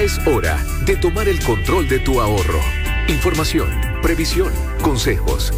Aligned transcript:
Es 0.00 0.18
hora 0.26 0.58
de 0.86 0.96
tomar 0.96 1.28
el 1.28 1.38
control 1.44 1.86
de 1.86 1.98
tu 1.98 2.22
ahorro. 2.22 2.58
Información, 3.08 3.68
previsión, 4.00 4.50
consejos. 4.80 5.52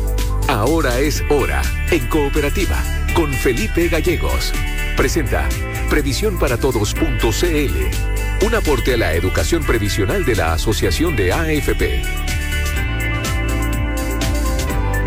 Ahora 0.48 0.98
es 0.98 1.22
hora 1.30 1.62
en 1.92 2.08
Cooperativa 2.08 2.82
con 3.14 3.32
Felipe 3.32 3.86
Gallegos. 3.86 4.52
Presenta 4.96 5.48
previsiónparatodos.cl. 5.88 8.44
Un 8.44 8.54
aporte 8.56 8.94
a 8.94 8.96
la 8.96 9.14
educación 9.14 9.62
previsional 9.62 10.24
de 10.24 10.34
la 10.34 10.54
Asociación 10.54 11.14
de 11.14 11.32
AFP. 11.32 12.02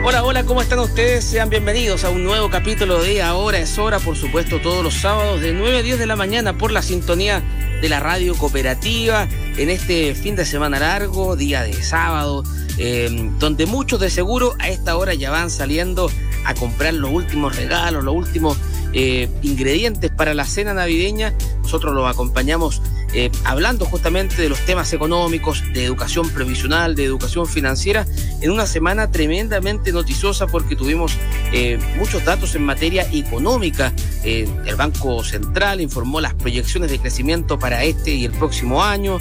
Hola, 0.08 0.24
hola, 0.24 0.44
¿cómo 0.44 0.62
están 0.62 0.78
ustedes? 0.78 1.26
Sean 1.26 1.50
bienvenidos 1.50 2.04
a 2.04 2.12
un 2.12 2.24
nuevo 2.24 2.52
capítulo 2.52 3.02
de 3.02 3.24
Ahora 3.24 3.58
es 3.58 3.80
hora, 3.80 3.98
por 3.98 4.16
supuesto, 4.16 4.62
todos 4.62 4.84
los 4.84 4.94
sábados 4.94 5.42
de 5.42 5.52
9 5.52 5.80
a 5.80 5.82
10 5.82 5.98
de 5.98 6.06
la 6.06 6.16
mañana 6.16 6.60
por 6.60 6.72
la 6.72 6.84
sintonía 6.84 7.42
de 7.82 7.90
la 7.90 8.00
radio 8.00 8.36
cooperativa 8.36 9.28
en 9.58 9.72
este 9.72 10.14
fin 10.14 10.36
de 10.36 10.46
semana 10.46 10.78
largo, 10.78 11.36
día 11.36 11.64
de 11.64 11.74
sábado, 11.74 12.44
eh, 12.78 13.10
donde 13.40 13.66
muchos 13.66 14.00
de 14.00 14.12
seguro 14.12 14.54
a 14.60 14.70
esta 14.70 14.96
hora 14.96 15.16
ya 15.16 15.32
van 15.32 15.50
saliendo 15.50 16.12
a 16.46 16.54
comprar 16.54 16.94
los 16.94 17.10
últimos 17.10 17.56
regalos, 17.56 18.04
los 18.04 18.14
últimos 18.14 18.60
eh, 18.94 19.28
ingredientes 19.42 20.12
para 20.12 20.36
la 20.36 20.46
cena 20.46 20.76
navideña. 20.76 21.34
Nosotros 21.64 21.96
los 21.96 22.08
acompañamos 22.08 22.80
eh, 23.16 23.32
hablando 23.44 23.86
justamente 23.86 24.42
de 24.42 24.50
los 24.50 24.60
temas 24.66 24.92
económicos, 24.94 25.64
de 25.74 25.86
educación 25.86 26.30
previsional, 26.30 26.96
de 26.96 27.06
educación 27.06 27.48
financiera, 27.48 28.06
en 28.42 28.52
una 28.52 28.68
semana 28.68 29.10
tremendamente 29.10 29.92
noticiosa 29.92 30.48
porque 30.48 30.76
tuvimos 30.76 31.18
eh, 31.54 31.80
muchos 31.98 32.24
datos 32.26 32.56
en 32.56 32.64
materia 32.64 33.08
económica. 33.12 33.94
el 34.24 34.76
Banco 34.76 35.24
Central 35.24 35.82
informó 35.82 36.20
las 36.20 36.34
proyecciones 36.34 36.92
de 36.92 37.00
crecimiento 37.00 37.58
para 37.58 37.84
este 37.84 38.14
y 38.14 38.26
el 38.26 38.32
próximo 38.32 38.84
año. 38.84 39.20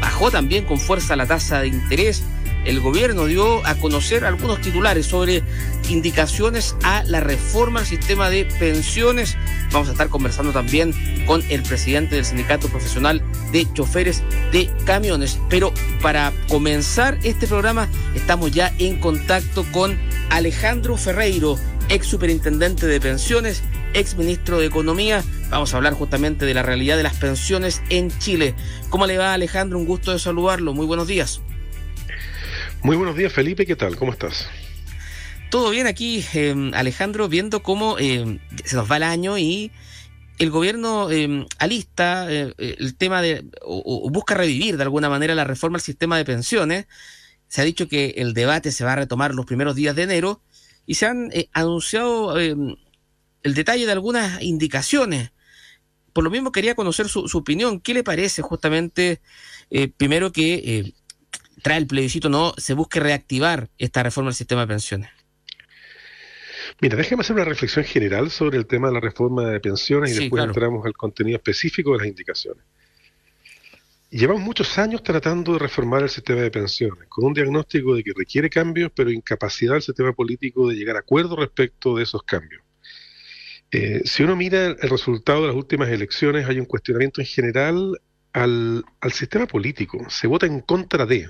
Bajó 0.00 0.30
también 0.30 0.64
con 0.64 0.78
fuerza 0.78 1.16
la 1.16 1.26
tasa 1.26 1.60
de 1.60 1.68
interés 1.68 2.22
el 2.64 2.80
gobierno 2.80 3.26
dio 3.26 3.66
a 3.66 3.74
conocer 3.76 4.24
algunos 4.24 4.60
titulares 4.60 5.06
sobre 5.06 5.42
indicaciones 5.88 6.76
a 6.82 7.02
la 7.04 7.20
reforma 7.20 7.80
al 7.80 7.86
sistema 7.86 8.30
de 8.30 8.44
pensiones. 8.44 9.36
Vamos 9.72 9.88
a 9.88 9.92
estar 9.92 10.08
conversando 10.08 10.52
también 10.52 10.94
con 11.26 11.42
el 11.48 11.62
presidente 11.62 12.16
del 12.16 12.24
Sindicato 12.24 12.68
Profesional 12.68 13.22
de 13.52 13.66
Choferes 13.72 14.22
de 14.52 14.70
Camiones. 14.84 15.38
Pero 15.48 15.72
para 16.02 16.32
comenzar 16.48 17.18
este 17.22 17.46
programa 17.46 17.88
estamos 18.14 18.50
ya 18.50 18.72
en 18.78 18.98
contacto 19.00 19.64
con 19.72 19.98
Alejandro 20.30 20.96
Ferreiro, 20.96 21.56
ex 21.88 22.06
superintendente 22.06 22.86
de 22.86 23.00
pensiones, 23.00 23.62
ex 23.94 24.16
ministro 24.16 24.58
de 24.58 24.66
Economía. 24.66 25.24
Vamos 25.50 25.74
a 25.74 25.78
hablar 25.78 25.94
justamente 25.94 26.44
de 26.44 26.54
la 26.54 26.62
realidad 26.62 26.96
de 26.96 27.02
las 27.02 27.16
pensiones 27.16 27.82
en 27.88 28.16
Chile. 28.18 28.54
¿Cómo 28.88 29.06
le 29.06 29.18
va 29.18 29.34
Alejandro? 29.34 29.78
Un 29.78 29.86
gusto 29.86 30.12
de 30.12 30.18
saludarlo. 30.18 30.74
Muy 30.74 30.86
buenos 30.86 31.08
días. 31.08 31.40
Muy 32.82 32.96
buenos 32.96 33.14
días, 33.14 33.32
Felipe. 33.32 33.66
¿Qué 33.66 33.76
tal? 33.76 33.96
¿Cómo 33.96 34.12
estás? 34.12 34.48
Todo 35.50 35.68
bien 35.68 35.86
aquí, 35.86 36.24
em, 36.32 36.72
Alejandro, 36.72 37.28
viendo 37.28 37.62
cómo 37.62 37.98
em, 37.98 38.38
se 38.64 38.74
nos 38.74 38.90
va 38.90 38.96
el 38.96 39.02
año 39.02 39.36
y 39.36 39.70
el 40.38 40.50
gobierno 40.50 41.10
em, 41.10 41.44
alista 41.58 42.32
eh, 42.32 42.54
eh, 42.56 42.76
el 42.78 42.96
tema 42.96 43.20
de, 43.20 43.44
o, 43.60 44.08
busca 44.10 44.34
revivir 44.34 44.78
de 44.78 44.82
alguna 44.82 45.10
manera 45.10 45.34
la 45.34 45.44
reforma 45.44 45.76
al 45.76 45.82
sistema 45.82 46.16
de 46.16 46.24
pensiones. 46.24 46.86
Se 47.48 47.60
ha 47.60 47.64
dicho 47.64 47.86
que 47.86 48.14
el 48.16 48.32
debate 48.32 48.72
se 48.72 48.84
va 48.84 48.94
a 48.94 48.96
retomar 48.96 49.34
los 49.34 49.44
primeros 49.44 49.74
días 49.76 49.94
de 49.94 50.04
enero 50.04 50.40
y 50.86 50.94
se 50.94 51.04
han 51.04 51.30
eh, 51.32 51.50
anunciado 51.52 52.38
el 52.38 52.78
detalle 53.42 53.84
de 53.84 53.92
algunas 53.92 54.40
indicaciones. 54.40 55.32
Por 56.14 56.24
lo 56.24 56.30
mismo 56.30 56.50
quería 56.50 56.74
conocer 56.74 57.10
su, 57.10 57.28
su 57.28 57.38
opinión. 57.38 57.78
¿Qué 57.80 57.92
le 57.92 58.02
parece 58.02 58.40
justamente, 58.40 59.20
primero 59.98 60.32
que 60.32 60.94
trae 61.60 61.78
el 61.78 61.86
plebiscito 61.86 62.28
no 62.28 62.54
se 62.56 62.74
busque 62.74 63.00
reactivar 63.00 63.68
esta 63.78 64.02
reforma 64.02 64.30
del 64.30 64.36
sistema 64.36 64.62
de 64.62 64.66
pensiones? 64.66 65.10
Mira, 66.80 66.96
déjeme 66.96 67.20
hacer 67.20 67.34
una 67.34 67.44
reflexión 67.44 67.84
general 67.84 68.30
sobre 68.30 68.56
el 68.56 68.66
tema 68.66 68.88
de 68.88 68.94
la 68.94 69.00
reforma 69.00 69.46
de 69.50 69.60
pensiones 69.60 70.12
y 70.12 70.20
después 70.20 70.44
entramos 70.44 70.84
al 70.86 70.94
contenido 70.94 71.36
específico 71.36 71.92
de 71.92 71.98
las 71.98 72.06
indicaciones. 72.06 72.64
Llevamos 74.10 74.42
muchos 74.42 74.76
años 74.78 75.02
tratando 75.02 75.52
de 75.52 75.60
reformar 75.60 76.02
el 76.02 76.08
sistema 76.08 76.40
de 76.40 76.50
pensiones, 76.50 77.06
con 77.08 77.26
un 77.26 77.34
diagnóstico 77.34 77.94
de 77.94 78.02
que 78.02 78.12
requiere 78.16 78.50
cambios, 78.50 78.90
pero 78.94 79.10
incapacidad 79.10 79.74
del 79.74 79.82
sistema 79.82 80.12
político 80.12 80.68
de 80.68 80.74
llegar 80.74 80.96
a 80.96 81.00
acuerdo 81.00 81.36
respecto 81.36 81.96
de 81.96 82.02
esos 82.02 82.22
cambios. 82.24 82.62
Eh, 83.70 84.02
si 84.04 84.24
uno 84.24 84.34
mira 84.34 84.66
el 84.66 84.90
resultado 84.90 85.42
de 85.42 85.46
las 85.48 85.56
últimas 85.56 85.88
elecciones, 85.90 86.48
hay 86.48 86.58
un 86.58 86.66
cuestionamiento 86.66 87.20
en 87.20 87.26
general 87.26 88.00
al, 88.32 88.84
al 89.00 89.12
sistema 89.12 89.46
político. 89.46 90.04
Se 90.08 90.26
vota 90.26 90.46
en 90.46 90.60
contra 90.60 91.06
de. 91.06 91.28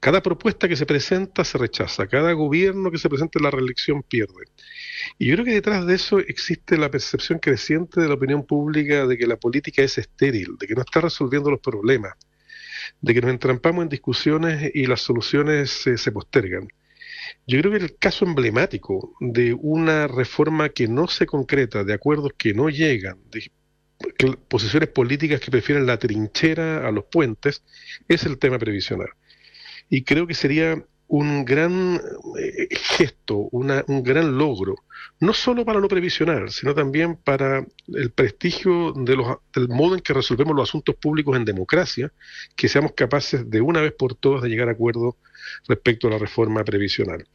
Cada 0.00 0.22
propuesta 0.22 0.68
que 0.68 0.76
se 0.76 0.86
presenta 0.86 1.44
se 1.44 1.58
rechaza, 1.58 2.06
cada 2.06 2.32
gobierno 2.32 2.90
que 2.90 2.98
se 2.98 3.08
presenta 3.08 3.40
en 3.40 3.44
la 3.44 3.50
reelección 3.50 4.04
pierde. 4.04 4.44
Y 5.18 5.26
yo 5.26 5.34
creo 5.34 5.44
que 5.44 5.54
detrás 5.54 5.86
de 5.86 5.94
eso 5.96 6.20
existe 6.20 6.78
la 6.78 6.90
percepción 6.90 7.40
creciente 7.40 8.00
de 8.00 8.06
la 8.06 8.14
opinión 8.14 8.44
pública 8.44 9.06
de 9.06 9.18
que 9.18 9.26
la 9.26 9.36
política 9.36 9.82
es 9.82 9.98
estéril, 9.98 10.56
de 10.58 10.68
que 10.68 10.74
no 10.74 10.82
está 10.82 11.00
resolviendo 11.00 11.50
los 11.50 11.60
problemas, 11.60 12.14
de 13.00 13.12
que 13.12 13.20
nos 13.20 13.30
entrampamos 13.30 13.82
en 13.82 13.88
discusiones 13.88 14.70
y 14.72 14.86
las 14.86 15.00
soluciones 15.00 15.70
se 15.70 16.12
postergan. 16.12 16.68
Yo 17.46 17.58
creo 17.60 17.72
que 17.72 17.78
el 17.78 17.96
caso 17.98 18.24
emblemático 18.24 19.14
de 19.18 19.52
una 19.52 20.06
reforma 20.06 20.68
que 20.68 20.86
no 20.86 21.08
se 21.08 21.26
concreta, 21.26 21.82
de 21.82 21.94
acuerdos 21.94 22.32
que 22.38 22.54
no 22.54 22.68
llegan, 22.68 23.18
de 23.32 23.50
posiciones 24.46 24.90
políticas 24.90 25.40
que 25.40 25.50
prefieren 25.50 25.86
la 25.86 25.98
trinchera 25.98 26.86
a 26.86 26.92
los 26.92 27.04
puentes, 27.06 27.64
es 28.06 28.24
el 28.24 28.38
tema 28.38 28.58
previsional 28.58 29.08
y 29.88 30.04
creo 30.04 30.26
que 30.26 30.34
sería 30.34 30.82
un 31.08 31.44
gran 31.46 32.00
eh, 32.38 32.68
gesto, 32.70 33.48
una, 33.50 33.82
un 33.88 34.02
gran 34.02 34.36
logro, 34.36 34.76
no 35.20 35.32
solo 35.32 35.64
para 35.64 35.80
lo 35.80 35.88
previsional, 35.88 36.50
sino 36.50 36.74
también 36.74 37.16
para 37.16 37.66
el 37.94 38.10
prestigio 38.10 38.92
de 38.92 39.16
los, 39.16 39.38
del 39.54 39.68
modo 39.68 39.94
en 39.94 40.00
que 40.00 40.12
resolvemos 40.12 40.54
los 40.54 40.68
asuntos 40.68 40.94
públicos 40.96 41.34
en 41.36 41.46
democracia, 41.46 42.12
que 42.54 42.68
seamos 42.68 42.92
capaces 42.92 43.48
de 43.50 43.60
una 43.62 43.80
vez 43.80 43.94
por 43.98 44.14
todas 44.14 44.42
de 44.42 44.50
llegar 44.50 44.68
a 44.68 44.72
acuerdo 44.72 45.16
respecto 45.66 46.08
a 46.08 46.10
la 46.10 46.18
reforma 46.18 46.62
previsional. 46.62 47.26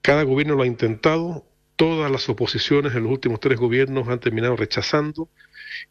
Cada 0.00 0.22
gobierno 0.22 0.54
lo 0.54 0.62
ha 0.62 0.66
intentado, 0.66 1.44
todas 1.76 2.10
las 2.10 2.28
oposiciones 2.30 2.94
en 2.94 3.02
los 3.02 3.12
últimos 3.12 3.40
tres 3.40 3.58
gobiernos 3.58 4.08
han 4.08 4.20
terminado 4.20 4.56
rechazando 4.56 5.28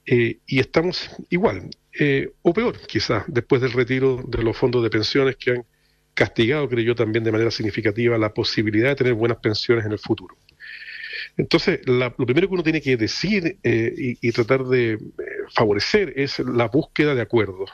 eh, 0.06 0.40
y 0.48 0.60
estamos 0.60 1.12
igual, 1.30 1.70
eh, 2.00 2.32
o 2.42 2.54
peor 2.54 2.80
quizás, 2.88 3.26
después 3.28 3.62
del 3.62 3.74
retiro 3.74 4.24
de 4.28 4.44
los 4.44 4.58
fondos 4.58 4.82
de 4.84 4.90
pensiones 4.90 5.36
que 5.36 5.52
han 5.52 5.66
castigado, 6.14 6.68
creo 6.70 6.84
yo, 6.84 6.96
también 6.96 7.24
de 7.24 7.32
manera 7.32 7.52
significativa 7.52 8.18
la 8.18 8.34
posibilidad 8.34 8.90
de 8.90 8.96
tener 8.96 9.14
buenas 9.14 9.38
pensiones 9.38 9.86
en 9.86 9.92
el 9.92 10.00
futuro. 10.00 10.38
Entonces, 11.38 11.80
lo 11.86 12.14
primero 12.26 12.48
que 12.48 12.54
uno 12.54 12.64
tiene 12.64 12.82
que 12.82 12.98
decir 12.98 13.58
eh, 13.64 14.18
y, 14.22 14.32
tratar 14.32 14.66
de 14.66 14.94
eh, 14.94 15.00
favorecer 15.54 16.14
es 16.18 16.40
la 16.40 16.68
búsqueda 16.68 17.16
de 17.16 17.22
acuerdos. 17.22 17.70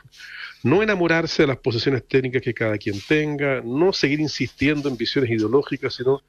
No 0.63 0.83
enamorarse 0.83 1.43
de 1.43 1.47
las 1.47 1.57
posiciones 1.57 2.07
técnicas 2.07 2.41
que 2.41 2.53
cada 2.53 2.77
quien 2.77 2.99
tenga, 3.07 3.61
no 3.61 3.93
seguir 3.93 4.19
insistiendo 4.19 4.89
en 4.89 4.97
visiones 4.97 5.31
ideológicas, 5.31 5.95
sino 5.95 6.21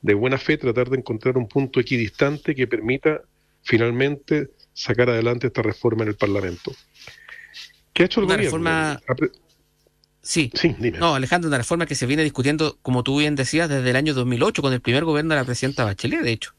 de 0.00 0.14
buena 0.14 0.38
fe 0.38 0.58
tratar 0.58 0.90
de 0.90 0.98
encontrar 0.98 1.38
un 1.38 1.48
punto 1.48 1.78
equidistante 1.78 2.54
que 2.54 2.66
permita 2.66 3.22
finalmente 3.62 4.50
sacar 4.72 5.10
adelante 5.10 5.46
esta 5.46 5.62
reforma 5.62 6.02
en 6.02 6.08
el 6.08 6.16
Parlamento. 6.16 6.72
¿Qué 7.92 8.02
ha 8.02 8.06
hecho 8.06 8.20
el 8.20 8.26
gobierno? 8.26 8.44
Reforma... 8.44 9.00
Sí. 10.22 10.50
sí 10.54 10.74
no, 10.98 11.14
Alejandro, 11.14 11.48
una 11.48 11.58
reforma 11.58 11.86
que 11.86 11.96
se 11.96 12.06
viene 12.06 12.22
discutiendo, 12.22 12.78
como 12.82 13.02
tú 13.02 13.18
bien 13.18 13.34
decías, 13.34 13.68
desde 13.68 13.90
el 13.90 13.96
año 13.96 14.14
2008, 14.14 14.62
con 14.62 14.72
el 14.72 14.80
primer 14.80 15.04
gobierno 15.04 15.34
de 15.34 15.40
la 15.40 15.44
presidenta 15.44 15.84
Bachelet, 15.84 16.22
de 16.22 16.32
hecho. 16.32 16.54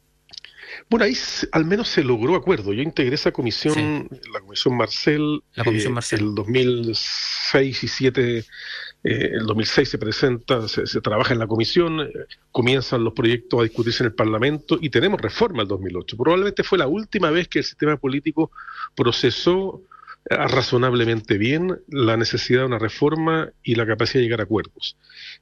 Bueno, 0.89 1.05
ahí 1.05 1.13
al 1.51 1.65
menos 1.65 1.87
se 1.87 2.03
logró 2.03 2.35
acuerdo. 2.35 2.73
Yo 2.73 2.81
integré 2.81 3.15
esa 3.15 3.31
comisión, 3.31 4.09
la 4.31 4.41
comisión 4.41 4.75
Marcel, 4.75 5.41
la 5.55 5.63
comisión 5.63 5.97
eh, 5.97 6.15
el 6.15 6.35
2006 6.35 7.83
y 7.83 7.87
2007, 7.87 8.37
eh, 8.39 9.29
el 9.33 9.45
2006 9.45 9.89
se 9.89 9.97
presenta, 9.97 10.67
se, 10.67 11.01
trabaja 11.01 11.33
en 11.33 11.39
la 11.39 11.47
comisión, 11.47 12.01
eh, 12.01 12.11
comienzan 12.51 13.03
los 13.03 13.13
proyectos 13.13 13.59
a 13.59 13.63
discutirse 13.63 14.03
en 14.03 14.07
el 14.07 14.15
Parlamento 14.15 14.77
y 14.81 14.89
tenemos 14.89 15.21
reforma 15.21 15.61
el 15.61 15.67
2008. 15.67 16.17
Probablemente 16.17 16.63
fue 16.63 16.77
la 16.77 16.87
última 16.87 17.29
vez 17.29 17.47
que 17.47 17.59
el 17.59 17.65
sistema 17.65 17.97
político 17.97 18.51
procesó 18.95 19.81
razonablemente 20.25 21.37
bien 21.37 21.81
la 21.87 22.17
necesidad 22.17 22.61
de 22.61 22.67
una 22.67 22.79
reforma 22.79 23.51
y 23.61 23.75
la 23.75 23.85
capacidad 23.85 24.19
de 24.19 24.23
llegar 24.23 24.39
a 24.39 24.43
acuerdos. 24.43 24.97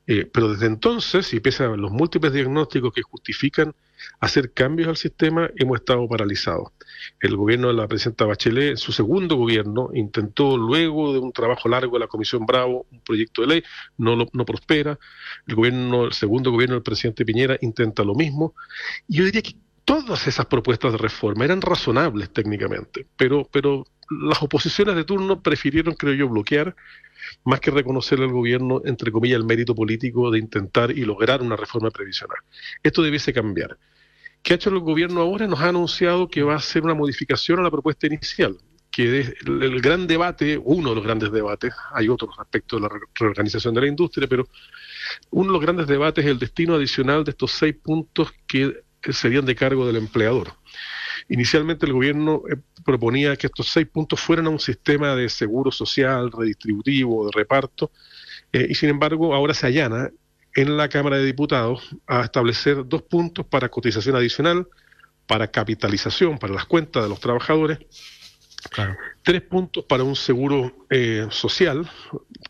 Eh, 0.08 0.26
pero 0.32 0.50
desde 0.50 0.66
entonces, 0.66 1.34
y 1.34 1.40
pese 1.40 1.64
a 1.64 1.68
los 1.70 1.92
múltiples 1.92 2.34
diagnósticos 2.34 2.92
que 2.94 3.04
justifican 3.04 3.76
hacer 4.20 4.52
cambios 4.54 4.90
al 4.90 4.98
sistema, 4.98 5.50
hemos 5.56 5.80
estado 5.80 6.08
paralizados. 6.08 6.70
El 7.20 7.36
gobierno 7.36 7.68
de 7.68 7.76
la 7.76 7.88
presidenta 7.88 8.26
Bachelet, 8.26 8.78
su 8.78 8.92
segundo 8.92 9.36
gobierno, 9.36 9.90
intentó 9.94 10.58
luego 10.58 11.14
de 11.14 11.20
un 11.20 11.32
trabajo 11.32 11.70
largo 11.70 11.94
de 11.94 12.00
la 12.00 12.08
Comisión 12.08 12.46
Bravo 12.46 12.88
un 12.92 13.02
proyecto 13.02 13.42
de 13.42 13.48
ley, 13.48 13.64
no, 13.98 14.16
no 14.16 14.46
prospera. 14.46 14.98
El 15.46 15.56
gobierno, 15.56 16.06
el 16.06 16.14
segundo 16.14 16.52
gobierno 16.52 16.76
del 16.76 16.84
presidente 16.84 17.26
Piñera 17.26 17.58
intenta 17.62 18.04
lo 18.04 18.16
mismo. 18.16 18.56
Y 19.08 19.18
yo 19.18 19.26
diría 19.26 19.44
que 19.44 19.56
todas 19.86 20.28
esas 20.28 20.46
propuestas 20.46 20.94
de 20.94 20.98
reforma 20.98 21.46
eran 21.46 21.62
razonables 21.62 22.32
técnicamente, 22.32 23.06
pero, 23.18 23.48
pero 23.52 23.86
las 24.12 24.42
oposiciones 24.42 24.96
de 24.96 25.04
turno 25.04 25.42
prefirieron, 25.42 25.94
creo 25.96 26.14
yo, 26.14 26.28
bloquear 26.28 26.76
más 27.46 27.60
que 27.60 27.72
reconocerle 27.72 28.26
al 28.26 28.32
gobierno, 28.32 28.82
entre 28.86 29.12
comillas, 29.12 29.38
el 29.38 29.46
mérito 29.46 29.74
político 29.74 30.30
de 30.32 30.40
intentar 30.40 30.92
y 30.92 31.06
lograr 31.06 31.42
una 31.42 31.56
reforma 31.56 31.90
previsional. 31.90 32.38
Esto 32.84 33.02
debiese 33.02 33.34
cambiar. 33.34 33.78
¿Qué 34.44 34.54
ha 34.54 34.56
hecho 34.56 34.70
el 34.70 34.80
gobierno 34.80 35.22
ahora? 35.22 35.48
Nos 35.48 35.60
ha 35.60 35.70
anunciado 35.70 36.28
que 36.28 36.44
va 36.44 36.54
a 36.54 36.58
hacer 36.58 36.84
una 36.84 36.94
modificación 36.94 37.60
a 37.60 37.64
la 37.64 37.72
propuesta 37.72 38.08
inicial, 38.08 38.58
que 38.90 39.20
es 39.20 39.34
el, 39.46 39.82
gran 39.82 40.08
debate, 40.08 40.60
uno 40.62 40.90
de 40.90 40.96
los 40.96 41.04
grandes 41.04 41.32
debates, 41.32 41.74
hay 41.94 42.10
otros 42.10 42.32
aspectos 42.38 42.82
de 42.82 42.88
la 42.88 42.94
reorganización 43.16 43.74
de 43.74 43.82
la 43.82 43.88
industria, 43.88 44.28
pero 44.28 44.48
uno 45.30 45.48
de 45.48 45.54
los 45.54 45.62
grandes 45.62 45.88
debates 45.88 46.26
es 46.26 46.32
el 46.32 46.40
destino 46.40 46.76
adicional 46.76 47.24
de 47.24 47.32
estos 47.32 47.52
seis 47.52 47.76
puntos 47.82 48.32
que 48.48 48.84
serían 49.12 49.46
de 49.46 49.56
cargo 49.56 49.86
del 49.86 49.98
empleador. 49.98 50.54
Inicialmente 51.32 51.86
el 51.86 51.94
gobierno 51.94 52.44
eh, 52.52 52.58
proponía 52.84 53.38
que 53.38 53.48
estos 53.48 53.70
seis 53.70 53.88
puntos 53.88 54.20
fueran 54.20 54.48
a 54.48 54.50
un 54.50 54.60
sistema 54.60 55.16
de 55.16 55.30
seguro 55.30 55.72
social, 55.72 56.30
redistributivo, 56.30 57.26
de 57.26 57.32
reparto, 57.34 57.90
eh, 58.52 58.68
y 58.70 58.76
sin 58.76 58.90
embargo 58.90 59.34
ahora 59.34 59.54
se 59.54 59.66
allana 59.66 60.10
en 60.56 60.76
la 60.76 60.90
Cámara 60.90 61.16
de 61.16 61.26
Diputados 61.26 61.96
a 62.06 62.24
establecer 62.24 62.86
dos 62.86 63.04
puntos 63.04 63.46
para 63.46 63.70
cotización 63.70 64.18
adicional, 64.18 64.68
para 65.26 65.48
capitalización, 65.48 66.38
para 66.38 66.54
las 66.54 66.66
cuentas 66.66 67.02
de 67.02 67.08
los 67.08 67.22
trabajadores, 67.22 67.80
tres 69.24 69.42
puntos 69.42 69.86
para 69.86 70.04
un 70.04 70.18
seguro 70.18 70.86
eh, 70.90 71.28
social, 71.30 71.90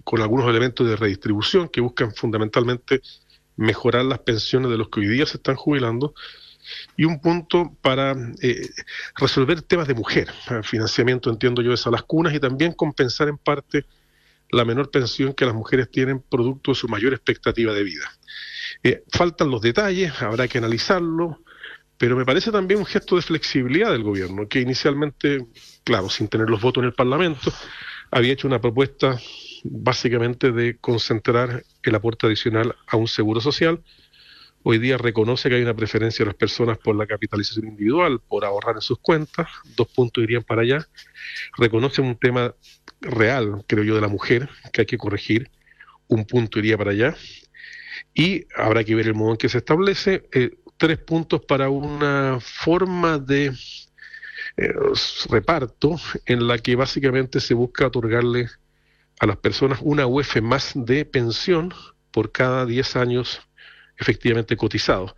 con 0.04 0.22
algunos 0.22 0.50
elementos 0.50 0.88
de 0.88 0.96
redistribución 0.96 1.70
que 1.70 1.82
buscan 1.82 2.16
fundamentalmente 2.16 3.02
mejorar 3.58 4.06
las 4.06 4.20
pensiones 4.20 4.72
de 4.72 4.78
los 4.78 4.90
que 4.90 5.02
hoy 5.02 5.08
día 5.08 5.28
se 5.28 5.38
están 5.38 5.56
jubilando, 5.56 6.16
y 6.98 7.06
un 7.06 7.20
punto 7.20 7.76
para 7.82 8.16
eh, 8.42 8.70
resolver 9.16 9.62
temas 9.62 9.88
de 9.88 9.94
mujer, 9.94 10.30
financiamiento, 10.64 11.30
entiendo 11.30 11.62
yo, 11.62 11.72
de 11.72 11.92
las 11.92 12.04
cunas 12.04 12.34
y 12.34 12.40
también 12.40 12.74
compensar 12.74 13.28
en 13.28 13.38
parte 13.38 13.86
la 14.52 14.66
menor 14.66 14.92
pensión 14.92 15.34
que 15.34 15.46
las 15.46 15.56
mujeres 15.56 15.90
tienen 15.90 16.22
producto 16.22 16.72
de 16.72 16.76
su 16.76 16.88
mayor 16.88 17.14
expectativa 17.14 17.74
de 17.74 17.84
vida. 17.84 18.12
Eh, 18.84 19.04
faltan 19.12 19.50
los 19.50 19.62
detalles, 19.62 20.22
habrá 20.22 20.48
que 20.48 20.58
analizarlo, 20.58 21.40
pero 21.98 22.16
me 22.16 22.26
parece 22.26 22.52
también 22.52 22.80
un 22.80 22.86
gesto 22.86 23.16
de 23.16 23.22
flexibilidad 23.22 23.92
del 23.92 24.04
gobierno, 24.04 24.48
que 24.48 24.60
inicialmente, 24.60 25.46
claro, 25.84 26.10
sin 26.10 26.28
tener 26.28 26.50
los 26.50 26.62
votos 26.62 26.82
en 26.82 26.88
el 26.88 26.94
Parlamento, 26.94 27.54
había 28.12 28.34
hecho 28.34 28.48
una 28.48 28.60
propuesta 28.60 29.20
básicamente 29.64 30.52
de 30.52 30.78
concentrar 30.78 31.64
el 31.84 31.96
aporte 31.96 32.28
adicional 32.28 32.76
a 32.88 32.98
un 32.98 33.08
seguro 33.08 33.40
social. 33.40 33.82
Hoy 34.64 34.78
día 34.78 34.98
reconoce 34.98 35.50
que 35.50 35.56
hay 35.56 35.64
una 35.64 35.74
preferencia 35.74 36.24
de 36.24 36.28
las 36.28 36.36
personas 36.36 36.78
por 36.78 36.96
la 36.96 37.08
capitalización 37.08 37.68
individual, 37.68 38.20
por 38.20 38.46
ahorrar 38.46 38.76
en 38.76 38.82
sus 38.82 39.00
cuentas, 39.00 39.48
dos 39.76 39.88
puntos 39.88 40.24
irían 40.24 40.44
para 40.44 40.62
allá. 40.62 40.88
Reconoce 41.58 42.02
un 42.02 42.16
tema 42.16 42.54
real, 43.00 43.64
creo 43.68 43.84
yo, 43.84 43.96
de 43.96 44.02
la 44.02 44.08
mujer 44.08 44.50
que 44.72 44.82
hay 44.82 44.86
que 44.86 45.00
corregir, 45.00 45.50
un 46.08 46.26
punto 46.26 46.60
iría 46.60 46.78
para 46.78 46.92
allá. 46.92 47.16
Y 48.14 48.46
habrá 48.56 48.84
que 48.84 48.94
ver 48.94 49.08
el 49.08 49.16
modo 49.16 49.32
en 49.32 49.38
que 49.38 49.50
se 49.50 49.58
establece. 49.58 50.30
Eh, 50.32 50.52
tres 50.78 51.00
puntos 51.00 51.44
para 51.44 51.70
una 51.70 52.38
forma 52.40 53.18
de 53.18 53.48
eh, 54.58 54.74
reparto 55.28 55.96
en 56.28 56.48
la 56.48 56.60
que 56.60 56.76
básicamente 56.76 57.40
se 57.40 57.56
busca 57.56 57.88
otorgarle 57.88 58.48
a 59.20 59.26
las 59.26 59.38
personas 59.38 59.80
una 59.82 60.06
UF 60.06 60.40
más 60.42 60.74
de 60.76 61.06
pensión 61.06 61.74
por 62.12 62.32
cada 62.32 62.66
10 62.66 62.96
años 62.96 63.42
efectivamente 64.02 64.58
cotizados. 64.58 65.16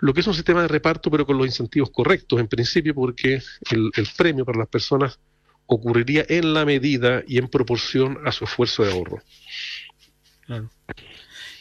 Lo 0.00 0.12
que 0.12 0.20
es 0.20 0.26
un 0.26 0.34
sistema 0.34 0.62
de 0.62 0.68
reparto, 0.68 1.10
pero 1.10 1.24
con 1.24 1.38
los 1.38 1.46
incentivos 1.46 1.90
correctos, 1.90 2.40
en 2.40 2.48
principio, 2.48 2.94
porque 2.94 3.40
el 3.70 4.08
premio 4.16 4.44
para 4.44 4.58
las 4.58 4.68
personas 4.68 5.20
ocurriría 5.66 6.24
en 6.28 6.54
la 6.54 6.64
medida 6.64 7.22
y 7.26 7.38
en 7.38 7.48
proporción 7.48 8.18
a 8.24 8.32
su 8.32 8.44
esfuerzo 8.44 8.84
de 8.84 8.92
ahorro. 8.92 9.22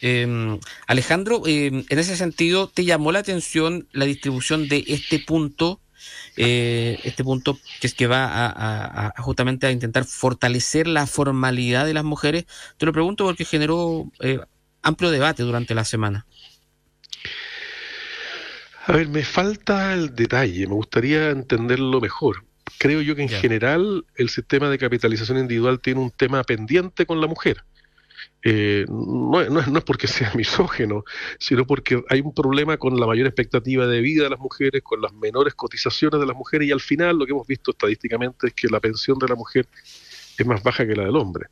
Em, 0.02 0.60
Alejandro, 0.88 1.44
em, 1.46 1.86
en 1.88 2.00
ese 2.00 2.16
sentido, 2.18 2.68
¿te 2.68 2.84
llamó 2.84 3.12
la 3.12 3.20
atención 3.20 3.88
la 3.92 4.06
distribución 4.06 4.68
de 4.68 4.84
este 4.88 5.20
punto? 5.20 5.80
Eh, 6.36 7.00
este 7.04 7.24
punto 7.24 7.60
que 7.80 7.88
es 7.88 7.94
que 7.94 8.08
va 8.08 8.28
a, 8.32 9.14
justamente 9.22 9.68
a 9.68 9.72
intentar 9.72 10.06
fortalecer 10.06 10.88
la 10.88 11.06
formalidad 11.06 11.86
de 11.86 11.94
las 11.94 12.04
mujeres. 12.04 12.46
Te 12.78 12.86
lo 12.88 12.94
pregunto 12.94 13.26
porque 13.26 13.46
generó 13.46 14.12
eh, 14.22 14.40
amplio 14.82 15.12
debate 15.12 15.44
durante 15.44 15.76
la 15.76 15.86
semana. 15.86 16.26
A 18.92 18.98
ver, 18.98 19.10
me 19.10 19.24
falta 19.24 19.94
el 19.94 20.16
detalle, 20.16 20.68
me 20.68 20.74
gustaría 20.74 21.30
entenderlo 21.30 22.02
mejor 22.02 22.44
creo 22.82 23.02
yo 23.02 23.16
que 23.16 23.22
en 23.22 23.30
general 23.30 24.06
el 24.16 24.30
sistema 24.30 24.68
de 24.68 24.80
capitalización 24.80 25.38
individual 25.38 25.80
tiene 25.80 26.00
un 26.00 26.10
tema 26.10 26.44
pendiente 26.44 27.06
con 27.06 27.22
la 27.22 27.28
mujer. 27.28 27.64
Eh, 28.44 28.86
no, 28.90 29.40
es, 29.40 29.84
porque 29.84 30.08
sea 30.08 30.32
misógeno, 30.36 31.04
sino 31.38 31.66
porque 31.68 32.04
hay 32.10 32.22
un 32.22 32.34
problema 32.34 32.78
con 32.78 33.00
la 33.00 33.06
mayor 33.06 33.28
expectativa 33.28 33.86
de 33.86 34.02
vida 34.02 34.24
de 34.24 34.32
las 34.32 34.40
mujeres, 34.40 34.82
con 34.82 35.00
las 35.00 35.14
menores 35.14 35.54
cotizaciones 35.54 36.20
de 36.20 36.26
las 36.26 36.36
mujeres 36.36 36.68
y 36.68 36.72
al 36.72 36.82
final 36.82 37.20
lo 37.20 37.26
que 37.28 37.34
hemos 37.34 37.46
visto 37.46 37.70
estadísticamente 37.70 38.48
es 38.48 38.54
que 38.54 38.68
la 38.68 38.80
pensión 38.80 39.20
de 39.20 39.28
la 39.28 39.36
mujer 39.36 39.68
es 40.42 40.48
más 40.48 40.64
baja 40.64 40.86
que 40.86 40.96
la 40.96 41.06
del 41.06 41.16
hombre. 41.16 41.48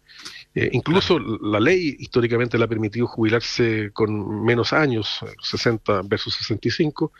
Eh, 0.55 0.69
incluso 0.73 1.19
la 1.19 1.59
ley 1.59 1.95
históricamente 1.99 2.57
le 2.57 2.63
ha 2.63 2.67
permitido 2.67 3.07
jubilarse 3.07 3.91
con 3.93 4.43
menos 4.43 4.73
años, 4.73 5.19
60 5.41 6.01
versus 6.05 6.35
65, 6.35 7.11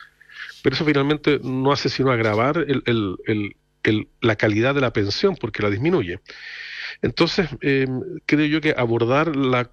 pero 0.62 0.74
eso 0.74 0.84
finalmente 0.84 1.40
no 1.42 1.72
hace 1.72 1.88
sino 1.88 2.10
agravar 2.10 2.58
el, 2.58 3.56
la 4.20 4.36
calidad 4.36 4.74
de 4.74 4.80
la 4.80 4.92
pensión 4.92 5.36
porque 5.36 5.62
la 5.62 5.70
disminuye. 5.70 6.20
Entonces, 7.02 7.48
eh, 7.62 7.86
creo 8.26 8.46
yo 8.46 8.60
que 8.60 8.74
abordar 8.76 9.36
la 9.36 9.70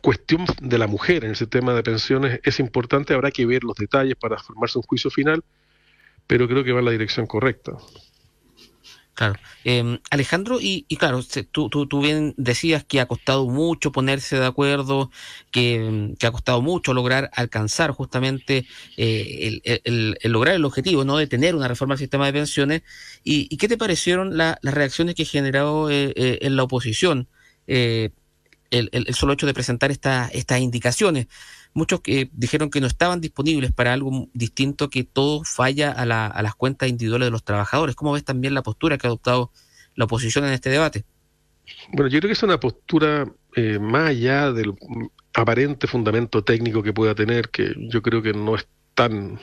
cuestión 0.00 0.46
de 0.60 0.78
la 0.78 0.86
mujer 0.86 1.24
en 1.24 1.30
el 1.30 1.36
sistema 1.36 1.74
de 1.74 1.82
pensiones 1.82 2.40
es 2.44 2.60
importante, 2.60 3.14
habrá 3.14 3.30
que 3.30 3.44
ver 3.44 3.64
los 3.64 3.76
detalles 3.76 4.16
para 4.16 4.38
formarse 4.38 4.78
un 4.78 4.84
juicio 4.84 5.10
final, 5.10 5.44
pero 6.26 6.48
creo 6.48 6.64
que 6.64 6.72
va 6.72 6.78
en 6.78 6.86
la 6.86 6.92
dirección 6.92 7.26
correcta. 7.26 7.72
Claro. 9.14 9.34
Em, 9.64 9.98
Alejandro, 10.10 10.58
y, 10.58 10.84
claro, 10.96 11.20
tú, 11.50 11.68
tú, 11.68 12.00
bien 12.00 12.34
decías 12.38 12.82
que 12.82 12.98
ha 12.98 13.06
costado 13.06 13.46
mucho 13.46 13.92
ponerse 13.92 14.38
de 14.38 14.46
acuerdo, 14.46 15.10
que, 15.50 16.14
ha 16.22 16.30
costado 16.30 16.62
mucho 16.62 16.94
lograr 16.94 17.30
alcanzar 17.34 17.90
justamente 17.90 18.66
eh, 18.96 19.60
el, 19.84 20.16
lograr 20.24 20.54
el 20.54 20.64
objetivo, 20.64 21.04
¿no? 21.04 21.18
De 21.18 21.26
tener 21.26 21.54
una 21.54 21.68
reforma 21.68 21.94
al 21.94 21.98
sistema 21.98 22.24
de 22.26 22.32
pensiones. 22.32 22.82
¿Y, 23.22 23.54
qué 23.58 23.68
te 23.68 23.76
parecieron 23.76 24.36
las 24.38 24.56
reacciones 24.62 25.14
que 25.14 25.26
generó 25.26 25.90
eh, 25.90 26.14
eh, 26.16 26.38
en 26.42 26.56
la 26.56 26.62
oposición 26.62 27.28
el, 27.66 28.10
solo 29.14 29.34
hecho 29.34 29.46
de 29.46 29.54
presentar 29.54 29.90
estas 29.90 30.60
indicaciones? 30.60 31.26
Muchos 31.74 32.00
que 32.00 32.30
dijeron 32.32 32.70
que 32.70 32.80
no 32.80 32.86
estaban 32.86 33.20
disponibles 33.20 33.72
para 33.72 33.92
algo 33.92 34.28
distinto 34.34 34.90
que 34.90 35.04
todo 35.04 35.44
falla 35.44 35.90
a, 35.90 36.04
las 36.06 36.54
cuentas 36.54 36.88
individuales 36.88 37.26
de 37.26 37.30
los 37.30 37.44
trabajadores. 37.44 37.96
¿Cómo 37.96 38.12
ves 38.12 38.24
también 38.24 38.54
la 38.54 38.62
postura 38.62 38.98
que 38.98 39.06
ha 39.06 39.10
adoptado 39.10 39.50
la 39.94 40.04
oposición 40.04 40.44
en 40.44 40.52
este 40.52 40.70
debate? 40.70 41.04
Bueno, 41.92 42.08
yo 42.08 42.18
creo 42.18 42.28
que 42.28 42.34
es 42.34 42.42
una 42.42 42.60
postura 42.60 43.26
eh, 43.56 43.78
más 43.78 44.10
allá 44.10 44.52
del 44.52 44.74
aparente 45.34 45.86
fundamento 45.86 46.44
técnico 46.44 46.82
que 46.82 46.92
pueda 46.92 47.14
tener, 47.14 47.48
que 47.48 47.74
yo 47.78 48.02
creo 48.02 48.22
que 48.22 48.32
no 48.32 48.54
es 48.56 48.66
tan 48.94 49.38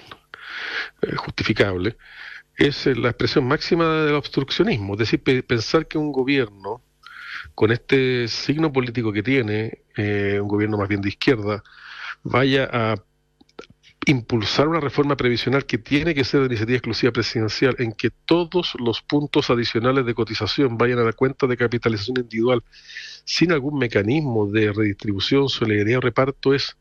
eh, 1.01 1.15
justificable, 1.15 1.97
es 2.57 2.85
eh, 2.87 2.95
la 2.95 3.09
expresión 3.09 3.47
máxima 3.47 4.03
del 4.03 4.15
obstruccionismo, 4.15 4.93
es 4.93 4.99
decir, 4.99 5.23
pensar 5.23 5.87
que 5.87 5.97
un 5.97 6.11
gobierno 6.11 6.83
con 7.55 7.71
este 7.71 8.27
signo 8.27 8.71
político 8.71 9.13
que 9.13 9.23
tiene, 9.23 9.83
un 9.97 10.47
gobierno 10.47 10.77
más 10.77 10.87
bien 10.87 11.01
de 11.01 11.09
izquierda, 11.09 11.63
vaya 12.23 12.69
a 12.71 12.95
impulsar 14.05 14.67
una 14.67 14.79
reforma 14.79 15.15
previsional 15.15 15.65
que 15.65 15.77
tiene 15.77 16.15
que 16.15 16.23
ser 16.23 16.41
de 16.41 16.47
iniciativa 16.47 16.77
exclusiva 16.77 17.11
presidencial, 17.11 17.75
en 17.79 17.91
que 17.91 18.09
todos 18.09 18.73
los 18.79 19.01
puntos 19.01 19.49
adicionales 19.49 20.05
de 20.05 20.15
cotización 20.15 20.77
vayan 20.77 20.99
a 20.99 21.03
la 21.03 21.13
cuenta 21.13 21.47
de 21.47 21.57
capitalización 21.57 22.17
individual 22.17 22.63
sin 23.25 23.51
algún 23.51 23.77
mecanismo 23.77 24.47
de 24.47 24.73
redistribución, 24.73 25.49
solidaridad 25.49 25.99
o 25.99 26.01
reparto, 26.01 26.53
es 26.53 26.75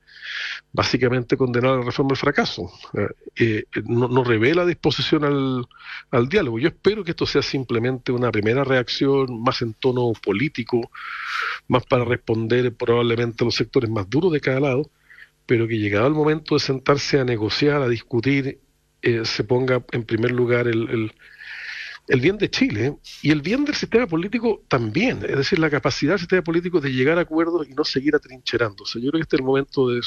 básicamente 0.72 1.36
condenar 1.36 1.72
a 1.72 1.76
la 1.78 1.84
reforma 1.84 2.12
al 2.12 2.16
fracaso. 2.16 2.70
Eh, 2.94 3.08
eh, 3.36 3.64
no, 3.84 4.08
no, 4.08 4.24
revela 4.24 4.64
disposición 4.64 5.24
al, 5.24 5.66
al 6.10 6.28
diálogo. 6.28 6.58
Yo 6.58 6.68
espero 6.68 7.04
que 7.04 7.10
esto 7.10 7.26
sea 7.26 7.42
simplemente 7.42 8.12
una 8.12 8.30
primera 8.30 8.64
reacción 8.64 9.42
más 9.42 9.60
en 9.62 9.74
tono 9.74 10.12
político, 10.22 10.90
más 11.66 11.84
para 11.86 12.04
responder 12.04 12.74
probablemente 12.74 13.44
a 13.44 13.46
los 13.46 13.54
sectores 13.54 13.90
más 13.90 14.08
duros 14.08 14.32
de 14.32 14.40
cada 14.40 14.60
lado, 14.60 14.90
pero 15.48 15.66
que 15.66 15.78
llegado 15.78 16.06
el 16.06 16.12
momento 16.12 16.56
de 16.56 16.60
sentarse 16.60 17.18
a 17.18 17.24
negociar, 17.24 17.80
a 17.80 17.88
discutir, 17.88 18.60
eh, 19.00 19.24
se 19.24 19.44
ponga 19.44 19.82
en 19.92 20.04
primer 20.04 20.30
lugar 20.30 20.68
el, 20.68 21.10
el, 22.06 22.20
bien 22.20 22.36
de 22.36 22.50
Chile 22.50 22.98
y 23.22 23.30
el 23.30 23.40
bien 23.40 23.64
del 23.64 23.74
sistema 23.74 24.06
político 24.06 24.62
también, 24.68 25.24
es 25.26 25.38
decir, 25.38 25.58
la 25.58 25.70
capacidad 25.70 26.12
del 26.12 26.18
sistema 26.18 26.42
político 26.42 26.82
de 26.82 26.92
llegar 26.92 27.16
a 27.16 27.22
acuerdos 27.22 27.66
y 27.66 27.72
no 27.72 27.82
seguir 27.82 28.14
atrincherándose. 28.14 29.00
Yo 29.00 29.08
creo 29.08 29.20
que 29.20 29.22
este 29.22 29.36
es 29.36 29.40
el 29.40 29.46
momento 29.46 29.88
de 29.88 30.02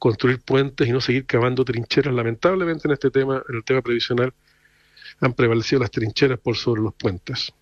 construir 0.00 0.40
puentes 0.40 0.88
y 0.88 0.90
no 0.90 1.00
seguir 1.00 1.26
cavando 1.26 1.64
trincheras. 1.64 2.12
Lamentablemente 2.12 2.88
en 2.88 2.92
este 2.94 3.12
tema, 3.12 3.44
en 3.48 3.54
el 3.54 3.62
tema 3.62 3.82
previsional, 3.82 4.34
han 5.20 5.32
prevalecido 5.34 5.80
las 5.80 5.92
trincheras 5.92 6.40
por 6.40 6.56
sobre 6.56 6.82
los 6.82 6.94
puentes. 6.94 7.52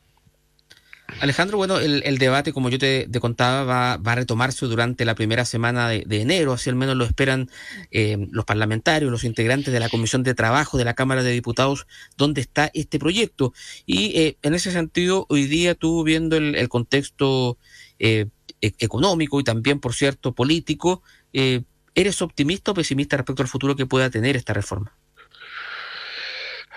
Alejandro, 1.21 1.57
bueno, 1.57 1.79
el, 1.79 2.19
debate, 2.19 2.53
como 2.53 2.69
yo 2.69 2.79
te, 2.79 3.09
contaba, 3.21 3.65
va, 3.65 3.97
va, 3.97 4.13
a 4.13 4.15
retomarse 4.17 4.67
durante 4.67 5.05
la 5.05 5.15
primera 5.15 5.45
semana 5.45 5.89
de, 5.89 6.21
enero, 6.21 6.53
así 6.53 6.71
al 6.71 6.77
menos 6.77 6.97
lo 6.97 7.05
esperan 7.05 7.49
eh, 7.91 8.29
los 8.31 8.45
parlamentarios, 8.45 9.11
los 9.11 9.25
integrantes 9.25 9.73
de 9.73 9.81
la 9.81 9.89
Comisión 9.89 10.23
de 10.23 10.35
Trabajo 10.35 10.77
de 10.77 10.85
la 10.85 10.95
Cámara 10.95 11.23
de 11.23 11.33
Diputados, 11.33 11.87
donde 12.17 12.41
está 12.41 12.71
este 12.75 12.99
proyecto. 12.99 13.53
Y 13.87 14.19
eh, 14.19 14.39
en 14.43 14.55
ese 14.55 14.73
sentido, 14.73 15.27
hoy 15.29 15.47
día 15.47 15.75
tú 15.75 16.05
viendo 16.05 16.37
el, 16.37 16.69
contexto 16.69 17.59
eh, 17.99 18.27
e, 18.61 18.75
económico 18.79 19.41
y 19.41 19.45
también, 19.45 19.81
por 19.81 19.95
cierto, 19.95 20.35
político, 20.35 21.03
¿eres 21.33 22.23
optimista 22.23 22.73
o 22.73 22.75
pesimista 22.75 23.17
respecto 23.17 23.43
al 23.43 23.49
futuro 23.49 23.77
que 23.77 23.87
pueda 23.87 24.11
tener 24.11 24.37
esta 24.37 24.53
reforma? 24.53 24.97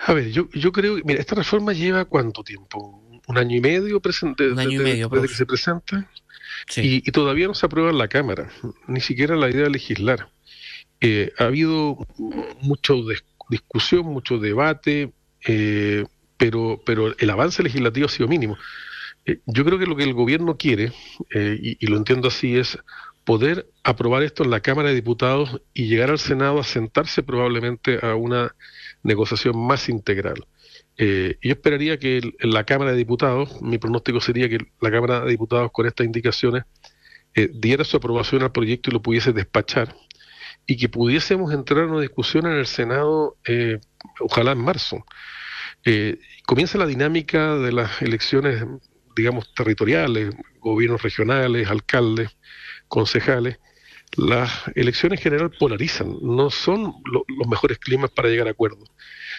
A 0.06 0.12
ver, 0.12 0.30
yo, 0.30 0.48
yo 0.54 0.72
creo 0.72 0.96
que, 0.96 1.02
mira, 1.04 1.20
esta 1.20 1.34
reforma 1.34 1.72
lleva 1.72 2.04
cuánto 2.04 2.44
tiempo? 2.44 3.02
Un 3.28 3.38
año 3.38 3.56
y 3.56 3.60
medio, 3.60 4.00
presente, 4.00 4.50
un 4.50 4.58
año 4.58 4.80
y 4.80 4.84
medio 4.84 5.08
desde 5.08 5.28
que 5.28 5.34
se 5.34 5.46
presenta 5.46 6.08
y, 6.76 7.10
todavía 7.12 7.46
no 7.46 7.54
se 7.54 7.66
aprueba 7.66 7.90
en 7.90 7.98
la 7.98 8.08
Cámara, 8.08 8.50
ni 8.86 9.00
siquiera 9.00 9.36
la 9.36 9.48
idea 9.48 9.64
de 9.64 9.70
legislar. 9.70 10.28
Eh, 11.00 11.32
ha 11.38 11.44
habido 11.44 11.96
mucha 12.60 12.94
discusión, 13.48 14.06
mucho 14.06 14.38
debate, 14.38 15.12
eh, 15.46 16.04
pero, 16.36 16.80
pero 16.84 17.16
el 17.16 17.30
avance 17.30 17.62
legislativo 17.62 18.06
ha 18.06 18.10
sido 18.10 18.28
mínimo. 18.28 18.58
Eh, 19.24 19.40
yo 19.46 19.64
creo 19.64 19.78
que 19.78 19.86
lo 19.86 19.96
que 19.96 20.04
el 20.04 20.14
gobierno 20.14 20.56
quiere, 20.56 20.92
y, 21.34 21.76
y 21.84 21.86
lo 21.86 21.96
entiendo 21.96 22.28
así, 22.28 22.56
es 22.56 22.78
poder 23.24 23.66
aprobar 23.84 24.22
esto 24.22 24.42
en 24.42 24.50
la 24.50 24.60
Cámara 24.60 24.88
de 24.88 24.94
Diputados 24.94 25.60
y 25.74 25.86
llegar 25.86 26.10
al 26.10 26.18
Senado 26.18 26.60
a 26.60 26.64
sentarse 26.64 27.22
probablemente 27.22 27.98
a 28.02 28.14
una 28.14 28.54
negociación 29.02 29.58
más 29.58 29.88
integral. 29.88 30.46
Eh, 30.96 31.38
yo 31.42 31.52
esperaría 31.52 31.98
que 31.98 32.18
en 32.18 32.50
la 32.50 32.64
Cámara 32.64 32.92
de 32.92 32.98
Diputados, 32.98 33.60
mi 33.62 33.78
pronóstico 33.78 34.20
sería 34.20 34.48
que 34.48 34.58
la 34.80 34.90
Cámara 34.90 35.20
de 35.20 35.30
Diputados 35.30 35.70
con 35.72 35.86
estas 35.86 36.06
indicaciones 36.06 36.64
eh, 37.34 37.48
diera 37.52 37.84
su 37.84 37.96
aprobación 37.96 38.42
al 38.42 38.52
proyecto 38.52 38.90
y 38.90 38.94
lo 38.94 39.02
pudiese 39.02 39.32
despachar 39.32 39.94
y 40.66 40.76
que 40.76 40.88
pudiésemos 40.88 41.52
entrar 41.52 41.84
en 41.84 41.90
una 41.90 42.00
discusión 42.00 42.46
en 42.46 42.52
el 42.52 42.66
Senado, 42.66 43.36
eh, 43.46 43.78
ojalá 44.20 44.52
en 44.52 44.58
marzo. 44.58 45.04
comienza 46.46 46.76
la 46.78 46.86
dinámica 46.86 47.56
de 47.56 47.72
las 47.72 48.02
elecciones, 48.02 48.62
digamos, 49.16 49.54
territoriales, 49.54 50.34
gobiernos 50.60 51.02
regionales, 51.02 51.68
alcaldes, 51.68 52.36
concejales. 52.88 53.58
Las 54.16 54.50
elecciones 54.74 55.20
en 55.20 55.22
general 55.22 55.50
polarizan, 55.58 56.16
no 56.22 56.50
son 56.50 56.94
los 57.04 57.48
mejores 57.48 57.78
climas 57.78 58.10
para 58.10 58.28
llegar 58.28 58.48
a 58.48 58.52
acuerdos. 58.52 58.88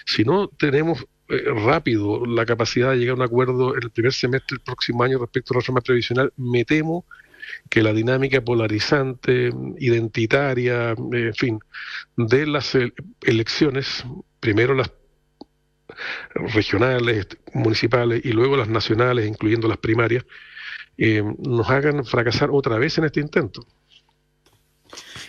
Si 0.06 0.24
no 0.24 0.48
tenemos 0.48 1.06
eh, 1.28 1.44
rápido 1.66 2.26
la 2.26 2.46
capacidad 2.46 2.92
de 2.92 2.98
llegar 2.98 3.14
a 3.14 3.16
un 3.18 3.22
acuerdo 3.24 3.76
en 3.76 3.84
el 3.84 3.92
primer 3.92 4.14
semestre 4.14 4.58
del 4.58 4.64
próximo 4.64 5.04
año 5.04 5.20
respecto 5.20 5.54
a 5.54 5.56
la 5.56 5.60
reforma 5.62 5.82
previsional, 5.82 6.34
me 6.38 6.66
temo 6.66 7.06
que 7.70 7.84
la 7.84 7.94
dinámica 7.94 8.42
polarizante, 8.42 9.52
identitaria, 9.80 10.92
en 10.92 11.34
fin, 11.34 11.60
de 12.16 12.46
las 12.46 12.78
elecciones, 13.22 14.04
primero 14.40 14.76
las 14.76 14.92
regionales, 16.34 17.28
municipales 17.54 18.22
y 18.24 18.32
luego 18.32 18.56
las 18.56 18.70
nacionales, 18.70 19.28
incluyendo 19.28 19.68
las 19.68 19.78
primarias, 19.78 20.26
eh, 20.98 21.24
nos 21.40 21.70
hagan 21.70 22.06
fracasar 22.06 22.50
otra 22.52 22.78
vez 22.78 22.98
en 22.98 23.06
este 23.06 23.20
intento. 23.20 23.66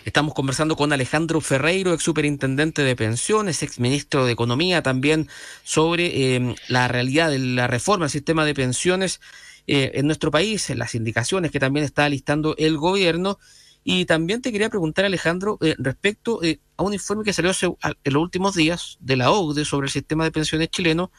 Estamos 0.03 0.33
conversando 0.33 0.75
con 0.75 0.91
Alejandro 0.93 1.41
Ferreiro, 1.41 1.93
ex 1.93 2.01
superintendente 2.01 2.81
de 2.81 2.95
pensiones, 2.95 3.61
ex 3.61 3.79
ministro 3.79 4.25
de 4.25 4.31
Economía, 4.31 4.81
también 4.81 5.27
sobre 5.63 6.35
em, 6.35 6.55
la 6.67 6.87
realidad 6.87 7.29
de 7.29 7.37
la 7.37 7.67
reforma 7.67 8.05
del 8.05 8.11
sistema 8.11 8.43
de 8.43 8.55
pensiones 8.55 9.21
eh, 9.67 9.91
en 9.93 10.07
nuestro 10.07 10.31
país, 10.31 10.71
las 10.71 10.95
indicaciones 10.95 11.51
que 11.51 11.59
también 11.59 11.85
está 11.85 12.09
listando 12.09 12.55
el 12.57 12.77
gobierno. 12.77 13.37
Y 13.83 14.05
también 14.05 14.41
te 14.41 14.51
quería 14.51 14.69
preguntar, 14.69 15.05
Alejandro, 15.05 15.59
eh, 15.61 15.75
respecto 15.77 16.41
eh, 16.41 16.59
a 16.77 16.83
un 16.83 16.93
informe 16.93 17.23
que 17.23 17.33
salió 17.33 17.51
en 17.61 18.13
los 18.13 18.23
últimos 18.23 18.55
días 18.55 18.97
de 19.01 19.17
la 19.17 19.29
OCDE 19.29 19.65
sobre 19.65 19.85
el 19.85 19.91
sistema 19.91 20.23
de 20.23 20.31
pensiones 20.31 20.69
chileno, 20.69 21.11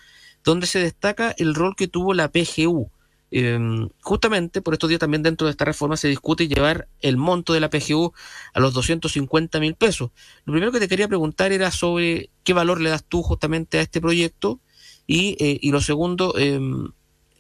donde 0.43 0.67
se 0.67 0.81
destaca 0.81 1.37
el 1.39 1.55
rol 1.55 1.77
que 1.77 1.87
tuvo 1.87 2.15
la 2.15 2.33
PGU 2.33 2.91
Em, 3.35 3.89
justamente 4.03 4.61
por 4.61 4.75
estos 4.75 4.91
días 4.91 5.01
también 5.01 5.23
dentro 5.23 5.47
de 5.47 5.53
esta 5.53 5.65
reforma 5.65 5.97
se 5.97 6.07
discute 6.07 6.49
llevar 6.49 6.89
el 7.01 7.17
monto 7.17 7.55
de 7.55 7.61
la 7.61 7.71
PGU 7.71 8.13
a 8.53 8.61
los 8.61 8.75
250 8.75 9.59
mil 9.59 9.75
pesos. 9.75 10.11
Lo 10.45 10.53
primero 10.53 10.71
que 10.71 10.81
te 10.81 10.87
quería 10.87 11.09
preguntar 11.09 11.51
era 11.51 11.71
sobre 11.71 12.29
qué 12.45 12.53
valor 12.53 12.83
le 12.83 12.91
das 12.91 13.05
tú 13.05 13.23
justamente 13.23 13.79
a 13.79 13.81
este 13.81 14.03
proyecto 14.03 14.61
y, 15.07 15.37
eh, 15.41 15.59
y 15.63 15.73
lo 15.73 15.81
segundo, 15.81 16.35
em, 16.37 16.91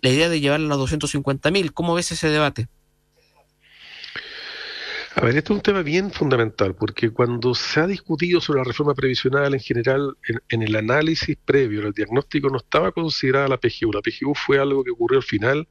la 0.00 0.08
idea 0.08 0.30
de 0.30 0.40
llevarlo 0.40 0.64
a 0.64 0.68
los 0.70 0.78
250 0.78 1.50
mil. 1.50 1.74
¿Cómo 1.74 1.92
ves 1.92 2.10
ese 2.10 2.30
debate? 2.30 2.68
A 5.14 5.20
ver, 5.20 5.36
este 5.36 5.52
es 5.52 5.56
un 5.58 5.62
tema 5.62 5.82
bien 5.82 6.10
fundamental, 6.10 6.74
porque 6.74 7.10
cuando 7.10 7.54
se 7.54 7.80
ha 7.80 7.86
discutido 7.86 8.40
sobre 8.40 8.60
la 8.60 8.64
reforma 8.64 8.94
previsional 8.94 9.52
en 9.52 9.60
general, 9.60 10.16
en, 10.48 10.62
el 10.62 10.74
análisis 10.74 11.36
previo, 11.44 11.80
en 11.80 11.88
el 11.88 11.92
diagnóstico, 11.92 12.48
no 12.48 12.56
estaba 12.56 12.92
considerada 12.92 13.46
la 13.46 13.58
PGU. 13.58 13.92
La 13.92 14.00
PGU 14.00 14.34
fue 14.34 14.58
algo 14.58 14.82
que 14.82 14.90
ocurrió 14.90 15.18
al 15.18 15.24
final 15.24 15.68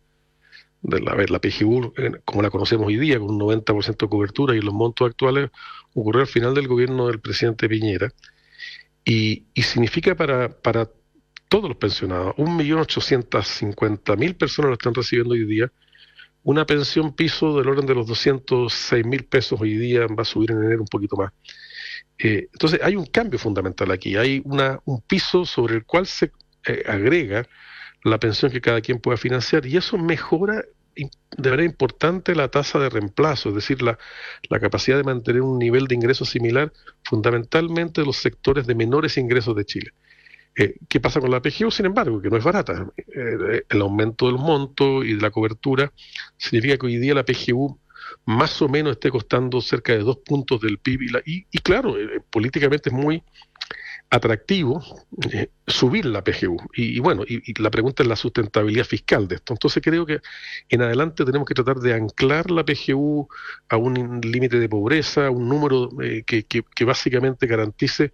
de 0.82 1.00
la, 1.00 1.16
la 1.16 1.40
PGU, 1.40 1.94
como 2.26 2.42
la 2.42 2.50
conocemos 2.50 2.88
hoy 2.88 2.98
día, 2.98 3.20
con 3.20 3.30
un 3.30 3.40
90% 3.40 3.98
de 3.98 4.10
cobertura 4.10 4.56
y 4.56 4.62
los 4.62 4.74
montos 4.74 5.10
actuales, 5.10 5.50
ocurrió 5.94 6.22
al 6.22 6.28
final 6.28 6.54
del 6.54 6.68
gobierno 6.68 7.08
del 7.08 7.20
presidente 7.20 7.70
Piñera. 7.70 8.12
Y, 9.04 9.46
y 9.54 9.64
significa 9.64 10.16
para, 10.16 10.50
todos 11.48 11.70
los 11.70 11.78
pensionados, 11.78 12.36
1.850.000 12.36 14.38
personas 14.38 14.70
lo 14.70 14.74
están 14.74 14.94
recibiendo 14.94 15.34
hoy 15.34 15.46
día, 15.46 15.72
una 16.44 16.66
pensión 16.66 17.14
piso 17.14 17.58
del 17.58 17.68
orden 17.68 17.86
de 17.86 17.94
los 17.94 18.08
206.000 18.08 19.28
pesos 19.28 19.62
hoy 19.62 19.78
día, 19.78 20.08
va 20.08 20.22
a 20.22 20.26
subir 20.26 20.52
en 20.52 20.64
enero 20.64 20.82
un 20.82 20.88
poquito 20.88 21.16
más. 21.16 21.32
Eh, 22.18 22.48
entonces 22.54 22.80
hay 22.84 22.96
un 22.96 23.06
cambio 23.06 23.38
fundamental 23.38 23.92
aquí, 23.92 24.16
hay 24.16 24.42
una, 24.46 24.80
un 24.86 25.02
piso 25.02 25.46
sobre 25.46 25.76
el 25.76 25.86
cual 25.86 26.08
se 26.08 26.32
eh, 26.66 26.84
agrega 26.88 27.48
la 28.04 28.20
pensión 28.20 28.52
que 28.52 28.62
cada 28.62 28.82
quien 28.82 29.00
pueda 29.00 29.18
financiar 29.18 29.66
y 29.66 29.78
eso 29.78 29.98
mejora 29.98 30.64
de 30.96 31.50
manera 31.50 31.64
importante 31.64 32.36
la 32.36 32.50
tasa 32.50 32.80
de 32.80 32.90
reemplazo, 32.90 33.50
es 33.50 33.56
decir, 33.56 33.82
la, 33.82 33.98
la 34.50 34.60
capacidad 34.60 34.98
de 34.98 35.04
mantener 35.04 35.42
un 35.42 35.58
nivel 35.58 35.88
de 35.88 35.96
ingresos 35.96 36.30
similar 36.30 36.74
fundamentalmente 37.04 38.02
de 38.02 38.08
los 38.08 38.18
sectores 38.18 38.68
de 38.68 38.76
menores 38.76 39.18
ingresos 39.18 39.56
de 39.56 39.66
Chile. 39.66 39.92
Eh, 40.58 40.76
¿Qué 40.90 41.00
pasa 41.00 41.22
con 41.22 41.32
la 41.32 41.42
PGU? 41.42 41.72
Sin 41.72 41.86
embargo, 41.86 42.22
que 42.22 42.30
no 42.30 42.36
es 42.36 42.44
barata. 42.44 42.88
Eh, 42.98 43.64
el 43.70 43.82
aumento 43.82 44.28
del 44.28 44.36
monto 44.36 45.04
y 45.04 45.14
de 45.14 45.22
la 45.22 45.32
cobertura 45.32 45.94
significa 46.38 46.78
que 46.78 46.88
hoy 46.88 46.98
día 46.98 47.14
la 47.14 47.24
PGU 47.24 47.80
más 48.26 48.62
o 48.62 48.68
menos 48.68 48.94
esté 48.94 49.10
costando 49.10 49.62
cerca 49.62 49.94
de 49.94 50.00
dos 50.00 50.18
puntos 50.18 50.60
del 50.60 50.78
PIB. 50.78 51.22
Y, 51.26 51.46
y, 51.50 51.58
claro, 51.60 51.98
eh, 51.98 52.22
políticamente 52.30 52.90
es 52.90 52.94
muy 52.94 53.24
atractivo 54.12 54.84
eh, 55.32 55.50
subir 55.66 56.06
la 56.06 56.22
PGU. 56.22 56.58
Y, 56.76 57.00
bueno, 57.00 57.24
y, 57.26 57.60
la 57.62 57.72
pregunta 57.72 58.04
es 58.04 58.10
la 58.10 58.18
sustentabilidad 58.18 58.84
fiscal 58.84 59.28
de 59.28 59.36
esto. 59.36 59.54
Entonces 59.54 59.82
creo 59.82 60.06
que 60.06 60.20
en 60.70 60.82
adelante 60.82 61.24
tenemos 61.24 61.48
que 61.48 61.54
tratar 61.56 61.78
de 61.78 61.94
anclar 61.94 62.52
la 62.52 62.66
PGU 62.66 63.28
a 63.70 63.78
un 63.78 64.20
límite 64.22 64.60
de 64.60 64.68
pobreza, 64.70 65.30
un 65.32 65.48
número 65.48 65.90
eh, 66.02 66.24
que, 66.26 66.44
que, 66.44 66.86
básicamente 66.86 67.48
garantice 67.48 68.12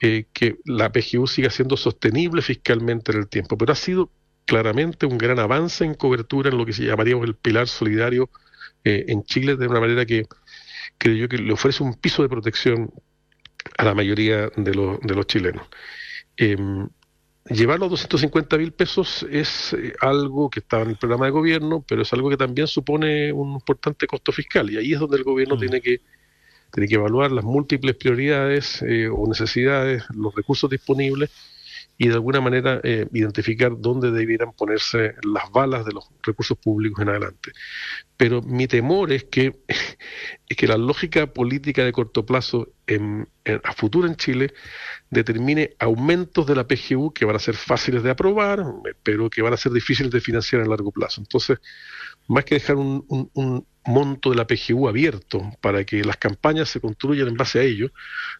eh, 0.00 0.26
que 0.32 0.58
la 0.64 0.92
PGU 0.92 1.26
siga 1.26 1.50
siendo 1.50 1.76
sostenible 1.76 2.40
fiscalmente 2.40 3.10
en 3.10 3.18
el 3.18 3.28
tiempo. 3.28 3.58
Pero 3.58 3.72
ha 3.72 3.76
sido 3.76 4.10
claramente 4.46 5.06
un 5.06 5.18
gran 5.18 5.40
avance 5.40 5.84
en 5.84 5.94
cobertura 5.94 6.50
en 6.50 6.58
lo 6.58 6.64
que 6.64 6.72
se 6.72 6.84
llamaríamos 6.84 7.26
el 7.26 7.34
pilar 7.34 7.66
solidario 7.66 8.30
en 8.84 9.22
Chile, 9.22 9.54
de 9.54 9.68
una 9.68 9.78
manera 9.78 10.04
que 10.04 10.24
creo 10.98 11.14
yo 11.14 11.28
que 11.28 11.38
le 11.38 11.52
ofrece 11.52 11.84
un 11.84 11.94
piso 11.94 12.22
de 12.22 12.28
protección 12.28 12.90
a 13.78 13.84
la 13.84 13.94
mayoría 13.94 14.48
de, 14.56 14.74
los, 14.74 15.00
de 15.00 15.14
los 15.14 15.26
chilenos. 15.26 15.66
Eh, 16.36 16.56
llevar 17.48 17.78
los 17.78 17.90
250 17.90 18.58
mil 18.58 18.72
pesos 18.72 19.26
es 19.30 19.72
eh, 19.72 19.92
algo 20.00 20.50
que 20.50 20.60
estaba 20.60 20.82
en 20.84 20.90
el 20.90 20.96
programa 20.96 21.26
de 21.26 21.32
gobierno, 21.32 21.84
pero 21.86 22.02
es 22.02 22.12
algo 22.12 22.30
que 22.30 22.36
también 22.36 22.66
supone 22.66 23.32
un 23.32 23.52
importante 23.54 24.06
costo 24.06 24.32
fiscal 24.32 24.70
y 24.70 24.76
ahí 24.76 24.92
es 24.92 25.00
donde 25.00 25.16
el 25.16 25.24
gobierno 25.24 25.56
mm. 25.56 25.60
tiene 25.60 25.80
que 25.80 26.00
tiene 26.72 26.88
que 26.88 26.94
evaluar 26.94 27.30
las 27.32 27.44
múltiples 27.44 27.96
prioridades 27.96 28.80
eh, 28.80 29.06
o 29.06 29.28
necesidades, 29.28 30.04
los 30.14 30.34
recursos 30.34 30.70
disponibles 30.70 31.30
y 32.02 32.08
de 32.08 32.14
alguna 32.14 32.40
manera 32.40 32.80
eh, 32.82 33.06
identificar 33.12 33.74
dónde 33.78 34.10
debieran 34.10 34.52
ponerse 34.54 35.14
las 35.22 35.52
balas 35.52 35.84
de 35.84 35.92
los 35.92 36.10
recursos 36.24 36.58
públicos 36.58 37.00
en 37.00 37.10
adelante. 37.10 37.52
Pero 38.16 38.42
mi 38.42 38.66
temor 38.66 39.12
es 39.12 39.22
que, 39.22 39.60
es 40.48 40.56
que 40.56 40.66
la 40.66 40.76
lógica 40.76 41.28
política 41.28 41.84
de 41.84 41.92
corto 41.92 42.26
plazo 42.26 42.70
en, 42.88 43.28
a 43.62 43.72
futuro 43.72 44.08
en 44.08 44.16
Chile 44.16 44.52
determine 45.10 45.76
aumentos 45.78 46.44
de 46.44 46.56
la 46.56 46.66
PGU 46.66 47.12
que 47.14 47.24
van 47.24 47.36
a 47.36 47.38
ser 47.38 47.54
fáciles 47.54 48.02
de 48.02 48.10
aprobar, 48.10 48.64
pero 49.04 49.30
que 49.30 49.40
van 49.40 49.52
a 49.52 49.56
ser 49.56 49.70
difíciles 49.70 50.10
de 50.10 50.20
financiar 50.20 50.62
a 50.62 50.66
largo 50.66 50.90
plazo. 50.90 51.20
Entonces, 51.20 51.60
más 52.26 52.44
que 52.44 52.56
dejar 52.56 52.74
un, 52.78 53.06
un 53.32 53.64
monto 53.86 54.30
de 54.30 54.36
la 54.36 54.48
PGU 54.48 54.88
abierto 54.88 55.52
para 55.60 55.84
que 55.84 56.02
las 56.02 56.16
campañas 56.16 56.68
se 56.68 56.80
construyan 56.80 57.28
en 57.28 57.36
base 57.36 57.60
a 57.60 57.62
ello, 57.62 57.92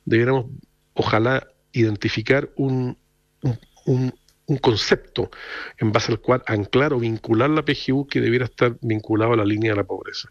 debiéramos, 0.04 0.46
ojalá, 0.94 1.46
identificar 1.72 2.50
un, 2.56 2.98
un, 3.42 4.12
un 4.46 4.58
concepto 4.58 5.30
en 5.78 5.92
base 5.92 6.12
al 6.12 6.20
cual 6.20 6.42
anclar 6.46 6.92
o 6.92 6.98
vincular 6.98 7.50
la 7.50 7.64
PGU 7.64 8.06
que 8.06 8.20
debiera 8.20 8.46
estar 8.46 8.76
vinculado 8.80 9.32
a 9.32 9.36
la 9.36 9.44
línea 9.44 9.72
de 9.72 9.76
la 9.76 9.84
pobreza. 9.84 10.28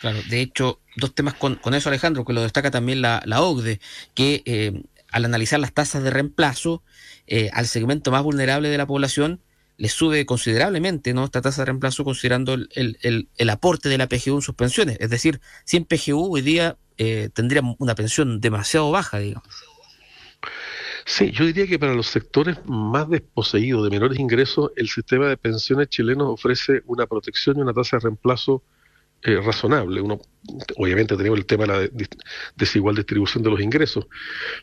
Claro, 0.00 0.18
de 0.30 0.40
hecho, 0.40 0.80
dos 0.96 1.14
temas 1.14 1.34
con, 1.34 1.58
eso, 1.74 1.88
Alejandro, 1.88 2.24
que 2.24 2.32
lo 2.32 2.42
destaca 2.42 2.70
también 2.70 3.02
la, 3.02 3.22
OCDE, 3.26 3.80
que 4.14 4.42
eh, 4.46 4.82
al 5.10 5.26
analizar 5.26 5.60
las 5.60 5.74
tasas 5.74 6.02
de 6.02 6.10
reemplazo 6.10 6.82
eh, 7.26 7.50
al 7.52 7.66
segmento 7.66 8.10
más 8.10 8.22
vulnerable 8.22 8.70
de 8.70 8.78
la 8.78 8.86
población, 8.86 9.40
le 9.76 9.88
sube 9.88 10.24
considerablemente 10.26 11.12
¿no? 11.14 11.24
esta 11.24 11.42
tasa 11.42 11.62
de 11.62 11.66
reemplazo 11.66 12.04
considerando 12.04 12.54
el, 12.54 13.28
aporte 13.50 13.88
de 13.88 13.98
la 13.98 14.08
PGU 14.08 14.36
en 14.36 14.42
sus 14.42 14.54
pensiones. 14.54 14.96
Es 15.00 15.10
decir, 15.10 15.40
en 15.70 15.84
PGU 15.84 16.34
hoy 16.34 16.42
día 16.42 16.76
eh, 16.96 17.30
tendría 17.32 17.62
una 17.78 17.94
pensión 17.94 18.40
demasiado 18.40 18.90
baja, 18.90 19.18
digamos. 19.18 19.48
Sí, 21.04 21.30
yo 21.30 21.46
diría 21.46 21.66
que 21.66 21.78
para 21.78 21.94
los 21.94 22.06
sectores 22.06 22.58
más 22.66 23.08
desposeídos 23.08 23.84
de 23.84 23.90
menores 23.90 24.18
ingresos, 24.18 24.72
el 24.76 24.88
sistema 24.88 25.28
de 25.28 25.36
pensiones 25.36 25.88
chilenos 25.88 26.28
ofrece 26.28 26.82
una 26.86 27.06
protección 27.06 27.58
y 27.58 27.60
una 27.62 27.72
tasa 27.72 27.96
de 27.96 28.04
reemplazo 28.04 28.62
eh, 29.22 29.40
razonable. 29.40 30.00
Uno, 30.00 30.18
obviamente 30.76 31.16
tenemos 31.16 31.38
el 31.38 31.46
tema 31.46 31.64
de 31.66 31.68
la 31.68 32.06
desigual 32.56 32.96
distribución 32.96 33.42
de 33.42 33.50
los 33.50 33.60
ingresos, 33.60 34.06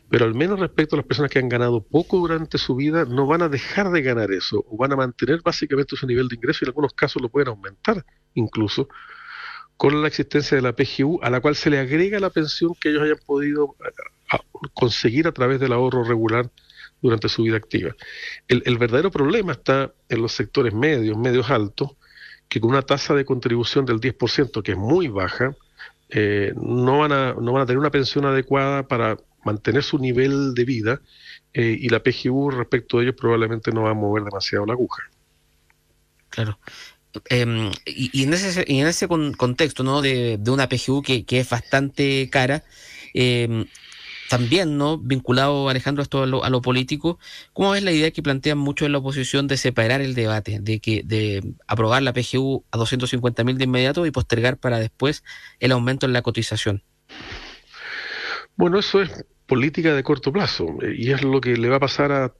pero 0.08 0.24
al 0.24 0.34
menos 0.34 0.58
respecto 0.58 0.96
a 0.96 0.98
las 0.98 1.06
personas 1.06 1.30
que 1.30 1.38
han 1.38 1.48
ganado 1.48 1.80
poco 1.80 2.18
durante 2.18 2.58
su 2.58 2.74
vida, 2.74 3.04
no 3.04 3.26
van 3.26 3.42
a 3.42 3.48
dejar 3.48 3.90
de 3.90 4.02
ganar 4.02 4.32
eso, 4.32 4.64
o 4.68 4.76
van 4.76 4.92
a 4.92 4.96
mantener 4.96 5.42
básicamente 5.42 5.94
su 5.94 6.06
nivel 6.08 6.26
de 6.28 6.34
ingreso 6.36 6.60
y 6.60 6.64
en 6.64 6.70
algunos 6.70 6.92
casos 6.92 7.22
lo 7.22 7.28
pueden 7.28 7.48
aumentar 7.48 8.04
incluso 8.34 8.88
con 9.76 10.02
la 10.02 10.08
existencia 10.08 10.56
de 10.56 10.62
la 10.62 10.74
PGU, 10.74 11.20
a 11.22 11.30
la 11.30 11.40
cual 11.40 11.54
se 11.54 11.70
le 11.70 11.78
agrega 11.78 12.18
la 12.18 12.30
pensión 12.30 12.74
que 12.80 12.88
ellos 12.88 13.02
hayan 13.02 13.20
podido 13.24 13.76
conseguir 14.74 15.26
a 15.26 15.32
través 15.32 15.60
del 15.60 15.72
ahorro 15.72 16.04
regular 16.04 16.50
durante 17.00 17.28
su 17.28 17.42
vida 17.44 17.56
activa. 17.56 17.94
El, 18.48 18.78
verdadero 18.78 19.10
problema 19.10 19.52
está 19.52 19.92
en 20.08 20.22
los 20.22 20.32
sectores 20.32 20.74
medios, 20.74 21.16
medios 21.16 21.50
altos, 21.50 21.92
que 22.48 22.60
con 22.60 22.70
una 22.70 22.82
tasa 22.82 23.14
de 23.14 23.24
contribución 23.24 23.84
del 23.84 24.00
10%, 24.00 24.62
que 24.62 24.72
es 24.72 24.78
muy 24.78 25.08
baja, 25.08 25.54
eh, 26.10 26.52
no, 26.56 26.98
van 26.98 27.12
a, 27.12 27.34
no 27.34 27.52
van 27.52 27.62
a 27.62 27.66
tener 27.66 27.78
una 27.78 27.90
pensión 27.90 28.24
adecuada 28.24 28.88
para 28.88 29.18
mantener 29.44 29.82
su 29.82 29.98
nivel 29.98 30.54
de 30.54 30.64
vida 30.64 31.00
eh, 31.52 31.76
y 31.78 31.88
la 31.88 32.02
PGU 32.02 32.50
respecto 32.50 32.98
a 32.98 33.02
ellos 33.02 33.14
probablemente 33.16 33.70
no 33.70 33.82
va 33.82 33.90
a 33.90 33.94
mover 33.94 34.24
demasiado 34.24 34.66
la 34.66 34.72
aguja. 34.72 35.02
Claro. 36.30 36.58
Em, 37.30 37.70
y, 37.86 38.22
en 38.22 38.34
ese, 38.34 38.64
en 38.68 38.86
ese 38.86 39.08
contexto 39.08 39.82
¿no? 39.82 40.02
de, 40.02 40.38
una 40.48 40.68
PGU 40.68 41.02
que, 41.02 41.24
que 41.24 41.40
es 41.40 41.48
bastante 41.48 42.28
cara, 42.30 42.64
eh, 43.14 43.66
también, 44.28 44.76
¿no? 44.76 44.98
Vinculado, 44.98 45.68
Alejandro, 45.68 46.02
esto 46.02 46.22
a 46.22 46.26
lo, 46.26 46.44
a 46.44 46.50
lo 46.50 46.60
político, 46.60 47.18
¿cómo 47.52 47.70
ves 47.70 47.82
la 47.82 47.92
idea 47.92 48.10
que 48.10 48.22
plantean 48.22 48.58
muchos 48.58 48.86
en 48.86 48.92
la 48.92 48.98
oposición 48.98 49.46
de 49.48 49.56
separar 49.56 50.00
el 50.00 50.14
debate, 50.14 50.58
de 50.60 50.80
que 50.80 51.02
de 51.04 51.54
aprobar 51.66 52.02
la 52.02 52.12
PGU 52.12 52.64
a 52.70 52.78
250 52.78 53.44
mil 53.44 53.58
de 53.58 53.64
inmediato 53.64 54.06
y 54.06 54.10
postergar 54.10 54.58
para 54.58 54.78
después 54.78 55.24
el 55.60 55.72
aumento 55.72 56.06
en 56.06 56.12
la 56.12 56.22
cotización? 56.22 56.82
Bueno, 58.56 58.78
eso 58.78 59.00
es 59.00 59.24
política 59.46 59.94
de 59.94 60.02
corto 60.02 60.32
plazo 60.32 60.66
y 60.96 61.10
es 61.10 61.22
lo 61.22 61.40
que 61.40 61.56
le 61.56 61.68
va 61.68 61.76
a 61.76 61.80
pasar 61.80 62.12
a, 62.12 62.34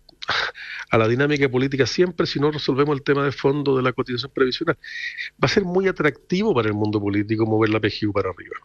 a 0.90 0.99
la 0.99 1.09
dinámica 1.09 1.49
política 1.49 1.87
siempre 1.87 2.26
si 2.26 2.38
no 2.38 2.50
resolvemos 2.50 2.97
el 2.97 3.02
tema 3.02 3.25
de 3.25 3.33
fondo 3.33 3.76
de 3.76 3.83
la 3.83 3.92
cotización 3.92 4.33
previsional. 4.35 4.76
Va 5.42 5.47
a 5.47 5.49
ser 5.49 5.64
muy 5.64 5.88
atractivo 5.88 6.54
para 6.54 6.68
el 6.68 6.75
mundo 6.75 7.00
político 7.00 7.47
mover 7.47 7.71
la 7.71 7.80
PGU 7.80 8.12
para 8.12 8.30
arriba. 8.30 8.57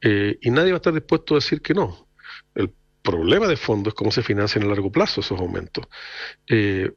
Eh, 0.00 0.38
y 0.40 0.50
nadie 0.50 0.70
va 0.70 0.76
a 0.76 0.78
estar 0.78 0.94
dispuesto 0.94 1.34
a 1.34 1.38
decir 1.38 1.60
que 1.60 1.74
no. 1.74 2.06
Problema 3.10 3.48
de 3.48 3.56
fondo 3.56 3.88
es 3.88 3.94
cómo 3.94 4.12
se 4.12 4.22
financian 4.22 4.62
a 4.62 4.68
largo 4.68 4.92
plazo 4.92 5.20
esos 5.20 5.40
aumentos. 5.40 5.84
Eh, 6.48 6.92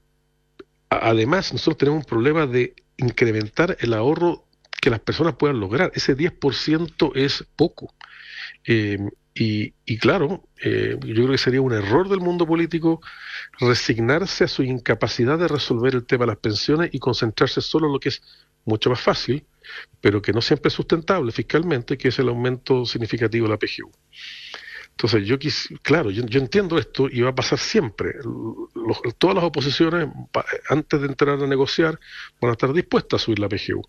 además, 0.89 1.51
nosotros 1.53 1.77
tenemos 1.77 2.03
un 2.03 2.09
problema 2.09 2.45
de 2.45 2.75
incrementar 2.97 3.77
el 3.79 3.93
ahorro 3.93 4.45
que 4.79 4.91
las 4.91 4.99
personas 4.99 5.35
puedan 5.35 5.59
lograr. 5.59 5.91
Ese 5.95 6.15
10% 6.15 7.13
es 7.15 7.45
poco. 7.55 7.95
Eh, 8.67 8.99
y, 9.33 9.97
claro, 9.97 10.47
eh, 10.63 10.95
yo 11.01 11.13
creo 11.15 11.31
que 11.31 11.37
sería 11.39 11.61
un 11.61 11.73
error 11.73 12.07
del 12.07 12.19
mundo 12.19 12.45
político 12.45 13.01
resignarse 13.59 14.43
a 14.43 14.47
su 14.47 14.61
incapacidad 14.61 15.39
de 15.39 15.47
resolver 15.47 15.95
el 15.95 16.05
tema 16.05 16.25
de 16.25 16.33
las 16.33 16.37
pensiones 16.37 16.91
y 16.93 16.99
concentrarse 16.99 17.59
solo 17.61 17.87
en 17.87 17.93
lo 17.93 17.99
que 17.99 18.09
es 18.09 18.21
mucho 18.65 18.91
más 18.91 19.01
fácil, 19.01 19.47
pero 19.99 20.21
que 20.21 20.31
no 20.31 20.41
siempre 20.41 20.67
es 20.67 20.75
sustentable 20.75 21.31
fiscalmente, 21.31 21.97
que 21.97 22.09
es 22.09 22.19
el 22.19 22.29
aumento 22.29 22.85
significativo 22.85 23.47
de 23.47 23.53
la 23.53 23.57
PGU. 23.57 23.91
Entonces, 25.03 25.27
yo 25.27 25.37
quis, 25.37 25.67
claro, 25.81 26.11
yo, 26.11 26.23
entiendo 26.39 26.77
esto 26.77 27.09
y 27.11 27.19
va 27.19 27.31
a 27.31 27.35
pasar 27.35 27.59
siempre. 27.59 28.13
todas 29.17 29.35
las 29.35 29.43
oposiciones, 29.43 30.07
antes 30.69 31.01
de 31.01 31.07
entrar 31.07 31.43
a 31.43 31.45
negociar, 31.45 31.99
van 32.39 32.51
a 32.51 32.53
estar 32.53 32.71
dispuestas 32.71 33.21
a 33.21 33.25
subir 33.25 33.39
la 33.39 33.49
PGU. 33.49 33.81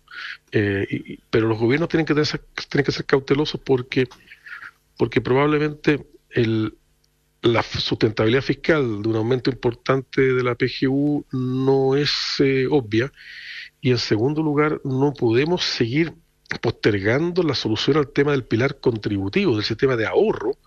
Eh, 0.51 1.19
pero 1.29 1.47
los 1.47 1.57
gobiernos 1.57 1.87
tienen 1.87 2.05
que, 2.05 2.13
tienen 2.13 2.85
que 2.85 2.91
ser 2.91 3.05
cautelosos 3.05 3.61
porque, 3.61 4.09
porque 4.97 5.21
probablemente 5.21 6.05
la 7.41 7.63
sustentabilidad 7.63 8.41
fiscal 8.41 9.01
de 9.01 9.07
un 9.07 9.15
aumento 9.15 9.49
importante 9.49 10.19
de 10.19 10.43
la 10.43 10.55
PGU 10.55 11.25
no 11.31 11.95
es 11.95 12.11
eh, 12.39 12.67
obvia. 12.69 13.09
Y 13.79 13.91
en 13.91 13.99
segundo 13.99 14.43
lugar, 14.43 14.81
no 14.83 15.13
podemos 15.13 15.63
seguir 15.63 16.13
postergando 16.61 17.41
la 17.41 17.55
solución 17.55 17.95
al 17.95 18.09
tema 18.09 18.31
del 18.31 18.43
pilar 18.43 18.81
contributivo, 18.81 19.55
del 19.55 19.63
sistema 19.63 19.95
de 19.95 20.07
ahorro, 20.07 20.57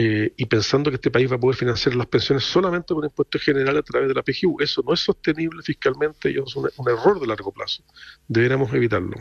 eh, 0.00 0.32
y 0.36 0.46
pensando 0.46 0.92
que 0.92 0.94
este 0.94 1.10
país 1.10 1.28
va 1.28 1.34
a 1.34 1.40
poder 1.40 1.56
financiar 1.56 1.96
las 1.96 2.06
pensiones 2.06 2.44
solamente 2.44 2.94
con 2.94 3.02
impuestos 3.02 3.42
generales 3.42 3.80
a 3.80 3.82
través 3.82 4.06
de 4.06 4.14
la 4.14 4.22
PGU. 4.22 4.60
Eso 4.60 4.80
no 4.86 4.94
es 4.94 5.00
sostenible 5.00 5.60
fiscalmente 5.60 6.30
y 6.30 6.38
es 6.38 6.54
un, 6.54 6.70
error 6.88 7.18
de 7.18 7.26
largo 7.26 7.50
plazo. 7.50 7.82
Deberíamos 8.28 8.72
evitarlo. 8.72 9.16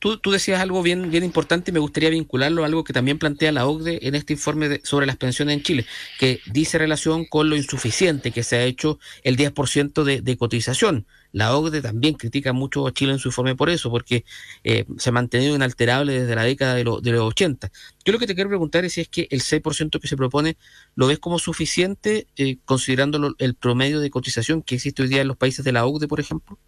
Tú, 0.00 0.18
tú, 0.18 0.30
decías 0.30 0.60
algo 0.60 0.82
bien, 0.82 1.10
bien 1.10 1.24
importante 1.24 1.70
y 1.70 1.74
me 1.74 1.78
gustaría 1.78 2.10
vincularlo 2.10 2.62
a 2.62 2.66
algo 2.66 2.84
que 2.84 2.92
también 2.94 3.18
plantea 3.18 3.52
la 3.52 3.66
OCDE 3.66 4.06
en 4.08 4.14
este 4.14 4.32
informe 4.32 4.80
sobre 4.82 5.06
las 5.06 5.16
pensiones 5.16 5.56
en 5.56 5.62
Chile, 5.62 5.86
que 6.18 6.40
dice 6.46 6.78
relación 6.78 7.26
con 7.26 7.50
lo 7.50 7.56
insuficiente 7.56 8.30
que 8.30 8.42
se 8.42 8.56
ha 8.56 8.64
hecho 8.64 8.98
el 9.22 9.36
10% 9.36 10.02
de, 10.02 10.22
de 10.22 10.36
cotización. 10.38 11.06
La 11.32 11.56
OCDE 11.56 11.82
también 11.82 12.14
critica 12.14 12.52
mucho 12.52 12.86
a 12.86 12.92
Chile 12.92 13.12
en 13.12 13.18
su 13.18 13.28
informe 13.28 13.54
por 13.54 13.70
eso, 13.70 13.90
porque 13.90 14.24
eh, 14.64 14.84
se 14.96 15.10
ha 15.10 15.12
mantenido 15.12 15.54
inalterable 15.54 16.20
desde 16.20 16.34
la 16.34 16.44
década 16.44 16.74
de, 16.74 16.84
de, 16.84 17.12
los 17.12 17.22
80. 17.22 17.70
Yo 18.04 18.12
lo 18.12 18.18
que 18.18 18.26
te 18.26 18.34
quiero 18.34 18.50
preguntar 18.50 18.84
es 18.84 18.94
si 18.94 19.02
es 19.02 19.08
que 19.08 19.28
el 19.30 19.40
6% 19.42 20.00
que 20.00 20.08
se 20.08 20.16
propone 20.16 20.56
lo 20.96 21.06
ves 21.06 21.18
como 21.18 21.38
suficiente, 21.38 22.26
eh, 22.36 22.56
considerando 22.64 23.34
el 23.38 23.54
promedio 23.54 24.00
de 24.00 24.10
cotización 24.10 24.62
que 24.62 24.76
existe 24.76 25.02
hoy 25.02 25.08
día 25.08 25.20
en 25.20 25.28
los 25.28 25.36
países 25.36 25.64
de 25.64 25.72
la 25.72 25.86
OCDE, 25.86 26.08
por 26.08 26.20
ejemplo. 26.20 26.58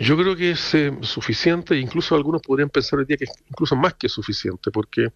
Yo 0.00 0.16
creo 0.16 0.36
que 0.36 0.52
es 0.52 0.74
eh, 0.74 0.96
suficiente, 1.02 1.76
incluso 1.76 2.14
algunos 2.14 2.40
podrían 2.42 2.70
pensar 2.70 2.98
hoy 2.98 3.04
día 3.04 3.16
que 3.16 3.24
es 3.24 3.32
incluso 3.48 3.74
más 3.74 3.94
que 3.94 4.08
suficiente, 4.08 4.70
porque, 4.70 5.08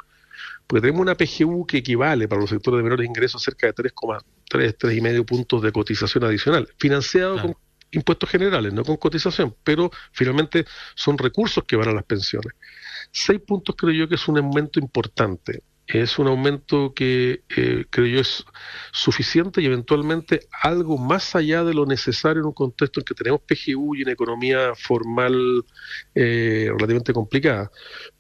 porque 0.67 0.81
tenemos 0.81 1.01
una 1.01 1.15
PGU 1.15 1.67
que 1.67 1.79
equivale 1.79 2.27
para 2.27 2.41
los 2.41 2.51
sectores 2.51 2.79
de 2.79 2.83
menores 2.83 3.07
ingresos 3.07 3.43
cerca 3.43 3.69
de 3.69 3.75
3,3, 3.75 4.23
3,5 4.51 5.25
puntos 5.25 5.63
de 5.63 5.73
cotización 5.73 6.25
adicional, 6.25 6.69
financiado 6.79 7.41
con 7.41 7.57
impuestos 7.93 8.29
generales, 8.29 8.73
no 8.73 8.83
con 8.85 8.97
cotización, 8.97 9.55
pero 9.63 9.91
finalmente 10.13 10.65
son 10.95 11.17
recursos 11.17 11.63
que 11.65 11.77
van 11.77 11.89
a 11.89 11.93
las 11.93 12.05
pensiones. 12.05 12.55
Seis 13.11 13.41
puntos 13.41 13.77
creo 13.77 13.93
yo 13.93 14.09
que 14.09 14.17
es 14.17 14.27
un 14.27 14.39
aumento 14.39 14.81
importante 14.81 15.63
es 15.87 16.19
un 16.19 16.29
aumento 16.29 16.95
que 16.95 17.43
eh, 17.57 17.85
creo 17.91 18.07
yo 18.07 18.21
es 18.21 18.45
suficiente 18.93 19.61
y 19.61 19.67
eventualmente 19.67 20.47
algo 20.63 20.97
más 20.97 21.35
allá 21.35 21.65
de 21.65 21.75
lo 21.75 21.87
necesario 21.87 22.41
en 22.41 22.47
un 22.47 22.53
contexto 22.53 23.01
en 23.01 23.05
que 23.05 23.15
tenemos 23.15 23.41
PGU 23.41 23.97
y 23.97 24.03
una 24.03 24.13
economía 24.13 24.75
formal 24.77 25.65
eh, 26.15 26.69
relativamente 26.71 27.13
complicada. 27.13 27.71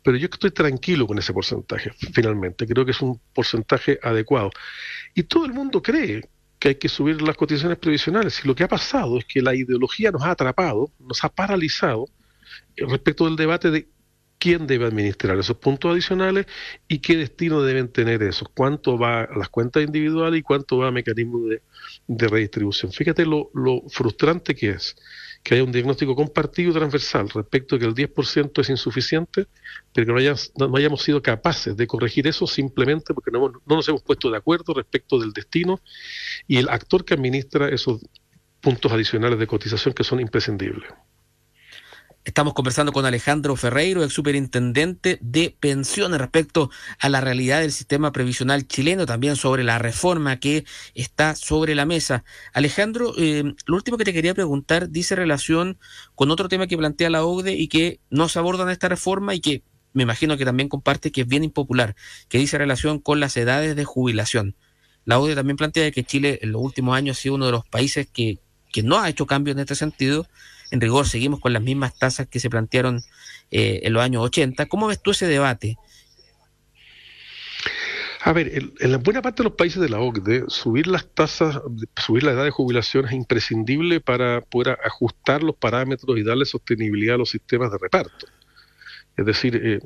Pero 0.02 0.16
yo 0.16 0.28
estoy 0.30 0.50
tranquilo 0.50 1.06
con 1.06 1.18
ese 1.18 1.32
porcentaje, 1.32 1.92
finalmente. 2.12 2.66
Creo 2.66 2.84
que 2.84 2.90
es 2.90 3.00
un 3.00 3.20
porcentaje 3.32 3.98
adecuado. 4.02 4.50
Y 5.14 5.22
todo 5.22 5.46
el 5.46 5.52
mundo 5.52 5.82
cree 5.82 6.28
que 6.58 6.68
hay 6.68 6.74
que 6.76 6.88
subir 6.88 7.22
las 7.22 7.36
cotizaciones 7.36 7.78
previsionales. 7.78 8.40
Y 8.44 8.48
lo 8.48 8.54
que 8.54 8.64
ha 8.64 8.68
pasado 8.68 9.18
es 9.18 9.24
que 9.24 9.40
la 9.40 9.54
ideología 9.54 10.10
nos 10.10 10.22
ha 10.22 10.30
atrapado, 10.30 10.90
nos 10.98 11.22
ha 11.24 11.28
paralizado 11.28 12.06
respecto 12.76 13.24
del 13.24 13.36
debate 13.36 13.70
de 13.70 13.88
quién 14.42 14.66
debe 14.66 14.86
administrar 14.86 15.38
esos 15.38 15.56
puntos 15.56 15.92
adicionales 15.92 16.46
y 16.88 16.98
qué 16.98 17.16
destino 17.16 17.62
deben 17.62 17.92
tener 17.92 18.24
esos, 18.24 18.48
cuánto 18.48 18.98
va 18.98 19.20
a 19.20 19.38
las 19.38 19.48
cuentas 19.50 19.84
individuales 19.84 20.40
y 20.40 20.42
cuánto 20.42 20.78
va 20.78 20.88
a 20.88 20.90
mecanismos 20.90 21.42
de, 22.08 22.28
redistribución. 22.28 22.90
Fíjate 22.90 23.24
lo, 23.24 23.52
frustrante 23.88 24.56
que 24.56 24.70
es 24.70 24.96
que 25.44 25.54
haya 25.54 25.62
un 25.62 25.70
diagnóstico 25.70 26.16
compartido 26.16 26.72
transversal 26.72 27.28
respecto 27.30 27.76
a 27.76 27.78
que 27.78 27.84
el 27.84 27.94
10% 27.94 28.60
es 28.60 28.68
insuficiente, 28.68 29.46
pero 29.94 30.16
que 30.16 30.34
no, 30.56 30.76
hayamos 30.76 31.02
sido 31.02 31.22
capaces 31.22 31.76
de 31.76 31.86
corregir 31.86 32.26
eso 32.26 32.44
simplemente 32.48 33.14
porque 33.14 33.30
no, 33.30 33.48
no 33.48 33.76
nos 33.76 33.88
hemos 33.88 34.02
puesto 34.02 34.28
de 34.28 34.38
acuerdo 34.38 34.74
respecto 34.74 35.20
del 35.20 35.32
destino 35.32 35.78
y 36.48 36.56
el 36.56 36.68
actor 36.68 37.04
que 37.04 37.14
administra 37.14 37.68
esos 37.68 38.00
puntos 38.60 38.90
adicionales 38.90 39.38
de 39.38 39.46
cotización 39.46 39.94
que 39.94 40.02
son 40.02 40.18
imprescindibles 40.18 40.90
Estamos 42.24 42.54
conversando 42.54 42.92
con 42.92 43.04
Alejandro 43.04 43.56
Ferreiro, 43.56 44.04
ex 44.04 44.12
superintendente 44.12 45.18
de 45.20 45.56
pensiones, 45.58 46.20
respecto 46.20 46.70
a 47.00 47.08
la 47.08 47.20
realidad 47.20 47.62
del 47.62 47.72
sistema 47.72 48.12
previsional 48.12 48.68
chileno, 48.68 49.06
también 49.06 49.34
sobre 49.34 49.64
la 49.64 49.80
reforma 49.80 50.38
que 50.38 50.64
está 50.94 51.34
sobre 51.34 51.74
la 51.74 51.84
mesa. 51.84 52.22
Alejandro, 52.52 53.12
eh, 53.18 53.54
lo 53.66 53.74
último 53.74 53.98
que 53.98 54.04
te 54.04 54.12
quería 54.12 54.34
preguntar 54.34 54.90
dice 54.90 55.16
relación 55.16 55.80
con 56.14 56.30
otro 56.30 56.48
tema 56.48 56.68
que 56.68 56.78
plantea 56.78 57.10
la 57.10 57.24
OCDE 57.24 57.54
y 57.54 57.66
que 57.66 57.98
no 58.08 58.28
se 58.28 58.38
aborda 58.38 58.62
en 58.62 58.70
esta 58.70 58.88
reforma 58.88 59.34
y 59.34 59.40
que 59.40 59.64
me 59.92 60.04
imagino 60.04 60.36
que 60.36 60.44
también 60.44 60.68
comparte 60.68 61.10
que 61.10 61.22
es 61.22 61.26
bien 61.26 61.42
impopular, 61.42 61.96
que 62.28 62.38
dice 62.38 62.56
relación 62.56 63.00
con 63.00 63.18
las 63.18 63.36
edades 63.36 63.74
de 63.74 63.84
jubilación. 63.84 64.54
La 65.04 65.18
OCDE 65.18 65.34
también 65.34 65.56
plantea 65.56 65.90
que 65.90 66.04
Chile 66.04 66.38
en 66.42 66.52
los 66.52 66.62
últimos 66.62 66.96
años 66.96 67.18
ha 67.18 67.20
sido 67.20 67.34
uno 67.34 67.46
de 67.46 67.52
los 67.52 67.66
países 67.66 68.06
que, 68.06 68.38
que 68.72 68.84
no 68.84 69.00
ha 69.00 69.08
hecho 69.08 69.26
cambios 69.26 69.56
en 69.56 69.60
este 69.60 69.74
sentido 69.74 70.28
en 70.72 70.80
rigor 70.80 71.06
seguimos 71.06 71.38
con 71.38 71.52
las 71.52 71.62
mismas 71.62 71.96
tasas 71.96 72.26
que 72.26 72.40
se 72.40 72.48
plantearon 72.48 73.02
eh, 73.50 73.80
en 73.84 73.92
los 73.92 74.02
años 74.02 74.22
80. 74.22 74.66
¿Cómo 74.66 74.88
ves 74.88 75.00
tú 75.02 75.10
ese 75.10 75.26
debate? 75.26 75.76
A 78.24 78.32
ver, 78.32 78.72
en, 78.80 78.90
la 78.90 78.96
buena 78.96 79.20
parte 79.20 79.42
de 79.42 79.48
los 79.50 79.56
países 79.56 79.82
de 79.82 79.90
la 79.90 80.00
OCDE, 80.00 80.44
subir 80.48 80.86
las 80.86 81.06
tasas, 81.08 81.60
subir 81.96 82.22
la 82.22 82.32
edad 82.32 82.44
de 82.44 82.50
jubilación 82.50 83.04
es 83.04 83.12
imprescindible 83.12 84.00
para 84.00 84.40
poder 84.40 84.78
ajustar 84.82 85.42
los 85.42 85.56
parámetros 85.56 86.16
y 86.16 86.22
darle 86.22 86.46
sostenibilidad 86.46 87.16
a 87.16 87.18
los 87.18 87.30
sistemas 87.30 87.70
de 87.70 87.78
reparto. 87.78 88.26
Es 89.16 89.26
decir, 89.26 89.60
eh, 89.62 89.80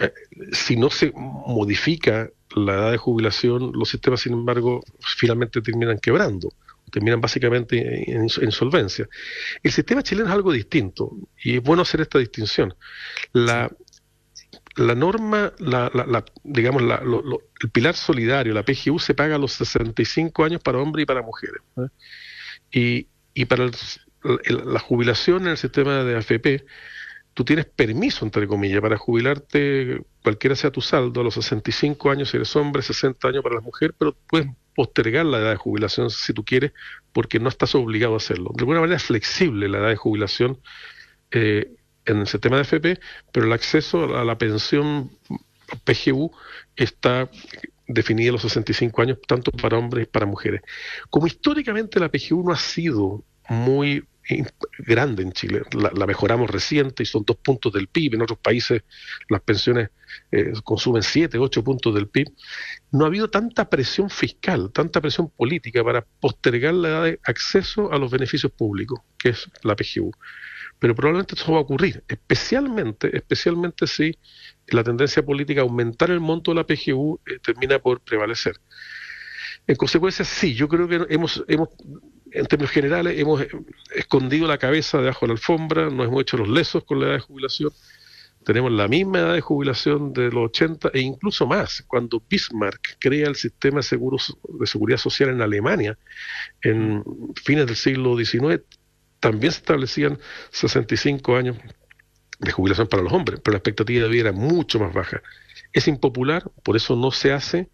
eh, 0.00 0.12
si 0.52 0.74
no 0.74 0.90
se 0.90 1.12
modifica 1.14 2.30
la 2.56 2.74
edad 2.74 2.90
de 2.90 2.96
jubilación, 2.96 3.70
los 3.74 3.90
sistemas, 3.90 4.22
sin 4.22 4.32
embargo, 4.32 4.82
finalmente 4.98 5.62
terminan 5.62 6.00
quebrando 6.00 6.48
terminan 6.90 7.20
básicamente 7.20 8.10
en 8.10 8.24
insolvencia. 8.24 9.08
El 9.62 9.72
sistema 9.72 10.02
chileno 10.02 10.28
es 10.28 10.34
algo 10.34 10.52
distinto 10.52 11.12
y 11.42 11.56
es 11.56 11.62
bueno 11.62 11.82
hacer 11.82 12.00
esta 12.00 12.18
distinción. 12.18 12.74
La, 13.32 13.70
la 14.76 14.94
norma, 14.94 15.52
la, 15.58 15.90
la, 15.94 16.24
digamos, 16.42 16.82
el 16.82 17.70
pilar 17.70 17.94
solidario, 17.94 18.54
la 18.54 18.64
PGU, 18.64 18.98
se 18.98 19.14
paga 19.14 19.36
a 19.36 19.38
los 19.38 19.52
65 19.52 20.44
años 20.44 20.62
para 20.62 20.78
hombres 20.78 21.04
y 21.04 21.06
para 21.06 21.22
mujeres. 21.22 21.62
¿eh? 21.76 21.88
Y, 22.72 23.08
y, 23.34 23.44
para 23.46 23.70
la 24.22 24.80
jubilación 24.80 25.42
en 25.42 25.48
el 25.48 25.56
sistema 25.56 26.04
de 26.04 26.16
AFP, 26.16 26.64
tú 27.34 27.44
tienes 27.44 27.66
permiso, 27.66 28.24
entre 28.24 28.46
comillas, 28.46 28.80
para 28.80 28.96
jubilarte, 28.96 30.02
cualquiera 30.22 30.56
sea 30.56 30.70
tu 30.70 30.80
saldo, 30.80 31.20
a 31.20 31.24
los 31.24 31.34
65 31.34 32.10
años 32.10 32.30
si 32.30 32.36
eres 32.36 32.54
hombre, 32.56 32.82
60 32.82 33.28
años 33.28 33.42
para 33.42 33.56
las 33.56 33.64
mujeres, 33.64 33.94
pero 33.98 34.16
puedes 34.26 34.48
postergar 34.74 35.26
la 35.26 35.38
edad 35.38 35.50
de 35.50 35.56
jubilación 35.56 36.10
si 36.10 36.32
tú 36.32 36.44
quieres, 36.44 36.72
porque 37.12 37.38
no 37.38 37.48
estás 37.48 37.74
obligado 37.74 38.14
a 38.14 38.18
hacerlo. 38.18 38.50
De 38.54 38.62
alguna 38.62 38.80
manera 38.80 38.96
es 38.96 39.04
flexible 39.04 39.68
la 39.68 39.78
edad 39.78 39.88
de 39.88 39.96
jubilación 39.96 40.58
eh, 41.30 41.72
en 42.04 42.18
el 42.18 42.26
sistema 42.26 42.56
de 42.56 42.62
FP, 42.62 43.00
pero 43.32 43.46
el 43.46 43.52
acceso 43.52 44.16
a 44.16 44.24
la 44.24 44.36
pensión 44.38 45.10
PGU 45.84 46.32
está 46.76 47.30
definida 47.86 48.30
a 48.30 48.32
los 48.32 48.42
65 48.42 49.02
años, 49.02 49.18
tanto 49.26 49.50
para 49.50 49.78
hombres 49.78 50.06
y 50.06 50.10
para 50.10 50.26
mujeres. 50.26 50.62
Como 51.08 51.26
históricamente 51.26 52.00
la 52.00 52.08
PGU 52.08 52.44
no 52.44 52.52
ha 52.52 52.56
sido 52.56 53.24
muy 53.48 54.04
grande 54.78 55.22
en 55.22 55.32
Chile. 55.32 55.62
La, 55.72 56.06
mejoramos 56.06 56.50
reciente 56.50 57.02
y 57.02 57.06
son 57.06 57.24
dos 57.24 57.36
puntos 57.36 57.72
del 57.72 57.88
PIB. 57.88 58.14
En 58.14 58.22
otros 58.22 58.38
países 58.38 58.82
las 59.28 59.40
pensiones 59.42 59.90
eh, 60.30 60.52
consumen 60.64 61.02
siete, 61.02 61.38
ocho 61.38 61.62
puntos 61.62 61.94
del 61.94 62.08
PIB. 62.08 62.32
No 62.92 63.04
ha 63.04 63.08
habido 63.08 63.30
tanta 63.30 63.68
presión 63.68 64.10
fiscal, 64.10 64.70
tanta 64.72 65.00
presión 65.00 65.30
política 65.30 65.84
para 65.84 66.04
postergar 66.20 66.74
la 66.74 66.88
edad 66.88 67.04
de 67.04 67.20
acceso 67.24 67.92
a 67.92 67.98
los 67.98 68.10
beneficios 68.10 68.52
públicos, 68.52 69.00
que 69.18 69.30
es 69.30 69.50
la 69.62 69.76
PGU. 69.76 70.12
Pero 70.78 70.94
probablemente 70.94 71.34
eso 71.34 71.52
va 71.52 71.58
a 71.58 71.62
ocurrir, 71.62 72.02
especialmente, 72.08 73.14
especialmente 73.14 73.86
si 73.86 74.16
la 74.68 74.82
tendencia 74.82 75.22
política 75.22 75.60
a 75.60 75.64
aumentar 75.64 76.10
el 76.10 76.20
monto 76.20 76.52
de 76.52 76.54
la 76.56 76.66
PGU 76.66 77.20
eh, 77.26 77.38
termina 77.42 77.78
por 77.78 78.00
prevalecer. 78.00 78.56
En 79.66 79.76
consecuencia, 79.76 80.24
sí, 80.24 80.54
yo 80.54 80.68
creo 80.68 80.88
que 80.88 81.06
hemos, 81.10 81.44
hemos 81.46 81.68
en 82.32 82.46
términos 82.46 82.70
generales, 82.70 83.18
hemos 83.18 83.44
escondido 83.94 84.46
la 84.46 84.58
cabeza 84.58 84.98
debajo 84.98 85.26
de 85.26 85.28
la 85.28 85.32
alfombra, 85.32 85.90
nos 85.90 86.06
hemos 86.06 86.22
hecho 86.22 86.36
los 86.36 86.48
lesos 86.48 86.84
con 86.84 87.00
la 87.00 87.06
edad 87.06 87.14
de 87.14 87.20
jubilación, 87.20 87.70
tenemos 88.44 88.72
la 88.72 88.88
misma 88.88 89.18
edad 89.18 89.34
de 89.34 89.40
jubilación 89.40 90.12
de 90.12 90.30
los 90.30 90.46
80 90.46 90.90
e 90.94 91.00
incluso 91.00 91.46
más. 91.46 91.84
Cuando 91.86 92.22
Bismarck 92.28 92.96
crea 92.98 93.28
el 93.28 93.36
sistema 93.36 93.76
de, 93.78 93.82
seguros, 93.82 94.36
de 94.58 94.66
seguridad 94.66 94.98
social 94.98 95.28
en 95.28 95.42
Alemania, 95.42 95.98
en 96.62 97.04
fines 97.44 97.66
del 97.66 97.76
siglo 97.76 98.16
XIX, 98.16 98.62
también 99.20 99.52
se 99.52 99.58
establecían 99.58 100.18
65 100.50 101.36
años 101.36 101.56
de 102.38 102.52
jubilación 102.52 102.88
para 102.88 103.02
los 103.02 103.12
hombres, 103.12 103.40
pero 103.44 103.52
la 103.52 103.58
expectativa 103.58 104.04
de 104.04 104.10
vida 104.10 104.28
era 104.28 104.32
mucho 104.32 104.80
más 104.80 104.94
baja. 104.94 105.22
Es 105.74 105.86
impopular, 105.86 106.50
por 106.62 106.76
eso 106.76 106.96
no 106.96 107.10
se 107.10 107.32
hace, 107.32 107.68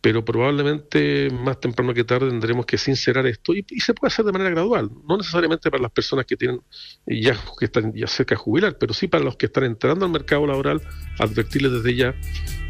pero 0.00 0.24
probablemente 0.24 1.30
más 1.30 1.60
temprano 1.60 1.92
que 1.92 2.04
tarde 2.04 2.30
tendremos 2.30 2.64
que 2.64 2.78
sincerar 2.78 3.26
esto 3.26 3.52
y, 3.54 3.64
se 3.80 3.92
puede 3.92 4.12
hacer 4.12 4.24
de 4.24 4.32
manera 4.32 4.50
gradual, 4.50 4.90
no 5.08 5.16
necesariamente 5.16 5.70
para 5.70 5.82
las 5.82 5.92
personas 5.92 6.24
que 6.26 6.36
tienen 6.36 6.60
ya 7.06 7.36
que 7.58 7.66
están 7.66 7.92
ya 7.94 8.06
cerca 8.06 8.34
de 8.34 8.38
jubilar, 8.38 8.76
pero 8.78 8.94
sí 8.94 9.08
para 9.08 9.24
los 9.24 9.36
que 9.36 9.46
están 9.46 9.64
entrando 9.64 10.04
al 10.06 10.10
mercado 10.10 10.46
laboral, 10.46 10.80
advertirles 11.18 11.72
desde 11.72 11.94
ya 11.94 12.14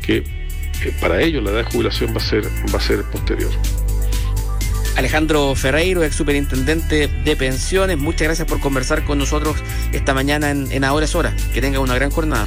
que, 0.05 0.25
para 1.01 1.21
ellos 1.21 1.45
la 1.45 1.51
edad 1.51 1.65
de 1.65 1.71
jubilación 1.71 2.13
va 2.13 2.19
a 2.19 2.21
ser 2.21 2.45
va 2.47 2.79
a 2.79 2.81
ser 2.81 3.03
posterior. 3.11 3.51
Alejandro 4.97 5.55
Ferreiro, 5.55 6.03
ex 6.03 6.17
superintendente 6.17 7.07
de 7.07 7.37
pensiones, 7.37 7.97
muchas 7.97 8.23
gracias 8.23 8.49
por 8.49 8.61
conversar 8.61 9.05
con 9.05 9.19
nosotros 9.19 9.57
esta 9.93 10.15
mañana 10.15 10.51
en, 10.51 10.71
en 10.73 10.85
Ahora 10.85 11.05
es 11.05 11.15
Hora. 11.15 11.35
Que 11.55 11.61
tenga 11.61 11.81
una 11.81 11.95
gran 11.95 12.11
jornada. 12.11 12.47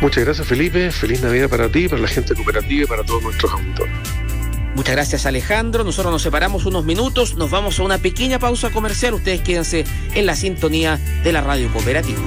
Muchas 0.00 0.24
gracias 0.24 0.46
Felipe, 0.46 0.90
feliz 0.90 1.22
Navidad 1.22 1.48
para 1.48 1.70
ti, 1.70 1.88
para 1.88 2.02
la 2.02 2.08
gente 2.08 2.34
cooperativa 2.34 2.84
y 2.84 2.86
para 2.86 3.02
todos 3.02 3.22
nuestros 3.22 3.50
auditores. 3.52 3.94
Muchas 4.74 4.94
gracias 4.94 5.24
Alejandro, 5.24 5.84
nosotros 5.84 6.12
nos 6.12 6.22
separamos 6.22 6.66
unos 6.66 6.84
minutos, 6.84 7.36
nos 7.36 7.50
vamos 7.50 7.80
a 7.80 7.82
una 7.82 7.96
pequeña 7.96 8.38
pausa 8.38 8.68
comercial, 8.70 9.14
ustedes 9.14 9.40
quédense 9.40 9.86
en 10.14 10.26
la 10.26 10.36
sintonía 10.36 11.00
de 11.24 11.32
la 11.32 11.40
radio 11.40 11.72
cooperativa. 11.72 12.20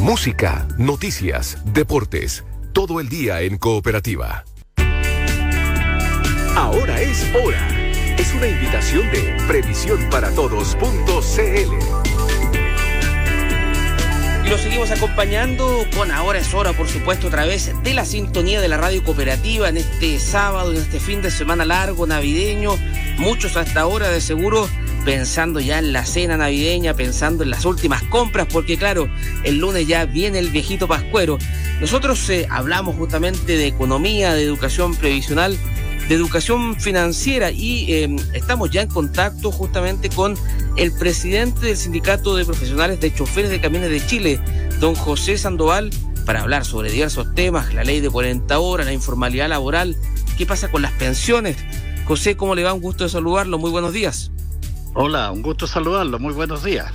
Música, 0.00 0.66
noticias, 0.78 1.58
deportes, 1.66 2.42
todo 2.72 2.98
el 2.98 3.08
día 3.08 3.42
en 3.42 3.56
cooperativa. 3.58 4.44
Ahora 6.56 7.00
es 7.00 7.24
hora. 7.34 7.68
Es 8.16 8.34
una 8.34 8.48
invitación 8.48 9.08
de 9.12 9.36
previsiónparatodos.cl. 9.46 12.07
Lo 14.48 14.56
seguimos 14.56 14.90
acompañando 14.90 15.84
con 15.94 16.10
Ahora 16.10 16.38
es 16.38 16.54
Hora, 16.54 16.72
por 16.72 16.88
supuesto, 16.88 17.26
otra 17.26 17.44
vez 17.44 17.70
de 17.82 17.92
la 17.92 18.06
sintonía 18.06 18.62
de 18.62 18.68
la 18.68 18.78
radio 18.78 19.04
cooperativa 19.04 19.68
en 19.68 19.76
este 19.76 20.18
sábado, 20.18 20.72
en 20.72 20.78
este 20.78 21.00
fin 21.00 21.20
de 21.20 21.30
semana 21.30 21.66
largo, 21.66 22.06
navideño. 22.06 22.74
Muchos 23.18 23.58
hasta 23.58 23.82
ahora 23.82 24.08
de 24.08 24.22
seguro 24.22 24.66
pensando 25.04 25.60
ya 25.60 25.78
en 25.78 25.92
la 25.92 26.06
cena 26.06 26.38
navideña, 26.38 26.94
pensando 26.94 27.42
en 27.42 27.50
las 27.50 27.66
últimas 27.66 28.02
compras, 28.04 28.46
porque 28.50 28.78
claro, 28.78 29.10
el 29.44 29.58
lunes 29.58 29.86
ya 29.86 30.06
viene 30.06 30.38
el 30.38 30.48
viejito 30.48 30.88
pascuero. 30.88 31.36
Nosotros 31.80 32.28
eh, 32.30 32.46
hablamos 32.50 32.96
justamente 32.96 33.58
de 33.58 33.66
economía, 33.66 34.32
de 34.32 34.44
educación 34.44 34.94
previsional 34.96 35.58
de 36.08 36.14
educación 36.14 36.74
financiera 36.80 37.50
y 37.50 37.92
em, 37.92 38.16
estamos 38.32 38.70
ya 38.70 38.82
en 38.82 38.88
contacto 38.88 39.52
justamente 39.52 40.08
con 40.08 40.36
el 40.76 40.92
presidente 40.92 41.66
del 41.66 41.76
Sindicato 41.76 42.34
de 42.34 42.44
Profesionales 42.44 43.00
de 43.00 43.14
Choferes 43.14 43.50
de 43.50 43.60
Camiones 43.60 43.90
de 43.90 44.04
Chile, 44.04 44.40
don 44.80 44.94
José 44.94 45.36
Sandoval, 45.36 45.90
para 46.24 46.40
hablar 46.40 46.64
sobre 46.64 46.90
diversos 46.90 47.34
temas, 47.34 47.74
la 47.74 47.84
ley 47.84 48.00
de 48.00 48.10
40 48.10 48.58
horas, 48.58 48.86
la 48.86 48.92
informalidad 48.92 49.48
laboral, 49.48 49.96
qué 50.36 50.46
pasa 50.46 50.70
con 50.70 50.82
las 50.82 50.92
pensiones. 50.92 51.56
José, 52.06 52.36
¿cómo 52.36 52.54
le 52.54 52.64
va? 52.64 52.72
Un 52.72 52.80
gusto 52.80 53.04
de 53.04 53.10
saludarlo, 53.10 53.58
muy 53.58 53.70
buenos 53.70 53.92
días. 53.92 54.30
Hola, 54.94 55.30
un 55.30 55.42
gusto 55.42 55.66
saludarlo, 55.66 56.18
muy 56.18 56.32
buenos 56.32 56.64
días. 56.64 56.90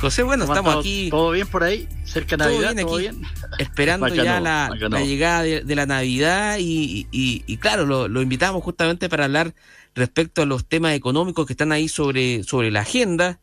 José, 0.00 0.22
bueno, 0.22 0.44
estamos 0.44 0.76
aquí. 0.76 1.08
¿Todo 1.10 1.30
bien 1.30 1.46
por 1.46 1.64
ahí? 1.64 1.88
¿Cerca 2.04 2.36
de 2.36 2.44
Navidad? 2.44 2.74
¿Todo 2.86 2.96
bien? 2.98 3.22
Esperando 3.58 4.08
ya 4.08 4.40
la, 4.40 4.70
llegada 5.04 5.42
de, 5.42 5.74
la 5.74 5.86
Navidad 5.86 6.56
y, 6.60 7.56
claro, 7.60 7.86
lo, 7.86 8.22
invitamos 8.22 8.62
justamente 8.62 9.08
para 9.08 9.24
hablar 9.24 9.54
respecto 9.94 10.42
a 10.42 10.46
los 10.46 10.66
temas 10.66 10.94
económicos 10.94 11.46
que 11.46 11.52
están 11.52 11.72
ahí 11.72 11.88
sobre, 11.88 12.42
sobre 12.42 12.70
la 12.70 12.80
agenda. 12.80 13.40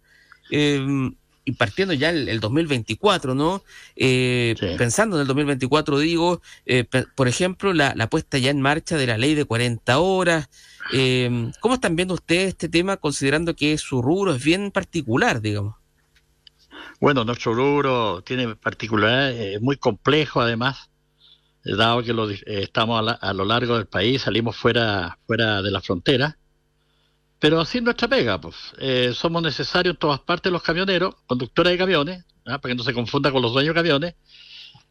Y 1.44 1.54
partiendo 1.54 1.94
ya 1.94 2.12
el, 2.12 2.40
2024, 2.40 3.34
¿no? 3.34 3.64
Eh, 3.96 4.56
pensando 4.78 5.16
en 5.18 5.22
el 5.22 5.28
2024, 5.28 5.98
digo, 5.98 6.42
eh, 6.68 6.86
por 7.16 7.28
ejemplo, 7.28 7.74
la, 7.74 7.94
la, 7.96 8.08
puesta 8.10 8.38
ya 8.38 8.52
en 8.52 8.62
marcha 8.62 8.96
de 8.96 9.08
la 9.08 9.18
ley 9.18 9.34
de 9.34 9.46
40 9.46 9.98
horas. 10.00 10.50
Eh, 10.94 11.52
¿Cómo 11.60 11.76
están 11.76 11.96
viendo 11.96 12.14
ustedes 12.14 12.50
este 12.50 12.70
tema, 12.70 12.98
considerando 12.98 13.56
que 13.56 13.78
su 13.80 14.04
rubro 14.04 14.36
es 14.36 14.44
bien 14.44 14.70
particular, 14.70 15.42
digamos? 15.42 15.81
Bueno, 17.02 17.26
nuestro 17.26 17.56
rubro 17.56 18.22
tiene 18.24 18.56
particularidades, 18.56 19.60
muy 19.60 19.76
complejo 19.76 20.40
además, 20.40 20.92
eh, 21.66 21.76
dado 21.76 22.04
que 22.04 22.14
lo, 22.14 22.30
eh, 22.30 22.44
estamos 22.46 23.18
a, 23.20 23.34
lo 23.34 23.44
largo 23.44 23.76
del 23.76 23.88
país, 23.88 24.22
salimos 24.22 24.56
fuera, 24.56 25.18
fuera 25.26 25.64
de 25.64 25.72
la 25.72 25.82
frontera, 25.82 26.38
pero 27.40 27.60
así 27.60 27.82
nuestra 27.82 28.08
pega, 28.08 28.40
pues. 28.40 28.56
Eh, 28.78 29.14
somos 29.16 29.42
necesarios 29.42 29.96
en 29.96 30.00
todas 30.00 30.20
partes 30.20 30.52
los 30.52 30.62
camioneros, 30.62 31.16
conductores 31.26 31.72
de 31.74 31.80
camiones, 31.80 32.24
¿ah? 32.46 32.60
para 32.60 32.72
que 32.72 32.76
no 32.76 32.84
se 32.84 32.94
confunda 32.94 33.32
con 33.32 33.42
los 33.42 33.52
dueños 33.52 33.74
de 33.74 33.80
camiones. 33.82 34.16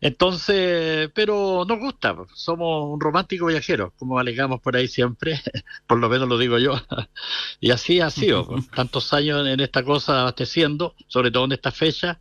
Entonces, 0.01 1.11
pero 1.15 1.65
nos 1.69 1.79
gusta, 1.79 2.17
somos 2.35 2.89
un 2.91 3.01
romántico 3.01 3.47
viajero, 3.47 3.93
como 3.99 4.19
alegamos 4.19 4.61
por 4.61 4.77
ahí 4.77 4.89
siempre, 4.89 5.41
por 5.87 5.99
lo 5.99 6.09
menos 6.09 6.29
lo 6.29 6.39
digo 6.39 6.59
yo. 6.59 6.75
y 7.61 7.71
así 7.71 8.01
ha 8.01 8.11
sido, 8.11 8.49
tantos 8.75 9.13
años 9.13 9.47
en 9.47 9.61
esta 9.61 9.85
cosa 9.85 10.23
abasteciendo, 10.23 10.95
sobre 11.07 11.31
todo 11.31 11.45
en 11.45 11.53
esta 11.53 11.71
fecha 11.71 12.21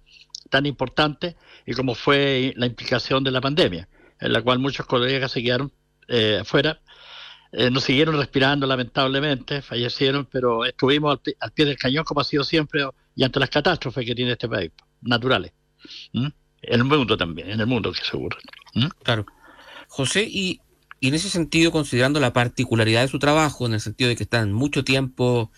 tan 0.49 0.65
importante, 0.65 1.35
y 1.65 1.73
como 1.73 1.95
fue 1.95 2.53
la 2.57 2.65
implicación 2.65 3.23
de 3.23 3.31
la 3.31 3.41
pandemia, 3.41 3.87
en 4.19 4.33
la 4.33 4.41
cual 4.41 4.59
muchos 4.59 4.85
colegas 4.85 5.31
se 5.31 5.43
quedaron 5.43 5.71
eh, 6.07 6.39
afuera 6.41 6.81
eh, 7.51 7.71
nos 7.71 7.83
siguieron 7.83 8.15
respirando 8.15 8.67
lamentablemente, 8.67 9.61
fallecieron, 9.61 10.27
pero 10.31 10.65
estuvimos 10.65 11.19
al, 11.39 11.51
pie 11.51 11.65
del 11.65 11.77
cañón 11.77 12.03
como 12.03 12.21
ha 12.21 12.23
sido 12.23 12.43
siempre 12.43 12.83
y 13.15 13.23
ante 13.23 13.39
las 13.39 13.49
catástrofes 13.49 14.05
que 14.05 14.13
tiene 14.13 14.33
este 14.33 14.47
país, 14.47 14.71
naturales. 15.01 15.51
El 16.61 16.83
mundo 16.83 17.17
también, 17.17 17.49
en 17.49 17.59
el 17.59 17.67
mundo 17.67 17.91
que 17.91 18.03
seguro. 18.03 18.37
Claro. 19.03 19.25
José, 19.87 20.27
y, 20.29 20.61
en 21.01 21.13
ese 21.13 21.29
sentido, 21.29 21.71
considerando 21.71 22.19
la 22.19 22.33
particularidad 22.33 23.01
de 23.01 23.07
su 23.07 23.19
trabajo, 23.19 23.65
en 23.65 23.73
el 23.73 23.81
sentido 23.81 24.09
de 24.09 24.15
que 24.15 24.23
están 24.23 24.51
mucho 24.51 24.83
tiempo 24.83 25.51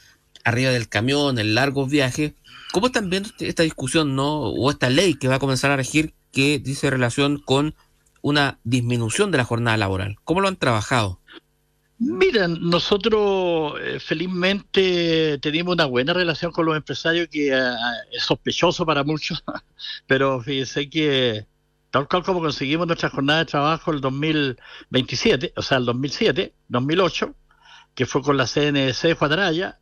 arriba 0.44 0.72
del 0.72 0.90
camión, 0.90 1.40
en 1.40 1.56
largos 1.56 1.90
viajes, 1.90 2.34
¿cómo 2.72 2.88
están 2.88 3.10
viendo 3.10 3.30
este, 3.30 3.48
esta 3.48 3.64
discusión 3.64 4.16
no 4.16 4.40
o 4.40 4.70
esta 4.70 4.90
ley 4.90 5.16
que 5.16 5.28
va 5.28 5.36
a 5.36 5.40
comenzar 5.40 5.72
a 5.72 5.78
regir 5.78 6.14
que 6.32 6.60
dice 6.60 6.90
relación 6.90 7.40
con 7.40 7.76
una 8.22 8.60
disminución 8.64 9.32
de 9.32 9.38
la 9.38 9.46
jornada 9.46 9.78
laboral? 9.78 10.18
¿Cómo 10.24 10.42
lo 10.42 10.48
han 10.48 10.58
trabajado? 10.58 11.21
Mira, 12.04 12.48
nosotros 12.48 13.80
eh, 13.80 14.00
felizmente 14.00 15.38
tenemos 15.38 15.74
una 15.76 15.86
buena 15.86 16.14
relación 16.14 16.52
con 16.52 16.66
los 16.66 16.76
empresarios 16.76 17.28
que 17.30 17.50
eh, 17.50 17.76
es 18.12 18.24
sospechoso 18.24 18.88
para 18.88 19.04
muchos, 19.04 19.44
pero 20.08 20.42
fíjense 20.42 20.90
que 20.90 21.46
tal 21.92 22.08
cual 22.08 22.24
como 22.24 22.40
conseguimos 22.42 22.88
nuestra 22.88 23.12
jornada 23.12 23.40
de 23.40 23.46
trabajo 23.46 23.92
el 23.92 24.02
2027, 24.02 25.54
o 25.56 25.62
sea, 25.62 25.78
el 25.78 25.86
2007, 25.86 26.56
2008, 26.70 27.36
que 27.94 28.08
fue 28.08 28.24
con 28.24 28.36
la 28.36 28.48
CNC 28.48 29.02
de 29.04 29.14
Juataraya, 29.14 29.80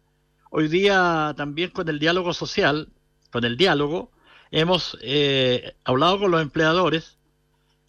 hoy 0.50 0.68
día 0.68 1.34
también 1.38 1.70
con 1.70 1.88
el 1.88 2.00
diálogo 2.00 2.34
social, 2.34 2.90
con 3.32 3.46
el 3.46 3.56
diálogo, 3.56 4.12
hemos 4.52 4.98
eh, 5.04 5.74
hablado 5.86 6.20
con 6.20 6.32
los 6.32 6.42
empleadores 6.42 7.18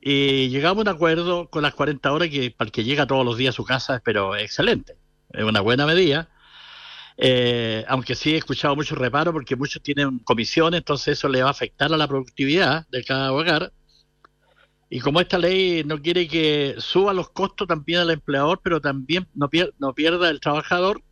y 0.00 0.48
llegamos 0.48 0.78
a 0.78 0.90
un 0.90 0.96
acuerdo 0.96 1.48
con 1.50 1.62
las 1.62 1.74
40 1.74 2.12
horas 2.12 2.28
que 2.28 2.50
para 2.50 2.68
el 2.68 2.72
que 2.72 2.84
llega 2.84 3.06
todos 3.06 3.24
los 3.24 3.36
días 3.36 3.54
a 3.54 3.56
su 3.56 3.64
casa, 3.64 4.00
pero 4.04 4.34
excelente, 4.36 4.96
es 5.30 5.44
una 5.44 5.60
buena 5.60 5.86
medida. 5.86 6.28
Eh, 7.18 7.84
aunque 7.86 8.14
sí 8.14 8.32
he 8.32 8.38
escuchado 8.38 8.74
muchos 8.74 8.96
reparos 8.96 9.34
porque 9.34 9.54
muchos 9.54 9.82
tienen 9.82 10.20
comisiones, 10.20 10.78
entonces 10.78 11.18
eso 11.18 11.28
le 11.28 11.42
va 11.42 11.48
a 11.48 11.50
afectar 11.50 11.92
a 11.92 11.98
la 11.98 12.08
productividad 12.08 12.86
de 12.88 13.04
cada 13.04 13.32
hogar. 13.32 13.72
Y 14.88 15.00
como 15.00 15.20
esta 15.20 15.38
ley 15.38 15.84
no 15.84 16.00
quiere 16.00 16.26
que 16.26 16.76
suba 16.78 17.12
los 17.12 17.30
costos 17.30 17.68
también 17.68 18.00
al 18.00 18.10
empleador, 18.10 18.60
pero 18.62 18.80
también 18.80 19.28
no, 19.34 19.50
no 19.78 19.94
pierda 19.94 20.30
el 20.30 20.40
trabajador, 20.40 21.02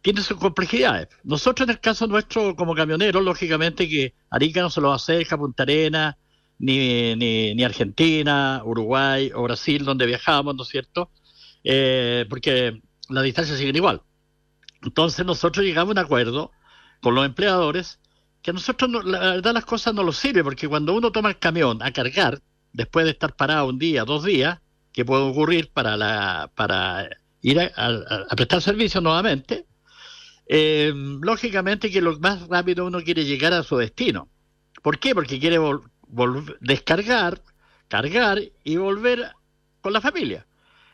tiene 0.00 0.22
sus 0.22 0.38
complejidades. 0.38 1.08
Nosotros 1.22 1.68
en 1.68 1.72
el 1.72 1.80
caso 1.80 2.06
nuestro 2.06 2.56
como 2.56 2.74
camioneros, 2.74 3.22
lógicamente 3.22 3.88
que 3.88 4.14
Arica 4.30 4.62
no 4.62 4.70
se 4.70 4.80
lo 4.80 4.88
va 4.88 4.94
a 4.94 4.96
hacer, 4.96 5.26
Punta 5.28 5.62
Arena, 5.62 6.16
ni, 6.58 7.16
ni, 7.16 7.54
ni, 7.54 7.64
Argentina, 7.64 8.62
Uruguay 8.64 9.30
o 9.34 9.42
Brasil, 9.42 9.84
donde 9.84 10.06
viajamos, 10.06 10.54
¿no 10.54 10.62
es 10.62 10.68
cierto? 10.68 11.10
Eh, 11.62 12.26
porque 12.28 12.80
la 13.08 13.22
distancia 13.22 13.56
sigue 13.56 13.72
igual. 13.74 14.02
Entonces 14.82 15.24
nosotros 15.24 15.64
llegamos 15.64 15.90
a 15.90 16.00
un 16.00 16.04
acuerdo 16.04 16.50
con 17.00 17.14
los 17.14 17.24
empleadores 17.26 17.98
que 18.42 18.50
a 18.50 18.54
nosotros, 18.54 18.90
la 19.06 19.18
verdad, 19.18 19.54
las 19.54 19.64
cosas 19.64 19.94
no 19.94 20.04
nos 20.04 20.18
sirven, 20.18 20.44
porque 20.44 20.68
cuando 20.68 20.94
uno 20.94 21.10
toma 21.10 21.30
el 21.30 21.38
camión 21.38 21.82
a 21.82 21.92
cargar, 21.92 22.42
después 22.74 23.06
de 23.06 23.12
estar 23.12 23.34
parado 23.34 23.68
un 23.68 23.78
día, 23.78 24.04
dos 24.04 24.22
días, 24.22 24.58
que 24.92 25.04
puede 25.04 25.22
ocurrir 25.22 25.70
para, 25.72 25.96
la, 25.96 26.50
para 26.54 27.08
ir 27.40 27.58
a, 27.58 28.26
prestar 28.36 28.60
servicio 28.60 29.00
nuevamente, 29.00 29.64
eh, 30.46 30.92
lógicamente 30.94 31.90
que 31.90 32.02
lo 32.02 32.18
más 32.18 32.46
rápido 32.48 32.84
uno 32.86 33.00
quiere 33.02 33.24
llegar 33.24 33.54
a 33.54 33.62
su 33.62 33.78
destino. 33.78 34.28
¿Por 34.82 34.98
qué? 34.98 35.14
Porque 35.14 35.40
quiere 35.40 35.58
descargar, 36.60 37.42
cargar 37.88 38.40
y 38.62 38.76
volver 38.76 39.32
con 39.80 39.92
la 39.92 40.00
familia. 40.00 40.46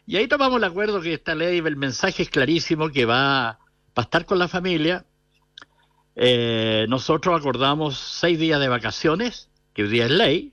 Y 0.07 0.17
ahí 0.17 0.27
tomamos 0.27 0.59
el 0.59 0.65
acuerdo 0.65 1.01
que 1.01 1.15
esta 1.15 1.35
ley, 1.35 1.59
el 1.59 1.77
mensaje 1.77 2.23
es 2.23 2.31
clarísimo 2.31 2.91
que 2.91 3.05
va 3.05 3.51
a 3.51 3.59
estar 4.01 4.25
con 4.25 4.39
la 4.39 4.49
familia. 4.49 5.05
Eh, 6.17 6.87
nosotros 6.89 7.39
acordamos 7.39 7.97
seis 7.99 8.39
días 8.39 8.61
de 8.61 8.69
vacaciones, 8.69 9.51
que 9.73 9.85
hoy 9.85 9.89
día 9.89 10.07
es 10.07 10.11
ley, 10.11 10.53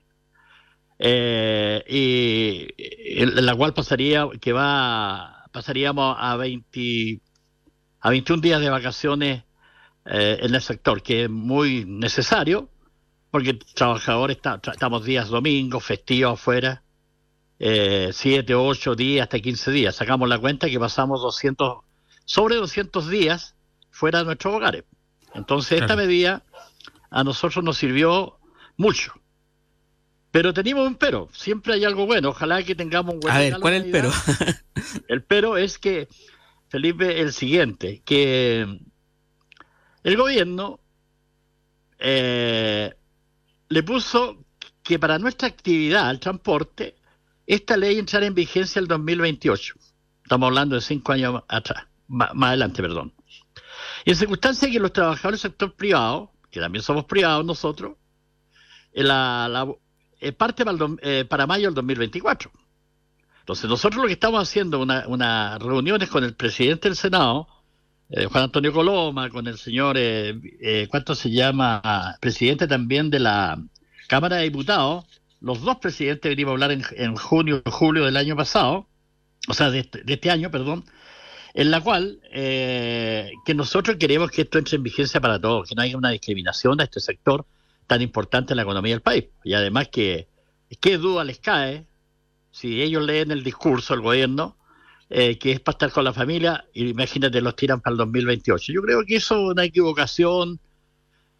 eh, 0.98 1.84
y 1.88 2.68
en 3.22 3.46
la 3.46 3.54
cual 3.54 3.74
pasaría 3.74 4.26
que 4.40 4.52
va 4.52 5.44
pasaríamos 5.52 6.16
a 6.18 6.36
20 6.36 7.20
a 8.00 8.10
21 8.10 8.40
días 8.40 8.60
de 8.60 8.70
vacaciones 8.70 9.44
eh, 10.04 10.38
en 10.40 10.54
el 10.54 10.60
sector, 10.60 11.02
que 11.02 11.24
es 11.24 11.30
muy 11.30 11.84
necesario 11.84 12.70
porque 13.30 13.54
trabajadores 13.74 14.38
estamos 14.72 15.04
días 15.04 15.28
domingos, 15.28 15.84
festivos 15.84 16.34
afuera, 16.34 16.82
eh, 17.58 18.10
siete, 18.12 18.54
ocho 18.54 18.94
días, 18.94 19.24
hasta 19.24 19.40
15 19.40 19.70
días. 19.70 19.96
Sacamos 19.96 20.28
la 20.28 20.38
cuenta 20.38 20.68
que 20.68 20.78
pasamos 20.78 21.20
200, 21.20 21.78
sobre 22.24 22.56
200 22.56 23.08
días 23.08 23.54
fuera 23.90 24.20
de 24.20 24.26
nuestros 24.26 24.54
hogares. 24.54 24.84
Entonces, 25.34 25.80
esta 25.80 25.96
medida 25.96 26.42
a 27.10 27.24
nosotros 27.24 27.64
nos 27.64 27.76
sirvió 27.76 28.38
mucho. 28.76 29.12
Pero 30.30 30.52
teníamos 30.52 30.86
un 30.86 30.94
pero, 30.94 31.28
siempre 31.32 31.74
hay 31.74 31.84
algo 31.84 32.06
bueno, 32.06 32.30
ojalá 32.30 32.62
que 32.62 32.74
tengamos 32.74 33.14
un 33.14 33.20
buen 33.20 33.34
A 33.34 33.38
ver, 33.38 33.58
¿cuál 33.60 33.74
es 33.74 33.84
el 33.84 33.90
pero? 33.90 34.12
el 35.08 35.22
pero 35.22 35.56
es 35.56 35.78
que, 35.78 36.08
Felipe, 36.68 37.20
el 37.20 37.32
siguiente, 37.32 38.02
que 38.04 38.78
el 40.04 40.16
gobierno 40.16 40.80
eh, 41.98 42.94
le 43.68 43.82
puso 43.82 44.44
que 44.82 44.98
para 44.98 45.18
nuestra 45.18 45.48
actividad, 45.48 46.10
el 46.10 46.20
transporte, 46.20 46.96
esta 47.46 47.76
ley 47.76 47.98
entrará 47.98 48.26
en 48.26 48.34
vigencia 48.34 48.80
el 48.80 48.86
2028. 48.86 49.74
Estamos 50.22 50.46
hablando 50.46 50.74
de 50.74 50.80
cinco 50.80 51.12
años 51.12 51.42
atrás, 51.48 51.86
más, 52.06 52.30
adelante, 52.40 52.82
perdón. 52.82 53.12
Y 54.04 54.10
en 54.10 54.16
circunstancias 54.16 54.70
que 54.70 54.80
los 54.80 54.92
trabajadores 54.92 55.42
del 55.42 55.50
sector 55.50 55.74
privado, 55.74 56.32
que 56.50 56.60
también 56.60 56.82
somos 56.82 57.04
privados 57.04 57.44
nosotros, 57.44 57.96
eh, 58.92 59.02
la, 59.02 59.48
la 59.48 59.66
eh, 60.20 60.32
parte 60.32 60.64
para, 60.64 60.78
eh, 61.02 61.24
para, 61.28 61.46
mayo 61.46 61.66
del 61.68 61.74
2024. 61.74 62.50
Entonces, 63.40 63.68
nosotros 63.68 64.02
lo 64.02 64.06
que 64.06 64.14
estamos 64.14 64.42
haciendo, 64.42 64.80
unas 64.80 65.06
una 65.06 65.58
reuniones 65.58 66.08
con 66.10 66.24
el 66.24 66.34
presidente 66.34 66.88
del 66.88 66.96
Senado, 66.96 67.46
eh, 68.10 68.26
Juan 68.26 68.44
Antonio 68.44 68.72
Coloma, 68.72 69.28
con 69.30 69.46
el 69.46 69.58
señor, 69.58 69.96
eh, 69.98 70.34
eh, 70.60 70.86
¿cuánto 70.90 71.14
se 71.14 71.30
llama? 71.30 72.16
Presidente 72.20 72.66
también 72.66 73.10
de 73.10 73.20
la 73.20 73.62
Cámara 74.06 74.36
de 74.36 74.44
Diputados. 74.44 75.04
Los 75.40 75.62
dos 75.62 75.76
presidentes 75.76 76.30
venimos 76.30 76.50
a 76.50 76.54
hablar 76.54 76.72
en, 76.72 76.82
en 76.96 77.16
junio, 77.16 77.62
julio 77.66 78.04
del 78.04 78.16
año 78.16 78.34
pasado, 78.34 78.88
o 79.46 79.54
sea, 79.54 79.70
de 79.70 79.80
este, 79.80 80.02
de 80.02 80.14
este 80.14 80.30
año, 80.30 80.50
perdón, 80.50 80.84
en 81.54 81.70
la 81.70 81.80
cual 81.80 82.20
eh, 82.32 83.32
que 83.44 83.54
nosotros 83.54 83.96
queremos 83.96 84.30
que 84.30 84.42
esto 84.42 84.58
entre 84.58 84.76
en 84.76 84.82
vigencia 84.82 85.20
para 85.20 85.40
todos, 85.40 85.68
que 85.68 85.74
no 85.74 85.82
haya 85.82 85.96
una 85.96 86.10
discriminación 86.10 86.80
a 86.80 86.84
este 86.84 87.00
sector 87.00 87.46
tan 87.86 88.02
importante 88.02 88.52
en 88.52 88.56
la 88.56 88.62
economía 88.62 88.92
del 88.92 89.02
país. 89.02 89.24
Y 89.44 89.54
además 89.54 89.88
que, 89.88 90.28
¿qué 90.80 90.98
duda 90.98 91.24
les 91.24 91.38
cae 91.38 91.86
si 92.50 92.82
ellos 92.82 93.04
leen 93.04 93.30
el 93.30 93.44
discurso 93.44 93.94
del 93.94 94.02
gobierno 94.02 94.56
eh, 95.10 95.38
que 95.38 95.52
es 95.52 95.60
para 95.60 95.74
estar 95.74 95.92
con 95.92 96.04
la 96.04 96.12
familia, 96.12 96.64
y 96.74 96.88
imagínate, 96.88 97.40
los 97.40 97.56
tiran 97.56 97.80
para 97.80 97.92
el 97.92 97.98
2028. 97.98 98.72
Yo 98.72 98.82
creo 98.82 99.04
que 99.06 99.16
eso 99.16 99.36
es 99.36 99.52
una 99.52 99.64
equivocación 99.64 100.60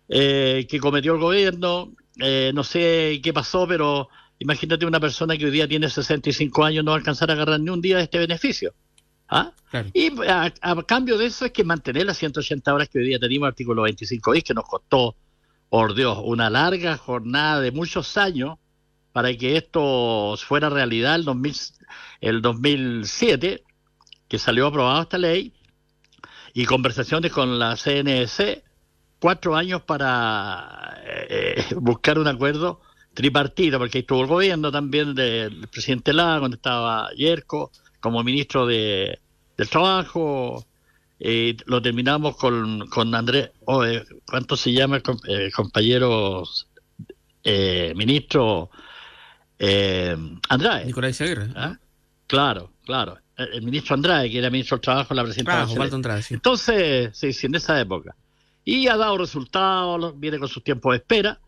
eh, 0.09 0.67
que 0.69 0.81
cometió 0.81 1.13
el 1.13 1.21
gobierno, 1.21 1.93
eh, 2.19 2.51
no 2.55 2.65
sé 2.65 3.21
qué 3.23 3.33
pasó, 3.33 3.69
pero 3.69 4.09
imagínate 4.39 4.87
una 4.87 5.01
persona 5.01 5.37
que 5.37 5.45
hoy 5.45 5.51
día 5.51 5.69
tiene 5.69 5.91
65 5.91 6.65
años 6.65 6.85
no 6.85 6.93
va 6.93 6.97
a 6.97 6.99
alcanzar 6.99 7.31
a 7.31 7.35
agarrar 7.35 7.61
ni 7.61 7.71
un 7.71 7.81
día 7.81 7.99
de 7.99 8.05
este 8.05 8.19
beneficio. 8.19 8.73
¿Ah? 9.29 9.53
Y 9.93 10.11
a, 10.27 10.51
cambio 10.87 11.19
de 11.19 11.27
eso 11.27 11.45
es 11.45 11.53
que 11.53 11.63
mantener 11.63 12.07
las 12.07 12.17
180 12.17 12.73
horas 12.73 12.89
que 12.89 12.99
hoy 13.01 13.05
día 13.05 13.19
tenemos, 13.19 13.49
artículo 13.49 13.83
25 13.83 14.35
y 14.35 14.43
que 14.43 14.55
nos 14.55 14.65
costó, 14.65 15.15
por 15.69 15.95
Dios, 15.95 16.19
una 16.25 16.49
larga 16.49 16.97
jornada 16.97 17.61
de 17.61 17.71
muchos 17.71 18.17
años 18.17 18.59
para 19.13 19.35
que 19.37 19.59
esto 19.59 20.35
fuera 20.39 20.71
realidad 20.71 21.17
el 21.17 21.25
2000, 21.25 21.55
el 22.21 22.43
2007, 22.43 23.63
que 24.29 24.39
salió 24.39 24.67
aprobada 24.67 25.03
esta 25.03 25.19
ley, 25.19 25.53
y 26.55 26.65
conversaciones 26.65 27.33
con 27.33 27.59
la 27.59 27.77
CNC, 27.77 28.63
cuatro 29.21 29.57
años 29.57 29.83
para 29.83 30.99
eh, 31.05 31.65
buscar 31.77 32.19
un 32.19 32.29
acuerdo 32.29 32.81
tripartito, 33.15 33.79
porque 33.79 33.99
ahí 33.99 34.03
estuvo 34.03 34.23
el 34.23 34.27
gobierno 34.27 34.71
también 34.71 35.15
del 35.15 35.69
presidente 35.69 36.13
Lago, 36.13 36.43
donde 36.43 36.57
estaba 36.57 37.11
Yerko, 37.17 37.71
como 38.01 38.23
ministro 38.23 38.67
de, 38.67 39.19
del 39.57 39.69
Trabajo, 39.69 40.65
eh, 41.21 41.57
lo 41.67 41.83
terminamos 41.83 42.37
con, 42.37 42.87
con 42.89 43.15
Andrés, 43.15 43.51
oh, 43.65 43.85
eh, 43.85 44.05
¿cuánto 44.25 44.57
se 44.57 44.73
llama 44.73 44.97
el 44.97 45.03
eh, 45.27 45.51
compañero 45.51 46.45
ministro 47.97 48.71
Andrade? 50.49 50.85
Nicolás 50.85 51.21
Aguirre. 51.21 51.49
¿Ah? 51.57 51.79
Claro, 52.29 52.71
claro. 52.85 53.19
El, 53.37 53.63
ministro 53.63 53.95
Andrade, 53.95 54.31
que 54.31 54.39
era 54.39 54.51
ministro 54.51 54.77
del 54.77 54.83
Trabajo, 54.83 55.15
la 55.15 55.25
presidenta 55.25 55.63
Andrade, 55.63 56.23
sí. 56.23 56.35
Entonces, 56.35 57.17
sí, 57.17 57.33
sí, 57.33 57.47
en 57.47 57.55
esa 57.55 57.81
época. 57.81 58.15
Y 58.65 58.87
ha 58.87 58.97
dado 58.97 59.17
resultados, 59.17 60.19
viene 60.21 60.39
con 60.39 60.49
sus 60.49 60.63
tiempos 60.63 60.93
de 60.93 60.97
espera. 60.99 61.41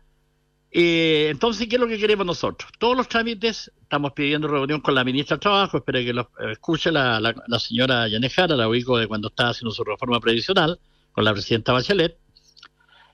Eh, 0.71 1.27
entonces, 1.29 1.67
¿qué 1.67 1.75
es 1.75 1.79
lo 1.79 1.87
que 1.87 1.99
queremos 1.99 2.25
nosotros? 2.25 2.71
Todos 2.79 2.97
los 2.97 3.07
trámites, 3.07 3.71
estamos 3.79 4.13
pidiendo 4.13 4.47
reunión 4.47 4.81
con 4.81 4.95
la 4.95 5.03
ministra 5.03 5.35
del 5.35 5.41
Trabajo, 5.41 5.77
espero 5.77 5.99
que 5.99 6.13
lo 6.13 6.31
escuche 6.49 6.91
la, 6.91 7.19
la, 7.19 7.59
señora 7.59 8.07
Yanejara, 8.07 8.55
la 8.55 8.67
ubico 8.67 8.97
de 8.97 9.07
cuando 9.07 9.27
está 9.27 9.49
haciendo 9.49 9.71
su 9.71 9.83
reforma 9.83 10.19
previsional, 10.19 10.79
con 11.11 11.25
la 11.25 11.33
presidenta 11.33 11.73
Bachelet, 11.73 12.17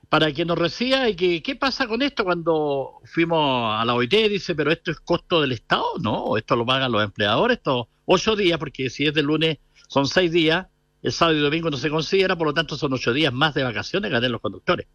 para 0.10 0.32
que 0.32 0.46
nos 0.46 0.58
reciba 0.58 1.10
y 1.10 1.16
que 1.16 1.44
qué 1.44 1.56
pasa 1.56 1.88
con 1.88 2.02
esto 2.02 2.24
cuando 2.24 3.02
fuimos 3.06 3.74
a 3.80 3.84
la 3.84 3.94
OIT, 3.94 4.30
dice, 4.30 4.56
pero 4.56 4.72
esto 4.72 4.92
es 4.92 5.00
costo 5.00 5.42
del 5.42 5.52
Estado, 5.52 5.86
no, 6.02 6.38
esto 6.38 6.56
lo 6.56 6.66
pagan 6.66 6.92
los 6.92 7.04
empleadores, 7.04 7.58
estos 7.58 7.88
ocho 8.06 8.36
días, 8.36 8.58
porque 8.58 8.90
si 8.90 9.06
es 9.06 9.14
de 9.14 9.24
lunes 9.24 9.58
son 9.90 10.08
seis 10.08 10.32
días, 10.32 10.68
el 11.02 11.12
sábado 11.12 11.38
y 11.38 11.42
domingo 11.42 11.70
no 11.70 11.78
se 11.78 11.90
considera, 11.90 12.36
por 12.36 12.48
lo 12.48 12.54
tanto 12.54 12.76
son 12.76 12.94
ocho 12.94 13.14
días 13.14 13.34
más 13.34 13.54
de 13.54 13.64
vacaciones 13.64 14.10
que 14.10 14.16
tienen 14.16 14.32
los 14.32 14.42
conductores. 14.42 14.88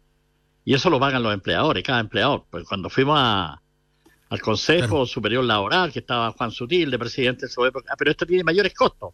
Y 0.65 0.73
eso 0.73 0.89
lo 0.89 0.99
pagan 0.99 1.23
los 1.23 1.33
empleadores, 1.33 1.83
cada 1.83 1.99
empleador. 1.99 2.45
Pues 2.49 2.65
cuando 2.67 2.89
fuimos 2.89 3.19
al 3.19 4.41
Consejo 4.41 5.05
Superior 5.05 5.43
Laboral, 5.43 5.91
que 5.91 5.99
estaba 5.99 6.31
Juan 6.31 6.51
Sutil, 6.51 6.89
de 6.89 6.99
presidente 6.99 7.45
de 7.47 7.51
su 7.51 7.65
época, 7.65 7.89
ah, 7.91 7.95
pero 7.97 8.11
esto 8.11 8.25
tiene 8.25 8.43
mayores 8.43 8.73
costos. 8.73 9.13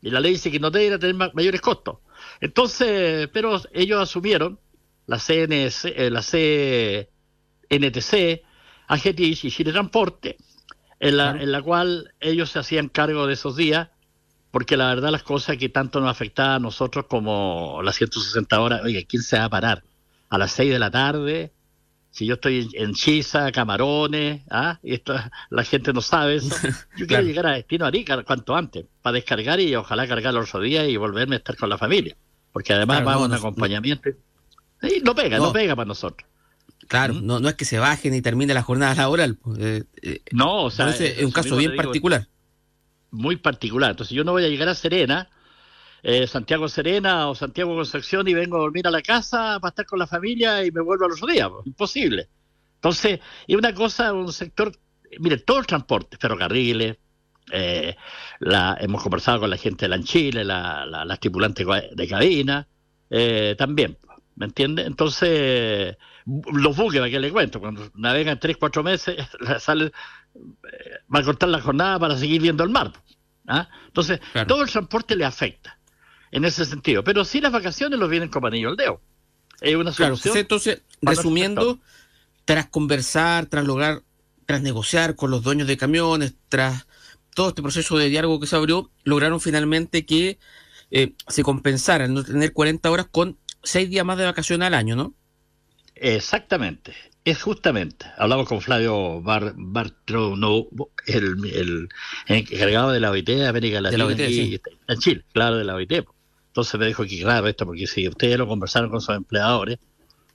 Y 0.00 0.10
la 0.10 0.20
ley 0.20 0.32
dice 0.32 0.50
que 0.50 0.60
no 0.60 0.70
debe 0.70 0.98
tener 0.98 1.14
mayores 1.34 1.60
costos. 1.60 1.98
Entonces, 2.40 3.28
pero 3.32 3.60
ellos 3.72 4.00
asumieron, 4.00 4.58
la 5.08 5.18
CNC, 5.18 5.86
eh, 5.96 6.10
la 6.10 6.22
CNTC, 6.22 7.08
AGTIC 8.86 9.44
y 9.44 9.50
Chile 9.50 9.72
Transporte, 9.72 10.36
en 11.00 11.16
la, 11.16 11.30
en 11.30 11.50
la 11.50 11.62
cual 11.62 12.14
ellos 12.20 12.50
se 12.50 12.60
hacían 12.60 12.88
cargo 12.88 13.26
de 13.26 13.34
esos 13.34 13.56
días, 13.56 13.88
porque 14.52 14.76
la 14.76 14.86
verdad 14.86 15.10
las 15.10 15.24
cosas 15.24 15.56
que 15.56 15.68
tanto 15.68 16.00
nos 16.00 16.10
afectaban 16.10 16.52
a 16.52 16.58
nosotros 16.60 17.06
como 17.08 17.80
las 17.82 17.96
160 17.96 18.60
horas, 18.60 18.82
oye, 18.84 19.04
¿quién 19.06 19.22
se 19.22 19.36
va 19.36 19.46
a 19.46 19.50
parar? 19.50 19.82
a 20.30 20.38
las 20.38 20.52
6 20.52 20.72
de 20.72 20.78
la 20.78 20.90
tarde, 20.90 21.52
si 22.10 22.26
yo 22.26 22.34
estoy 22.34 22.68
en 22.74 22.94
Chisa, 22.94 23.52
Camarones, 23.52 24.42
¿ah? 24.50 24.78
y 24.82 24.94
esto, 24.94 25.14
la 25.50 25.64
gente 25.64 25.92
no 25.92 26.00
sabe 26.00 26.36
eso, 26.36 26.54
yo 26.96 27.06
quiero 27.06 27.22
llegar 27.22 27.46
a 27.46 27.52
destino 27.52 27.86
Arica 27.86 28.22
cuanto 28.24 28.54
antes, 28.54 28.86
para 29.02 29.14
descargar 29.14 29.60
y 29.60 29.74
ojalá 29.74 30.06
cargar 30.06 30.34
los 30.34 30.48
otro 30.48 30.60
día 30.60 30.86
y 30.86 30.96
volverme 30.96 31.36
a 31.36 31.38
estar 31.38 31.56
con 31.56 31.68
la 31.68 31.78
familia, 31.78 32.16
porque 32.52 32.72
además 32.72 33.06
va 33.06 33.18
un 33.18 33.32
acompañamiento. 33.32 34.10
Y 34.82 35.00
no 35.00 35.14
pega, 35.14 35.38
no. 35.38 35.52
pega 35.52 35.74
para 35.74 35.86
nosotros. 35.86 36.28
Claro, 36.86 37.14
no, 37.14 37.38
no 37.38 37.48
es 37.48 37.54
que 37.54 37.64
se 37.64 37.78
baje 37.78 38.10
ni 38.10 38.22
termine 38.22 38.54
la 38.54 38.62
jornada 38.62 38.94
laboral. 38.94 39.38
Eh, 39.58 39.84
eh, 40.02 40.22
no, 40.32 40.64
o 40.64 40.70
sea, 40.70 40.88
es 40.90 41.22
un 41.22 41.32
caso 41.32 41.56
bien 41.56 41.76
particular. 41.76 42.28
Muy 43.10 43.36
particular. 43.36 43.90
Entonces 43.90 44.14
yo 44.14 44.24
no 44.24 44.32
voy 44.32 44.44
a 44.44 44.48
llegar 44.48 44.68
a 44.68 44.74
Serena 44.74 45.28
eh, 46.02 46.26
Santiago 46.26 46.68
Serena 46.68 47.28
o 47.28 47.34
Santiago 47.34 47.74
Concepción 47.74 48.28
y 48.28 48.34
vengo 48.34 48.56
a 48.56 48.60
dormir 48.60 48.86
a 48.86 48.90
la 48.90 49.02
casa 49.02 49.58
para 49.60 49.70
estar 49.70 49.86
con 49.86 49.98
la 49.98 50.06
familia 50.06 50.64
y 50.64 50.70
me 50.70 50.80
vuelvo 50.80 51.06
a 51.06 51.08
los 51.08 51.20
días. 51.20 51.48
Pues, 51.48 51.66
imposible. 51.66 52.28
Entonces, 52.76 53.20
y 53.46 53.56
una 53.56 53.74
cosa, 53.74 54.12
un 54.12 54.32
sector, 54.32 54.72
mire, 55.18 55.38
todo 55.38 55.58
el 55.58 55.66
transporte, 55.66 56.16
ferrocarriles, 56.16 56.96
eh, 57.50 57.96
la, 58.40 58.76
hemos 58.80 59.02
conversado 59.02 59.40
con 59.40 59.50
la 59.50 59.56
gente 59.56 59.86
de 59.86 59.88
Lanchile, 59.88 60.44
la, 60.44 60.86
la, 60.86 61.04
las 61.04 61.18
tripulantes 61.18 61.66
de 61.92 62.08
cabina, 62.08 62.68
eh, 63.10 63.56
también, 63.58 63.98
¿me 64.38 64.46
entiende? 64.46 64.82
Entonces, 64.82 65.96
los 66.24 66.76
buques, 66.76 67.00
¿para 67.00 67.10
qué 67.10 67.18
le 67.18 67.32
cuento? 67.32 67.58
Cuando 67.58 67.90
navegan 67.94 68.38
tres, 68.38 68.56
cuatro 68.56 68.84
meses, 68.84 69.16
salen, 69.58 69.90
va 71.12 71.18
a 71.18 71.24
cortar 71.24 71.48
la 71.48 71.60
jornada 71.60 71.98
para 71.98 72.16
seguir 72.16 72.40
viendo 72.40 72.62
el 72.62 72.70
mar. 72.70 72.92
¿ah? 73.48 73.68
Entonces, 73.86 74.20
todo 74.46 74.62
el 74.62 74.70
transporte 74.70 75.16
le 75.16 75.24
afecta 75.24 75.78
en 76.30 76.44
ese 76.44 76.64
sentido. 76.64 77.02
Pero 77.02 77.24
sí 77.24 77.40
las 77.40 77.50
vacaciones 77.50 77.98
los 77.98 78.08
vienen 78.08 78.28
como 78.28 78.46
anillo 78.46 78.68
al 78.68 78.76
dedo. 78.76 79.00
Es 79.60 79.74
una 79.74 79.92
solución. 79.92 80.32
Claro, 80.32 80.40
entonces, 80.40 80.82
resumiendo, 81.02 81.80
tras 82.44 82.68
conversar, 82.68 83.46
tras 83.46 83.64
lograr, 83.64 84.02
tras 84.46 84.62
negociar 84.62 85.16
con 85.16 85.32
los 85.32 85.42
dueños 85.42 85.66
de 85.66 85.76
camiones, 85.76 86.34
tras 86.48 86.86
todo 87.34 87.48
este 87.48 87.62
proceso 87.62 87.98
de 87.98 88.08
diálogo 88.08 88.38
que 88.38 88.46
se 88.46 88.54
abrió, 88.54 88.88
lograron 89.02 89.40
finalmente 89.40 90.06
que 90.06 90.38
eh, 90.92 91.14
se 91.26 91.42
compensara 91.42 92.06
no 92.06 92.22
tener 92.22 92.52
40 92.52 92.88
horas 92.88 93.08
con 93.10 93.36
6 93.62 93.90
días 93.90 94.04
más 94.04 94.18
de 94.18 94.24
vacaciones 94.24 94.66
al 94.66 94.74
año, 94.74 94.96
¿no? 94.96 95.14
Exactamente, 95.94 96.94
es 97.24 97.42
justamente. 97.42 98.06
Hablamos 98.16 98.48
con 98.48 98.60
Flavio 98.60 99.20
Bar, 99.20 99.54
Bartrono, 99.56 100.68
el, 101.06 101.44
el, 101.52 101.88
encargado 102.26 102.92
de 102.92 103.00
la 103.00 103.10
OIT 103.10 103.26
de 103.26 103.46
América 103.48 103.80
Latina, 103.80 104.06
en 104.08 104.98
Chile, 104.98 105.24
claro, 105.32 105.56
de 105.56 105.64
la 105.64 105.74
OIT. 105.74 105.92
Entonces 106.48 106.80
me 106.80 106.86
dijo 106.86 107.04
que 107.04 107.20
claro 107.20 107.46
esto, 107.46 107.66
porque 107.66 107.86
si 107.86 108.08
ustedes 108.08 108.38
lo 108.38 108.46
conversaron 108.46 108.90
con 108.90 109.00
sus 109.00 109.14
empleadores, 109.14 109.78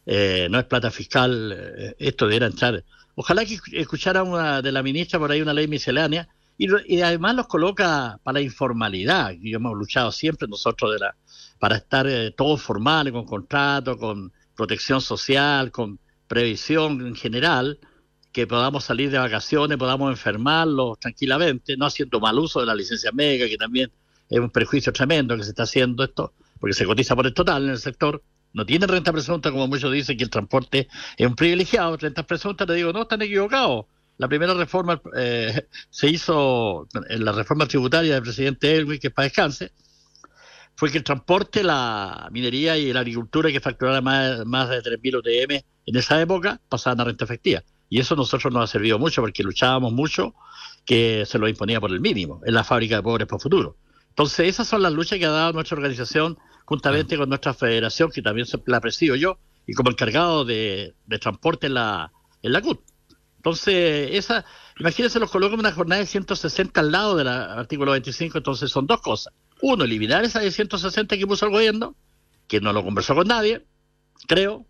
eh, 0.05 0.47
no 0.49 0.59
es 0.59 0.65
plata 0.65 0.91
fiscal, 0.91 1.53
eh, 1.57 1.95
esto 1.99 2.27
debería 2.27 2.47
entrar. 2.47 2.83
Ojalá 3.15 3.45
que 3.45 3.59
escuchara 3.73 4.23
una 4.23 4.61
de 4.61 4.71
la 4.71 4.83
ministra 4.83 5.19
por 5.19 5.31
ahí 5.31 5.41
una 5.41 5.53
ley 5.53 5.67
miscelánea 5.67 6.27
y, 6.57 7.01
además 7.01 7.35
los 7.35 7.47
coloca 7.47 8.19
para 8.23 8.39
la 8.39 8.41
informalidad, 8.41 9.31
que 9.31 9.51
hemos 9.51 9.73
luchado 9.77 10.11
siempre 10.11 10.47
nosotros 10.47 10.93
de 10.93 10.99
la, 10.99 11.15
para 11.63 11.77
estar 11.77 12.05
eh, 12.07 12.31
todos 12.31 12.61
formales, 12.61 13.13
con 13.13 13.23
contrato, 13.23 13.97
con 13.97 14.33
protección 14.53 14.99
social, 14.99 15.71
con 15.71 15.97
previsión 16.27 17.07
en 17.07 17.15
general, 17.15 17.79
que 18.33 18.45
podamos 18.45 18.83
salir 18.83 19.09
de 19.09 19.17
vacaciones, 19.17 19.77
podamos 19.77 20.11
enfermarlos 20.11 20.99
tranquilamente, 20.99 21.77
no 21.77 21.85
haciendo 21.85 22.19
mal 22.19 22.37
uso 22.37 22.59
de 22.59 22.65
la 22.65 22.75
licencia 22.75 23.13
médica, 23.13 23.47
que 23.47 23.55
también 23.55 23.89
es 24.29 24.39
un 24.41 24.49
prejuicio 24.49 24.91
tremendo 24.91 25.37
que 25.37 25.43
se 25.45 25.51
está 25.51 25.63
haciendo 25.63 26.03
esto, 26.03 26.33
porque 26.59 26.73
se 26.73 26.85
cotiza 26.85 27.15
por 27.15 27.27
el 27.27 27.33
total 27.33 27.63
en 27.63 27.69
el 27.69 27.79
sector, 27.79 28.21
no 28.51 28.65
tiene 28.65 28.85
renta 28.85 29.13
presunta, 29.13 29.49
como 29.49 29.65
muchos 29.69 29.89
dicen 29.89 30.17
que 30.17 30.25
el 30.25 30.29
transporte 30.29 30.89
es 31.15 31.25
un 31.25 31.35
privilegiado, 31.35 31.95
renta 31.95 32.23
presunta, 32.23 32.65
le 32.65 32.73
digo, 32.73 32.91
no, 32.91 33.03
están 33.03 33.21
equivocados. 33.21 33.85
La 34.17 34.27
primera 34.27 34.53
reforma 34.53 35.01
eh, 35.15 35.65
se 35.89 36.09
hizo 36.09 36.89
en 37.07 37.23
la 37.23 37.31
reforma 37.31 37.65
tributaria 37.69 38.15
del 38.15 38.23
presidente 38.23 38.75
Elwin, 38.75 38.99
que 38.99 39.07
es 39.07 39.13
para 39.13 39.29
descanse, 39.29 39.71
fue 40.75 40.91
que 40.91 40.97
el 40.97 41.03
transporte, 41.03 41.63
la 41.63 42.29
minería 42.31 42.77
y 42.77 42.91
la 42.91 43.01
agricultura, 43.01 43.51
que 43.51 43.59
facturara 43.59 44.01
más, 44.01 44.45
más 44.45 44.69
de 44.69 44.81
3.000 44.81 45.17
UTM 45.17 45.63
en 45.85 45.95
esa 45.95 46.19
época, 46.21 46.59
pasaban 46.69 47.01
a 47.01 47.03
renta 47.05 47.25
efectiva. 47.25 47.63
Y 47.89 47.99
eso 47.99 48.15
a 48.15 48.17
nosotros 48.17 48.51
nos 48.51 48.63
ha 48.63 48.67
servido 48.67 48.97
mucho 48.97 49.21
porque 49.21 49.43
luchábamos 49.43 49.93
mucho 49.93 50.33
que 50.85 51.25
se 51.25 51.37
lo 51.37 51.47
imponía 51.47 51.79
por 51.79 51.91
el 51.91 51.99
mínimo 51.99 52.41
en 52.45 52.53
la 52.53 52.63
fábrica 52.63 52.95
de 52.97 53.03
pobres 53.03 53.27
por 53.27 53.39
futuro. 53.39 53.77
Entonces, 54.09 54.47
esas 54.47 54.67
son 54.67 54.81
las 54.81 54.93
luchas 54.93 55.19
que 55.19 55.25
ha 55.25 55.31
dado 55.31 55.53
nuestra 55.53 55.75
organización 55.75 56.37
juntamente 56.65 57.17
con 57.17 57.29
nuestra 57.29 57.53
federación, 57.53 58.11
que 58.11 58.21
también 58.21 58.47
la 58.65 58.79
presido 58.79 59.15
yo, 59.15 59.37
y 59.67 59.73
como 59.73 59.91
encargado 59.91 60.45
de, 60.45 60.93
transporte 61.19 61.67
en 61.67 61.75
la, 61.75 62.11
en 62.41 62.53
la 62.53 62.61
CUT. 62.61 62.79
Entonces, 63.37 64.09
esa, 64.13 64.45
imagínense, 64.79 65.19
los 65.19 65.29
colocan 65.29 65.55
en 65.55 65.59
una 65.61 65.71
jornada 65.71 65.99
de 65.99 66.07
160 66.07 66.79
al 66.79 66.91
lado 66.91 67.17
del 67.17 67.27
artículo 67.27 67.91
25, 67.91 68.37
entonces 68.37 68.71
son 68.71 68.87
dos 68.87 69.01
cosas. 69.01 69.33
Uno, 69.65 69.85
eliminar 69.85 70.25
esa 70.25 70.41
de 70.41 70.51
160 70.51 71.17
que 71.17 71.25
puso 71.25 71.45
el 71.45 71.51
gobierno, 71.53 71.95
que 72.49 72.59
no 72.59 72.73
lo 72.73 72.83
conversó 72.83 73.15
con 73.15 73.29
nadie, 73.29 73.65
creo, 74.27 74.65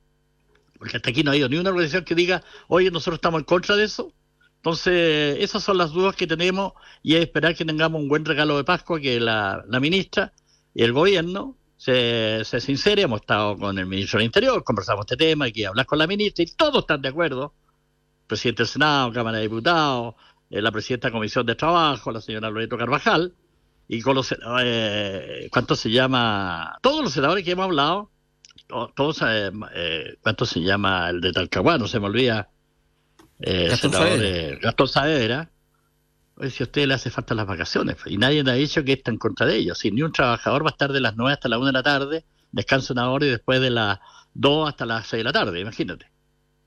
porque 0.78 0.98
hasta 0.98 1.10
aquí 1.10 1.24
no 1.24 1.32
ha 1.32 1.36
ido 1.36 1.50
ni 1.50 1.58
una 1.58 1.72
organización 1.72 2.06
que 2.06 2.14
diga, 2.14 2.44
oye, 2.68 2.92
nosotros 2.92 3.16
estamos 3.16 3.40
en 3.40 3.46
contra 3.46 3.76
de 3.76 3.86
eso, 3.86 4.14
entonces, 4.58 5.38
esas 5.40 5.64
son 5.64 5.80
las 5.80 5.94
dudas 5.94 6.16
que 6.16 6.28
tenemos 6.28 6.74
y 7.02 7.16
es 7.16 7.22
esperar 7.22 7.56
que 7.56 7.66
tengamos 7.66 8.04
un 8.04 8.08
buen 8.08 8.24
regalo 8.24 8.56
de 8.56 8.64
Pascua, 8.64 9.00
que 9.02 9.20
la, 9.20 9.66
ministra 9.82 10.32
y 10.76 10.84
el 10.84 10.94
gobierno 10.94 11.58
se, 11.76 12.46
se 12.46 12.62
sincere. 12.62 13.02
Hemos 13.02 13.22
estado 13.22 13.58
con 13.58 13.80
el 13.80 13.88
ministro 13.88 14.20
del 14.20 14.28
Interior, 14.28 14.64
conversamos 14.64 15.08
este 15.10 15.18
tema, 15.18 15.46
hay 15.46 15.54
que 15.54 15.66
hablar 15.66 15.88
con 15.88 15.98
la 15.98 16.06
ministra 16.06 16.44
y 16.44 16.56
todos 16.56 16.84
están 16.84 17.02
de 17.02 17.10
acuerdo. 17.10 17.56
presidente 18.28 18.62
del 18.62 18.68
Senado, 18.68 19.12
Cámara 19.12 19.38
de 19.38 19.44
Diputados, 19.44 20.16
eh, 20.52 20.62
la 20.62 20.72
presidenta 20.72 21.08
de 21.08 21.12
la 21.12 21.18
Comisión 21.18 21.46
de 21.48 21.56
Trabajo, 21.56 22.12
la 22.12 22.22
señora 22.22 22.52
Loreto 22.52 22.78
Carvajal, 22.78 23.34
y 23.88 24.02
con 24.02 24.16
los, 24.16 24.36
eh, 24.62 25.50
¿cuánto 25.52 25.76
se 25.76 25.92
llama? 25.92 26.78
Todos 26.82 27.04
los 27.04 27.14
senadores 27.14 27.44
que 27.44 27.52
hemos 27.52 27.66
hablado, 27.66 28.12
todos, 28.96 29.22
eh, 29.22 29.52
eh, 29.76 30.18
¿cuánto 30.22 30.46
se 30.46 30.62
llama 30.62 31.10
el 31.10 31.22
de 31.22 31.32
Talcahuano? 31.32 31.88
Se 31.88 32.00
me 32.00 32.08
olvida 32.08 32.50
eh, 33.40 33.68
Gastón 33.70 33.92
Saavedra. 33.92 34.58
Gastón 34.62 34.88
Saavedra, 34.88 35.52
si 36.50 36.64
a 36.64 36.66
usted 36.66 36.88
le 36.88 36.94
hace 36.94 37.10
falta 37.10 37.36
las 37.36 37.46
vacaciones, 37.46 37.98
y 38.06 38.18
nadie 38.18 38.44
le 38.44 38.52
ha 38.52 38.56
dicho 38.56 38.84
que 38.84 38.94
está 38.94 39.12
en 39.12 39.18
contra 39.18 39.46
de 39.46 39.58
ellos. 39.58 39.78
Si 39.78 39.92
ni 39.92 40.02
un 40.02 40.12
trabajador 40.12 40.64
va 40.64 40.70
a 40.70 40.72
estar 40.72 40.92
de 40.92 41.02
las 41.02 41.16
9 41.16 41.34
hasta 41.34 41.50
las 41.50 41.58
1 41.58 41.68
de 41.68 41.74
la 41.74 41.84
tarde, 41.84 42.26
descansa 42.52 42.94
una 42.94 43.10
hora 43.12 43.26
y 43.26 43.30
después 43.30 43.60
de 43.62 43.70
las 43.70 44.00
2 44.34 44.70
hasta 44.70 44.86
las 44.86 45.08
6 45.08 45.20
de 45.20 45.24
la 45.24 45.34
tarde, 45.34 45.60
imagínate. 45.60 46.13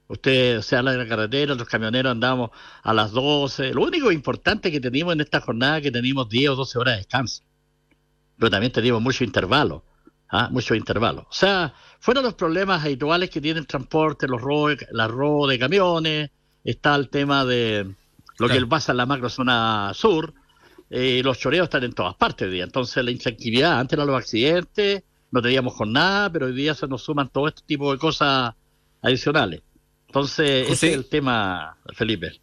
Usted 0.08 0.60
se 0.62 0.76
habla 0.76 0.92
de 0.92 0.98
la 0.98 1.08
carretera, 1.08 1.54
los 1.54 1.68
camioneros 1.68 2.12
andamos 2.12 2.50
a 2.82 2.94
las 2.94 3.12
12. 3.12 3.74
Lo 3.74 3.82
único 3.82 4.12
importante 4.12 4.70
que 4.70 4.80
tenemos 4.80 5.14
en 5.14 5.20
esta 5.20 5.40
jornada 5.40 5.78
es 5.78 5.82
que 5.82 5.90
tenemos 5.90 6.28
10 6.28 6.50
o 6.50 6.56
12 6.56 6.78
horas 6.78 6.94
de 6.94 6.98
descanso. 6.98 7.42
Pero 8.38 8.50
también 8.50 8.72
tenemos 8.72 9.02
mucho 9.02 9.24
intervalo. 9.24 9.84
¿ah? 10.30 10.48
muchos 10.50 10.76
intervalos. 10.76 11.24
O 11.28 11.32
sea, 11.32 11.74
fueron 12.00 12.24
los 12.24 12.34
problemas 12.34 12.84
habituales 12.84 13.30
que 13.30 13.40
tiene 13.40 13.60
el 13.60 13.66
transporte, 13.66 14.28
los 14.28 14.40
robos, 14.40 14.76
la 14.90 15.08
robo 15.08 15.46
de 15.46 15.58
camiones, 15.58 16.30
está 16.64 16.94
el 16.94 17.08
tema 17.08 17.44
de 17.44 17.94
lo 18.38 18.48
que 18.48 18.66
pasa 18.66 18.92
en 18.92 18.98
la 18.98 19.06
macrozona 19.06 19.92
sur, 19.94 20.34
eh, 20.90 21.22
los 21.24 21.38
choreos 21.38 21.64
están 21.64 21.84
en 21.84 21.92
todas 21.92 22.14
partes 22.14 22.46
hoy 22.46 22.54
día. 22.54 22.64
Entonces 22.64 23.04
la 23.04 23.10
intranquilidad, 23.10 23.78
antes 23.78 23.94
eran 23.94 24.06
los 24.06 24.16
accidentes, 24.16 25.04
no 25.30 25.42
teníamos 25.42 25.74
nada, 25.86 26.30
pero 26.30 26.46
hoy 26.46 26.54
día 26.54 26.74
se 26.74 26.86
nos 26.86 27.02
suman 27.02 27.28
todo 27.28 27.48
este 27.48 27.62
tipo 27.66 27.92
de 27.92 27.98
cosas 27.98 28.54
adicionales. 29.02 29.62
Entonces, 30.06 30.70
ese 30.70 30.88
es 30.88 30.94
el 30.94 31.06
tema, 31.06 31.76
Felipe. 31.94 32.40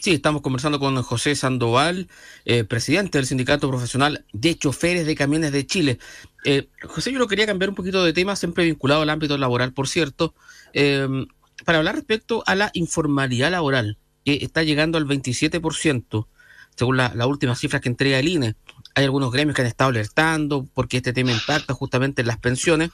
Sí, 0.00 0.12
estamos 0.12 0.42
conversando 0.42 0.78
con 0.78 1.02
José 1.02 1.34
Sandoval, 1.34 2.08
eh, 2.44 2.62
presidente 2.62 3.18
del 3.18 3.26
Sindicato 3.26 3.68
Profesional 3.68 4.24
de 4.32 4.56
Choferes 4.56 5.06
de 5.06 5.16
Camiones 5.16 5.50
de 5.50 5.66
Chile. 5.66 5.98
Eh, 6.44 6.68
José, 6.84 7.10
yo 7.12 7.18
lo 7.18 7.26
quería 7.26 7.46
cambiar 7.46 7.70
un 7.70 7.74
poquito 7.74 8.04
de 8.04 8.12
tema, 8.12 8.36
siempre 8.36 8.64
vinculado 8.64 9.02
al 9.02 9.10
ámbito 9.10 9.36
laboral, 9.36 9.72
por 9.72 9.88
cierto, 9.88 10.34
em, 10.72 11.26
para 11.64 11.78
hablar 11.78 11.96
respecto 11.96 12.44
a 12.46 12.54
la 12.54 12.70
informalidad 12.74 13.50
laboral, 13.50 13.98
que 14.24 14.38
está 14.40 14.62
llegando 14.62 14.98
al 14.98 15.04
27%, 15.04 16.28
según 16.76 16.96
la, 16.96 17.12
la 17.16 17.26
última 17.26 17.56
cifra 17.56 17.80
que 17.80 17.88
entrega 17.88 18.20
el 18.20 18.28
INE. 18.28 18.54
Hay 18.94 19.04
algunos 19.04 19.32
gremios 19.32 19.56
que 19.56 19.62
han 19.62 19.68
estado 19.68 19.90
alertando 19.90 20.64
porque 20.74 20.98
este 20.98 21.12
tema 21.12 21.32
impacta 21.32 21.74
justamente 21.74 22.22
en 22.22 22.28
las 22.28 22.38
pensiones. 22.38 22.90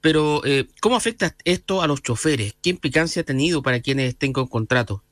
Pero, 0.00 0.42
eh, 0.44 0.68
¿cómo 0.80 0.96
afecta 0.96 1.36
esto 1.44 1.82
a 1.82 1.86
los 1.86 2.02
choferes? 2.02 2.54
¿Qué 2.62 2.70
implicancia 2.70 3.22
ha 3.22 3.24
tenido 3.24 3.62
para 3.62 3.80
quienes 3.80 4.08
estén 4.08 4.32
con 4.32 4.46
contrato? 4.46 5.04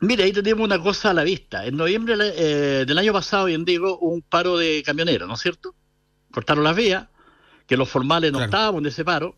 Mira, 0.00 0.24
ahí 0.24 0.32
tenemos 0.32 0.64
una 0.64 0.80
cosa 0.80 1.10
a 1.10 1.14
la 1.14 1.24
vista. 1.24 1.66
En 1.66 1.76
noviembre 1.76 2.14
eh, 2.20 2.84
del 2.86 2.98
año 2.98 3.12
pasado, 3.12 3.46
bien 3.46 3.64
digo, 3.64 3.98
un 3.98 4.22
paro 4.22 4.56
de 4.56 4.82
camioneros, 4.84 5.26
¿no 5.26 5.34
es 5.34 5.40
cierto? 5.40 5.74
Cortaron 6.30 6.62
las 6.62 6.76
vías, 6.76 7.08
que 7.66 7.76
los 7.76 7.88
formales 7.88 8.30
no 8.32 8.42
estábamos 8.42 8.80
en 8.82 8.86
ese 8.86 9.04
paro, 9.04 9.36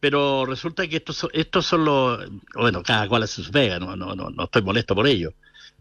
pero 0.00 0.44
resulta 0.44 0.86
que 0.88 0.96
estos, 0.96 1.26
estos 1.32 1.66
son 1.66 1.84
los. 1.84 2.28
Bueno, 2.54 2.82
cada 2.82 3.08
cual 3.08 3.26
se 3.28 3.36
sus 3.36 3.50
pega, 3.50 3.78
no, 3.78 3.96
no, 3.96 4.14
no, 4.14 4.30
no 4.30 4.44
estoy 4.44 4.62
molesto 4.62 4.94
por 4.94 5.06
ello. 5.06 5.32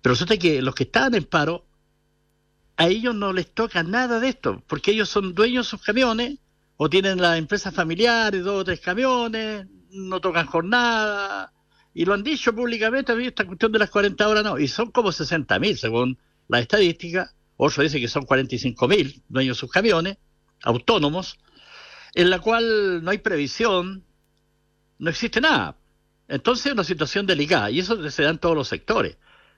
Pero 0.01 0.13
resulta 0.13 0.38
que 0.38 0.61
los 0.61 0.76
que 0.76 0.84
estaban 0.84 1.16
en 1.16 1.26
paro, 1.26 1.66
a 2.78 2.88
ellos 2.88 3.16
no 3.16 3.34
les 3.34 3.53
toca 3.53 3.84
nada 3.84 4.20
de 4.20 4.30
esto, 4.30 4.63
porque 4.68 4.91
ellos 4.91 5.09
son 5.09 5.34
dueños 5.34 5.66
de 5.66 5.70
sus 5.70 5.82
camiones, 5.82 6.38
o 6.78 6.89
tienen 6.89 7.21
las 7.21 7.38
empresas 7.38 7.73
familiares, 7.73 8.43
dos 8.43 8.61
o 8.61 8.63
tres 8.63 8.80
camiones, 8.80 9.67
no 9.91 10.19
tocan 10.19 10.45
jornada, 10.45 11.53
y 11.93 12.03
lo 12.05 12.13
han 12.13 12.23
dicho 12.23 12.53
públicamente, 12.53 13.13
a 13.13 13.15
mí 13.15 13.26
esta 13.26 13.45
cuestión 13.45 13.71
de 13.71 13.80
las 13.80 13.89
40 13.89 14.28
horas 14.28 14.43
no, 14.43 14.59
y 14.59 14.67
son 14.67 14.91
como 14.91 15.11
60 15.11 15.57
mil 15.59 15.78
según 15.78 16.17
la 16.47 16.59
estadística, 16.59 17.32
otro 17.57 17.84
dice 17.84 17.99
que 17.99 18.09
son 18.09 18.26
45 18.26 18.88
mil 18.88 19.23
dueños 19.30 19.57
de 19.57 19.59
sus 19.59 19.71
camiones, 19.71 20.17
autónomos, 20.63 21.38
en 22.13 22.30
la 22.30 22.39
cual 22.39 23.03
no 23.03 23.11
hay 23.11 23.19
previsión, 23.19 24.03
no 24.99 25.09
existe 25.09 25.39
nada. 25.41 25.78
Entonces 26.28 26.67
es 26.67 26.73
una 26.73 26.84
situación 26.84 27.26
delicada, 27.26 27.71
y 27.71 27.80
eso 27.80 28.09
se 28.09 28.23
da 28.23 28.30
en 28.30 28.39
todos 28.39 28.55
los 28.55 28.67
sectores. 28.67 29.17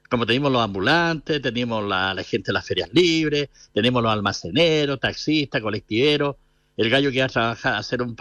Como 0.09 0.25
tenemos 0.25 0.51
los 0.51 0.61
ambulantes, 0.61 1.41
tenemos 1.41 1.83
la, 1.83 2.15
gente 2.23 2.47
de 2.47 2.53
las 2.53 2.65
ferias 2.65 2.89
libres, 2.93 3.49
tenemos 3.73 4.01
los 4.03 4.11
almaceneros, 4.11 4.99
taxistas, 4.99 5.61
colectiveros, 5.61 6.35
el 6.77 6.89
gallo 6.91 7.11
que 7.11 7.19
va 7.19 7.25
a 7.25 7.29
trabajar, 7.29 7.73
a 7.73 7.77
hacer 7.79 8.01
un, 8.01 8.15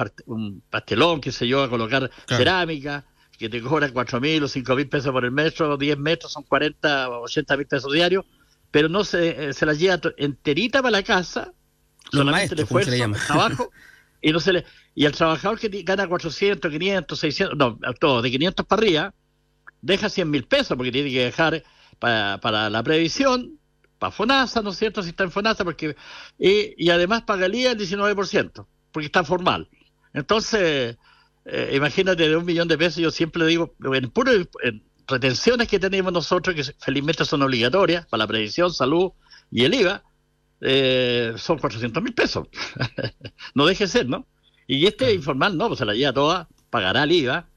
pastelón, 0.70 1.20
qué 1.20 1.30
sé 1.30 1.46
yo, 1.46 1.62
a 1.62 1.70
colocar 1.70 2.10
cerámica, 2.26 3.04
que 3.38 3.50
te 3.50 3.60
cobran 3.60 3.92
cuatro 3.92 4.18
mil 4.18 4.42
o 4.42 4.48
cinco 4.48 4.74
mil 4.74 4.88
pesos 4.88 5.12
por 5.12 5.24
el 5.24 5.30
metro, 5.30 5.76
10 5.76 5.98
metros, 5.98 6.32
son 6.32 6.42
40 6.42 7.10
o 7.10 7.22
80 7.24 7.56
mil 7.58 7.66
pesos 7.66 7.92
diarios, 7.92 8.24
pero 8.70 8.88
no 8.88 9.04
se, 9.04 9.48
eh, 9.48 9.52
se 9.52 9.66
las 9.66 9.78
lleva 9.78 10.00
enterita 10.16 10.80
para 10.80 10.92
la 10.92 11.02
casa, 11.02 11.52
Los 12.12 12.20
solamente 12.20 12.54
el 12.54 12.60
esfuerzo, 12.60 12.90
se 12.90 13.06
le 13.06 13.14
trabajo, 13.26 13.70
y 14.22 14.32
no 14.32 14.40
se 14.40 14.54
le, 14.54 14.64
y 14.94 15.04
el 15.04 15.12
trabajador 15.12 15.58
que 15.58 15.68
gana 15.82 16.08
400, 16.08 16.70
500, 16.70 17.18
600, 17.18 17.58
no, 17.58 17.78
todo, 18.00 18.22
de 18.22 18.30
500 18.30 18.64
para 18.64 18.80
arriba, 18.80 19.14
deja 19.82 20.08
100 20.08 20.30
mil 20.30 20.44
pesos 20.44 20.78
porque 20.78 20.90
tiene 20.90 21.10
que 21.10 21.24
dejar 21.24 21.62
para, 21.98 22.38
para 22.40 22.70
la 22.70 22.82
previsión, 22.82 23.58
para 23.98 24.10
FONASA, 24.10 24.62
¿no 24.62 24.70
es 24.70 24.76
cierto? 24.76 25.02
Si 25.02 25.10
está 25.10 25.24
en 25.24 25.30
FONASA, 25.30 25.64
porque, 25.64 25.96
y, 26.38 26.74
y 26.76 26.90
además 26.90 27.22
pagaría 27.22 27.72
el 27.72 27.78
19%, 27.78 28.66
porque 28.92 29.06
está 29.06 29.24
formal. 29.24 29.68
Entonces, 30.12 30.96
eh, 31.44 31.72
imagínate, 31.74 32.28
de 32.28 32.36
un 32.36 32.44
millón 32.44 32.68
de 32.68 32.76
pesos, 32.76 32.96
yo 32.96 33.10
siempre 33.10 33.46
digo, 33.46 33.74
en 33.92 34.10
puro 34.10 34.32
en 34.32 34.82
retenciones 35.06 35.68
que 35.68 35.78
tenemos 35.78 36.12
nosotros, 36.12 36.54
que 36.56 36.64
felizmente 36.78 37.24
son 37.24 37.42
obligatorias 37.42 38.06
para 38.06 38.24
la 38.24 38.26
previsión, 38.26 38.72
salud 38.72 39.12
y 39.50 39.64
el 39.64 39.74
IVA, 39.74 40.02
eh, 40.60 41.34
son 41.36 41.58
400 41.58 42.02
mil 42.02 42.14
pesos. 42.14 42.48
no 43.54 43.66
deje 43.66 43.86
ser, 43.86 44.08
¿no? 44.08 44.26
Y 44.66 44.86
este 44.86 45.14
informal, 45.14 45.56
no, 45.56 45.68
pues 45.68 45.78
se 45.78 45.84
la 45.84 45.94
lleva 45.94 46.12
toda, 46.12 46.48
pagará 46.70 47.04
el 47.04 47.12
IVA, 47.12 47.48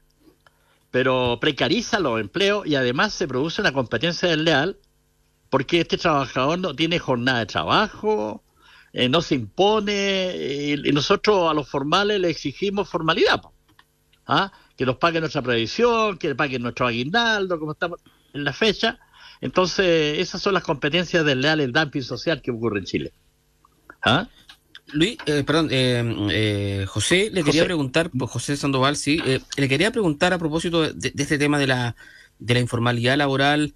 pero 0.90 1.38
precariza 1.40 1.98
los 1.98 2.20
empleos 2.20 2.66
y 2.66 2.76
además 2.76 3.12
se 3.12 3.26
produce 3.26 3.60
una 3.60 3.72
competencia 3.72 4.28
desleal 4.28 4.78
porque 5.50 5.80
este 5.80 5.98
trabajador 5.98 6.58
no 6.58 6.74
tiene 6.74 6.98
jornada 6.98 7.40
de 7.40 7.46
trabajo, 7.46 8.42
eh, 8.92 9.08
no 9.08 9.20
se 9.20 9.34
impone 9.34 10.34
y, 10.84 10.92
nosotros 10.92 11.50
a 11.50 11.54
los 11.54 11.68
formales 11.68 12.20
le 12.20 12.30
exigimos 12.30 12.88
formalidad. 12.88 13.42
¿ah? 14.26 14.52
que 14.80 14.86
nos 14.86 14.96
paguen 14.96 15.20
nuestra 15.20 15.42
previsión, 15.42 16.16
que 16.16 16.34
paguen 16.34 16.62
nuestro 16.62 16.86
aguinaldo, 16.86 17.60
como 17.60 17.72
estamos 17.72 18.00
en 18.32 18.44
la 18.44 18.54
fecha. 18.54 18.98
Entonces, 19.42 20.18
esas 20.18 20.40
son 20.40 20.54
las 20.54 20.62
competencias 20.62 21.22
del 21.22 21.42
leal 21.42 21.70
dumping 21.70 22.02
social 22.02 22.40
que 22.40 22.50
ocurre 22.50 22.78
en 22.78 22.86
Chile. 22.86 23.12
¿Ah? 24.02 24.26
Luis, 24.92 25.18
eh, 25.26 25.44
perdón, 25.44 25.68
eh, 25.70 26.02
eh, 26.30 26.86
José, 26.88 27.28
le 27.30 27.44
quería 27.44 27.66
preguntar, 27.66 28.10
pues, 28.10 28.30
José 28.30 28.56
Sandoval, 28.56 28.96
sí, 28.96 29.20
le 29.56 29.68
quería 29.68 29.90
preguntar 29.90 30.32
a 30.32 30.38
propósito 30.38 30.90
de, 30.90 31.12
este 31.14 31.36
tema 31.36 31.58
de 31.58 31.66
la, 31.66 31.94
de 32.38 32.54
la 32.54 32.60
informalidad 32.60 33.18
laboral, 33.18 33.74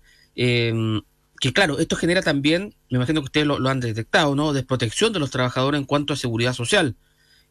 que 1.45 1.53
claro, 1.53 1.79
esto 1.79 1.95
genera 1.97 2.23
también, 2.23 2.75
me 2.89 2.97
imagino 2.97 3.21
que 3.21 3.27
ustedes 3.27 3.47
lo, 3.47 3.69
han 3.69 3.79
detectado, 3.79 4.35
¿no? 4.35 4.55
Desprotección 4.55 5.13
de 5.13 5.19
los 5.19 5.31
trabajadores 5.31 5.79
en 5.79 5.85
cuanto 5.85 6.15
a 6.15 6.17
seguridad 6.17 6.55
social. 6.55 6.97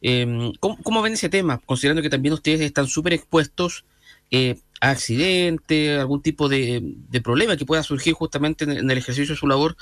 Eh, 0.02 0.52
¿cómo, 0.60 1.02
ven 1.04 1.14
ese 1.14 1.30
tema? 1.30 1.60
Considerando 1.64 2.02
que 2.02 2.10
también 2.10 2.34
ustedes 2.34 2.62
están 2.62 2.88
súper 2.88 3.14
expuestos 3.14 3.86
eh, 4.32 4.60
a 4.82 4.90
accidentes, 4.90 6.00
algún 6.00 6.24
tipo 6.24 6.50
de, 6.50 6.82
problema 7.24 7.56
que 7.56 7.68
pueda 7.68 7.84
surgir 7.84 8.16
justamente 8.16 8.64
en, 8.64 8.90
el 8.90 8.98
ejercicio 8.98 9.36
de 9.36 9.40
su 9.40 9.48
labor, 9.48 9.78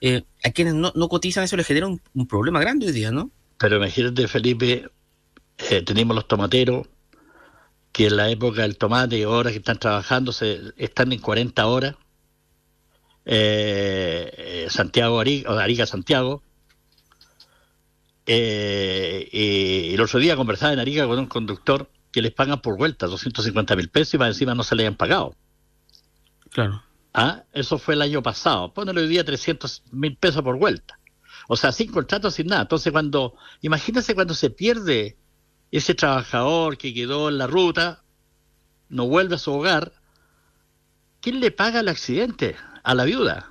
eh, 0.00 0.24
a 0.42 0.50
quienes 0.50 0.74
no, 0.74 0.92
cotizan 1.08 1.44
eso 1.44 1.56
les 1.56 1.64
genera 1.64 1.86
un, 1.86 2.26
problema 2.28 2.58
grande 2.58 2.86
hoy 2.86 2.92
día, 2.92 3.12
¿no? 3.12 3.30
Pero 3.58 3.76
imagínate, 3.76 4.26
Felipe, 4.26 4.90
eh, 5.70 5.82
tenemos 5.82 6.16
los 6.16 6.26
tomateros 6.26 6.88
que 7.92 8.08
en 8.08 8.16
la 8.16 8.28
época 8.28 8.62
del 8.62 8.76
tomate, 8.76 9.24
horas 9.24 9.52
que 9.52 9.58
están 9.58 9.78
trabajando, 9.78 10.32
se, 10.32 10.60
están 10.78 11.12
en 11.12 11.20
40 11.20 11.64
horas. 11.64 11.94
Santiago, 13.24 15.20
Arica, 15.20 15.62
Arica, 15.62 15.86
Santiago, 15.86 16.42
eh, 18.26 19.28
y 19.32 19.94
el 19.94 20.00
otro 20.00 20.20
día 20.20 20.36
conversaba 20.36 20.72
en 20.72 20.78
Arica 20.78 21.06
con 21.06 21.18
un 21.18 21.26
conductor 21.26 21.90
que 22.12 22.22
les 22.22 22.32
pagan 22.32 22.60
por 22.60 22.76
vuelta 22.76 23.06
250 23.06 23.74
mil 23.74 23.88
pesos 23.88 24.14
y 24.14 24.18
más 24.18 24.28
encima 24.28 24.54
no 24.54 24.62
se 24.62 24.76
le 24.76 24.84
hayan 24.84 24.96
pagado. 24.96 25.34
Claro. 26.50 26.82
¿Ah? 27.14 27.44
Eso 27.52 27.78
fue 27.78 27.94
el 27.94 28.02
año 28.02 28.22
pasado. 28.22 28.72
Ponele 28.72 29.00
hoy 29.00 29.08
día 29.08 29.24
300 29.24 29.84
mil 29.92 30.16
pesos 30.16 30.42
por 30.42 30.58
vuelta. 30.58 30.98
O 31.48 31.56
sea, 31.56 31.72
sin 31.72 31.90
contrato, 31.90 32.30
sin 32.30 32.46
nada. 32.46 32.62
Entonces, 32.62 32.92
cuando, 32.92 33.34
imagínense 33.60 34.14
cuando 34.14 34.34
se 34.34 34.50
pierde 34.50 35.16
ese 35.70 35.94
trabajador 35.94 36.78
que 36.78 36.94
quedó 36.94 37.28
en 37.28 37.38
la 37.38 37.46
ruta, 37.46 38.02
no 38.88 39.06
vuelve 39.06 39.34
a 39.34 39.38
su 39.38 39.52
hogar, 39.52 39.92
¿quién 41.20 41.40
le 41.40 41.50
paga 41.50 41.80
el 41.80 41.88
accidente? 41.88 42.56
A 42.82 42.94
la 42.94 43.04
viuda. 43.04 43.50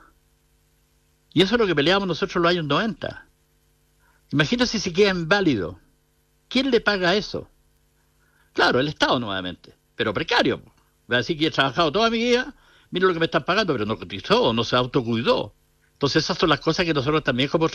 Y 1.34 1.42
eso 1.42 1.56
es 1.56 1.62
lo 1.62 1.68
que 1.68 1.76
peleamos 1.76 2.08
nosotros 2.08 2.36
en 2.36 2.42
los 2.42 2.52
años 2.52 2.66
90. 2.66 3.28
Imagínate 4.32 4.80
si 4.80 4.94
queda 4.94 5.12
inválido. 5.12 5.80
¿Quién 6.50 6.72
le 6.72 6.82
paga 6.82 7.16
eso? 7.16 7.50
Claro, 8.54 8.80
el 8.80 8.88
Estado 8.90 9.20
nuevamente, 9.20 9.76
pero 9.96 10.14
precario. 10.14 10.62
Va 11.10 11.16
a 11.16 11.18
decir 11.18 11.38
que 11.38 11.48
he 11.48 11.52
trabajado 11.52 11.92
toda 11.92 12.10
mi 12.10 12.18
vida, 12.18 12.54
mira 12.90 13.08
lo 13.08 13.14
que 13.14 13.20
me 13.20 13.26
están 13.26 13.46
pagando, 13.46 13.74
pero 13.74 13.86
no 13.86 13.98
cotizó, 13.98 14.54
no 14.54 14.64
se 14.64 14.76
autocuidó. 14.76 15.54
Entonces 15.94 16.24
esas 16.24 16.38
son 16.38 16.50
las 16.50 16.60
cosas 16.60 16.86
que 16.86 16.94
nosotros 16.94 17.24
también 17.24 17.48
como, 17.48 17.68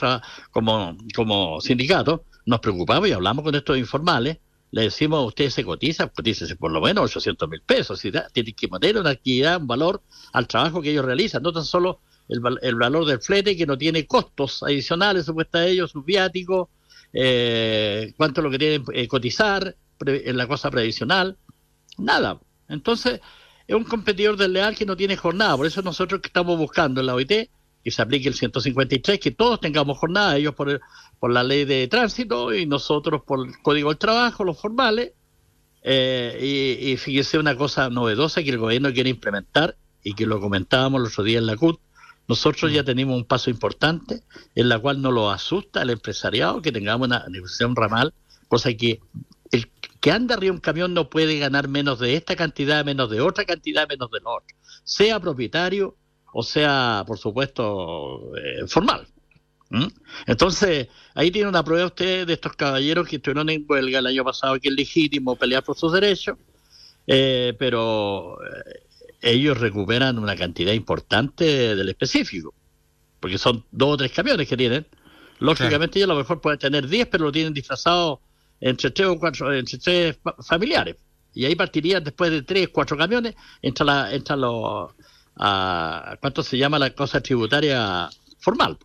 como, 0.51 0.97
como 1.15 1.61
sindicato 1.61 2.25
nos 2.45 2.61
preocupamos 2.61 3.09
y 3.09 3.13
hablamos 3.13 3.45
con 3.45 3.55
estos 3.55 3.79
informales. 3.79 4.39
Le 4.77 4.83
decimos, 4.83 5.21
a 5.21 5.23
ustedes 5.23 5.55
se 5.55 5.65
cotizan, 5.65 6.11
cotícese 6.11 6.55
por 6.55 6.71
lo 6.71 6.83
menos 6.83 7.05
800 7.05 7.49
mil 7.49 7.63
pesos. 7.63 7.99
Tienen 7.99 8.55
que 8.55 8.69
poner 8.69 8.99
una 8.99 9.09
actividad, 9.09 9.59
un 9.59 9.67
valor 9.67 10.03
al 10.35 10.47
trabajo 10.47 10.83
que 10.83 10.91
ellos 10.91 11.03
realizan, 11.03 11.43
no 11.43 11.51
tan 11.51 11.65
solo 11.65 12.01
el, 12.29 12.43
el, 12.61 12.75
valor 12.75 13.07
del 13.07 13.21
flete 13.21 13.57
que 13.57 13.65
no 13.65 13.79
tiene 13.79 14.07
costos 14.07 14.63
adicionales 14.63 15.25
supuesta 15.25 15.61
a 15.61 15.67
ellos, 15.67 15.93
sus 15.93 16.05
viáticos, 16.05 16.69
eh, 17.15 18.13
cuánto 18.19 18.43
es 18.43 18.45
lo 18.45 18.51
que 18.51 18.59
tienen 18.59 18.85
eh, 18.93 19.09
cotizar 19.09 19.75
en 20.05 20.37
la 20.37 20.47
cosa 20.47 20.71
previsional, 20.71 21.39
nada. 21.97 22.39
Entonces, 22.69 23.23
es 23.67 23.75
un 23.75 23.85
competidor 23.85 24.37
desleal 24.37 24.77
que 24.77 24.85
no 24.85 24.95
tiene 24.95 25.17
jornada, 25.17 25.57
por 25.57 25.65
eso 25.65 25.81
nosotros 25.81 26.21
que 26.21 26.29
estamos 26.29 26.59
buscando 26.59 27.01
en 27.01 27.07
la 27.07 27.15
OIT 27.15 27.49
que 27.87 27.93
se 27.93 28.03
aplique 28.03 28.29
el 28.29 28.35
153, 28.35 29.21
que 29.21 29.31
todos 29.31 29.61
tengamos 29.61 29.97
jornada, 29.97 30.37
ellos 30.37 30.57
por, 30.57 30.81
por 31.21 31.31
la 31.31 31.45
ley 31.45 31.65
de 31.65 31.87
tránsito 31.87 32.53
y 32.53 32.67
nosotros 32.67 33.23
por 33.25 33.47
el 33.47 33.63
Código 33.63 33.91
del 33.91 33.99
Trabajo, 33.99 34.43
los 34.43 34.61
formales. 34.61 35.13
Eh, 35.83 36.81
y, 36.83 36.97
fíjese 36.97 37.39
una 37.39 37.57
cosa 37.57 37.89
novedosa 37.89 38.43
que 38.43 38.51
el 38.51 38.59
gobierno 38.59 38.93
quiere 38.93 39.11
implementar 39.11 39.77
y 40.03 40.15
que 40.15 40.27
lo 40.27 40.41
comentábamos 40.41 41.01
el 41.01 41.07
otro 41.07 41.23
día 41.23 41.39
en 41.39 41.47
la 41.47 41.57
CUT. 41.57 41.79
Nosotros 42.27 42.73
ya 42.73 42.83
tenemos 42.83 43.17
un 43.17 43.25
paso 43.25 43.51
importante 43.51 44.25
en 44.57 44.69
la 44.69 44.81
cual 44.81 45.01
no 45.01 45.13
lo 45.13 45.31
asusta 45.31 45.83
el 45.83 45.91
empresariado 45.91 46.61
que 46.63 46.73
tengamos 46.73 47.07
una 47.07 47.25
negociación 47.29 47.77
ramal, 47.77 48.13
cosa 48.49 48.75
que 48.75 48.99
el 49.53 49.71
que 50.01 50.11
anda 50.11 50.35
arriba 50.35 50.53
un 50.53 50.61
camión 50.61 50.93
no 50.93 51.09
puede 51.09 51.39
ganar 51.39 51.69
menos 51.69 52.01
de 52.01 52.17
esta 52.17 52.35
cantidad, 52.35 52.85
menos 52.85 53.11
de 53.11 53.21
otra 53.21 53.45
cantidad, 53.45 53.89
menos 53.89 54.11
de 54.11 54.19
la 54.25 54.31
otra, 54.31 54.57
sea 54.83 55.21
propietario 55.21 55.97
o 56.39 56.43
sea, 56.43 57.03
por 57.07 57.17
supuesto, 57.17 58.37
eh, 58.37 58.67
formal. 58.67 59.09
Entonces, 60.27 60.89
ahí 61.15 61.31
tiene 61.31 61.49
una 61.49 61.65
prueba 61.65 61.87
usted 61.87 62.27
de 62.27 62.35
estos 62.35 62.53
caballeros 62.53 63.09
que 63.09 63.17
estuvieron 63.17 63.49
en 63.49 63.65
huelga 63.67 64.01
el 64.01 64.07
año 64.07 64.23
pasado, 64.23 64.61
que 64.61 64.69
es 64.69 64.75
legítimo 64.75 65.35
pelear 65.37 65.65
por 65.65 65.79
sus 65.79 65.95
derechos, 65.95 66.37
eh, 67.07 67.55
pero 67.59 68.37
eh, 68.45 68.83
ellos 69.23 69.59
recuperan 69.59 70.19
una 70.19 70.37
cantidad 70.37 70.75
importante 70.75 71.75
del 71.75 71.89
específico, 71.89 72.53
porque 73.19 73.39
son 73.39 73.65
dos 73.71 73.95
o 73.95 73.97
tres 73.97 74.13
camiones 74.13 74.47
que 74.47 74.59
tienen. 74.59 74.87
Lógicamente 75.39 75.99
ellos 75.99 76.11
a 76.11 76.13
lo 76.13 76.19
mejor 76.19 76.43
pueden 76.43 76.59
tener 76.59 76.87
diez, 76.87 77.07
pero 77.07 77.25
lo 77.25 77.33
tienen 77.33 77.55
disfrazado 77.55 78.21
entre 78.61 78.91
tres 78.91 79.09
o 79.09 79.19
cuatro, 79.19 79.55
entre 79.55 79.79
tres 79.79 80.19
familiares. 80.47 80.97
Y 81.33 81.47
ahí 81.47 81.55
partirían 81.55 82.05
después 82.05 82.31
de 82.31 82.43
tres, 82.43 82.69
cuatro 82.69 82.95
camiones, 82.99 83.35
entre, 83.63 83.87
la, 83.87 84.13
entre 84.13 84.37
los 84.37 84.93
a 85.37 86.17
cuánto 86.21 86.43
se 86.43 86.59
llama 86.59 86.79
la 86.79 86.91
cosa 86.91 87.21
tributaria 87.21 88.09
formal. 88.39 88.79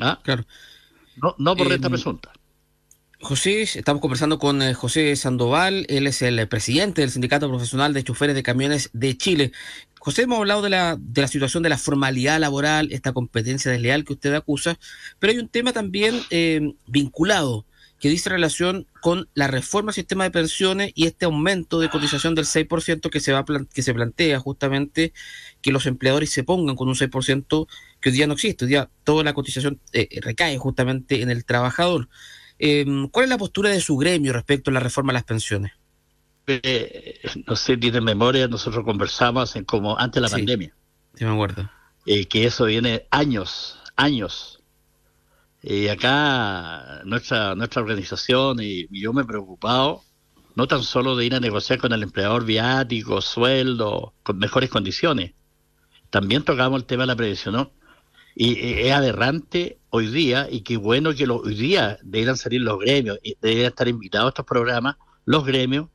¿Ah? 0.00 0.20
Claro. 0.22 0.44
No, 1.22 1.34
no 1.38 1.56
por 1.56 1.68
renta 1.68 1.86
em, 1.86 1.92
presunta. 1.92 2.32
José, 3.20 3.62
estamos 3.62 4.02
conversando 4.02 4.38
con 4.38 4.60
eh, 4.60 4.74
José 4.74 5.16
Sandoval, 5.16 5.86
él 5.88 6.06
es 6.06 6.20
el 6.22 6.46
presidente 6.48 7.00
del 7.00 7.10
Sindicato 7.10 7.48
Profesional 7.48 7.94
de 7.94 8.04
Choferes 8.04 8.34
de 8.34 8.42
Camiones 8.42 8.90
de 8.92 9.16
Chile. 9.16 9.52
José, 9.98 10.22
hemos 10.22 10.38
hablado 10.38 10.60
de 10.60 10.70
la, 10.70 10.96
de 11.00 11.22
la 11.22 11.28
situación 11.28 11.62
de 11.62 11.70
la 11.70 11.78
formalidad 11.78 12.38
laboral, 12.38 12.92
esta 12.92 13.12
competencia 13.12 13.70
desleal 13.70 14.04
que 14.04 14.12
usted 14.12 14.34
acusa, 14.34 14.78
pero 15.18 15.32
hay 15.32 15.38
un 15.38 15.48
tema 15.48 15.72
también 15.72 16.20
eh, 16.30 16.74
vinculado 16.86 17.64
que 18.04 18.10
dice 18.10 18.28
relación 18.28 18.86
con 19.00 19.30
la 19.32 19.46
reforma 19.46 19.88
al 19.88 19.94
sistema 19.94 20.24
de 20.24 20.30
pensiones 20.30 20.92
y 20.94 21.06
este 21.06 21.24
aumento 21.24 21.80
de 21.80 21.88
cotización 21.88 22.34
del 22.34 22.44
6% 22.44 23.08
que 23.08 23.18
se, 23.18 23.32
va 23.32 23.46
que 23.72 23.80
se 23.80 23.94
plantea 23.94 24.38
justamente 24.40 25.14
que 25.62 25.72
los 25.72 25.86
empleadores 25.86 26.28
se 26.28 26.44
pongan 26.44 26.76
con 26.76 26.88
un 26.88 26.96
6% 26.96 27.66
que 28.02 28.08
hoy 28.10 28.14
día 28.14 28.26
no 28.26 28.34
existe. 28.34 28.66
Hoy 28.66 28.72
día 28.72 28.90
toda 29.04 29.24
la 29.24 29.32
cotización 29.32 29.80
eh, 29.94 30.20
recae 30.20 30.58
justamente 30.58 31.22
en 31.22 31.30
el 31.30 31.46
trabajador. 31.46 32.10
Em, 32.58 33.08
¿Cuál 33.08 33.24
es 33.24 33.30
la 33.30 33.38
postura 33.38 33.70
de 33.70 33.80
su 33.80 33.96
gremio 33.96 34.34
respecto 34.34 34.70
a 34.70 34.74
la 34.74 34.80
reforma 34.80 35.12
a 35.12 35.14
las 35.14 35.24
pensiones? 35.24 35.72
Eh, 36.46 37.20
no 37.46 37.56
sé, 37.56 37.78
tiene 37.78 38.02
memoria, 38.02 38.48
nosotros 38.48 38.84
conversamos 38.84 39.56
en 39.56 39.64
como 39.64 39.98
antes 39.98 40.16
de 40.16 40.20
la 40.20 40.28
pandemia. 40.28 40.74
Sí, 41.14 41.24
me 41.24 41.32
acuerdo. 41.32 41.70
Eh, 42.04 42.26
que 42.26 42.44
eso 42.44 42.66
viene 42.66 43.06
años, 43.10 43.78
años 43.96 44.53
y 45.66 45.88
acá 45.88 47.00
nuestra, 47.06 47.54
nuestra 47.54 47.80
organización 47.80 48.58
y, 48.60 48.86
yo 48.90 49.14
me 49.14 49.22
he 49.22 49.24
preocupado 49.24 50.02
no 50.56 50.68
tan 50.68 50.82
solo 50.82 51.16
de 51.16 51.24
ir 51.24 51.34
a 51.34 51.40
negociar 51.40 51.78
con 51.78 51.92
el 51.92 52.02
empleador 52.02 52.44
viático, 52.44 53.22
sueldo, 53.22 54.12
con 54.22 54.38
mejores 54.38 54.68
condiciones. 54.68 55.32
También 56.10 56.44
tocamos 56.44 56.80
el 56.80 56.86
tema 56.86 57.04
de 57.04 57.06
la 57.08 57.16
previsión. 57.16 57.70
Y, 58.36 58.82
es 58.82 58.92
aberrante 58.92 59.78
hoy 59.88 60.08
día, 60.08 60.48
y 60.50 60.60
qué 60.60 60.76
bueno 60.76 61.14
que 61.14 61.26
hoy 61.28 61.54
día 61.54 61.98
deberían 62.02 62.36
salir 62.36 62.60
los 62.60 62.78
gremios, 62.78 63.18
y 63.22 63.34
deberían 63.40 63.68
estar 63.68 63.88
invitados 63.88 64.26
a 64.26 64.28
estos 64.28 64.46
programas, 64.46 64.96
los 65.24 65.44
gremios, 65.44 65.88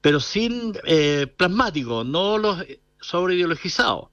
pero 0.00 0.20
sin 0.20 0.74
eh, 0.86 1.26
plasmáticos, 1.36 2.06
no 2.06 2.38
los 2.38 2.64
sobre 3.00 3.34
ideologizados, 3.34 4.08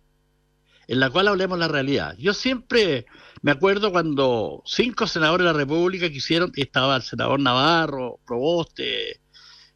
en 0.88 1.00
la 1.00 1.10
cual 1.10 1.28
hablemos 1.28 1.60
la 1.60 1.68
realidad. 1.68 2.16
Yo 2.18 2.34
siempre 2.34 3.06
me 3.42 3.52
acuerdo 3.52 3.92
cuando 3.92 4.64
cinco 4.66 5.08
senadores 5.08 5.46
de 5.46 5.54
la 5.54 5.58
República 5.58 6.10
quisieron, 6.10 6.52
estaba 6.56 6.98
el 6.98 7.04
senador 7.04 7.40
Navarro, 7.40 8.20
Proboste, 8.26 9.22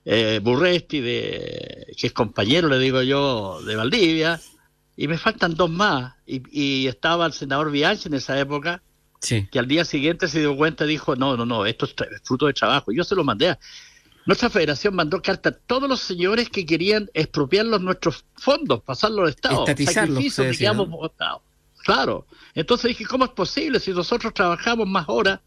eh, 0.06 0.40
Burresti, 0.44 1.00
de, 1.00 1.94
que 1.98 2.08
es 2.08 2.14
compañero, 2.14 2.68
le 2.68 2.78
digo 2.80 3.02
yo, 3.02 3.62
de 3.64 3.76
Valdivia, 3.76 4.40
y 4.98 5.08
me 5.08 5.18
faltan 5.18 5.56
dos 5.56 5.70
más. 5.70 6.14
Y, 6.26 6.88
estaba 6.88 7.26
el 7.26 7.34
senador 7.34 7.72
Bianchi 7.72 8.10
en 8.10 8.16
esa 8.16 8.38
época, 8.38 8.84
que 9.22 9.60
al 9.60 9.68
día 9.68 9.86
siguiente 9.86 10.28
se 10.28 10.42
dio 10.42 10.58
cuenta 10.58 10.84
y 10.84 10.90
dijo, 10.90 11.16
no, 11.16 11.38
no, 11.38 11.46
no, 11.46 11.66
esto 11.66 11.86
es 11.86 11.96
fruto 12.24 12.48
de 12.48 12.54
trabajo. 12.54 12.92
Yo 12.92 13.04
se 13.04 13.16
lo 13.16 13.24
mandé 13.24 13.50
a... 13.50 13.60
Nuestra 14.26 14.50
federación 14.50 14.96
mandó 14.96 15.22
carta 15.22 15.50
a 15.50 15.52
todos 15.52 15.88
los 15.90 16.00
señores 16.00 16.50
que 16.50 16.66
querían 16.66 17.10
expropiar 17.14 17.66
los 17.66 17.82
nuestros 17.82 18.26
fondos, 18.36 18.82
pasarlos 18.82 19.24
al 19.24 19.30
Estado. 19.30 19.66
Sacrificios 19.66 20.48
que 20.48 20.58
quedamos 20.58 20.90
votados. 20.90 21.42
Claro. 21.84 22.26
Entonces 22.56 22.90
dije, 22.90 23.06
¿cómo 23.06 23.26
es 23.26 23.32
posible 23.32 23.80
si 23.80 23.92
nosotros 23.92 24.34
trabajamos 24.34 24.88
más 24.88 25.06
horas, 25.08 25.42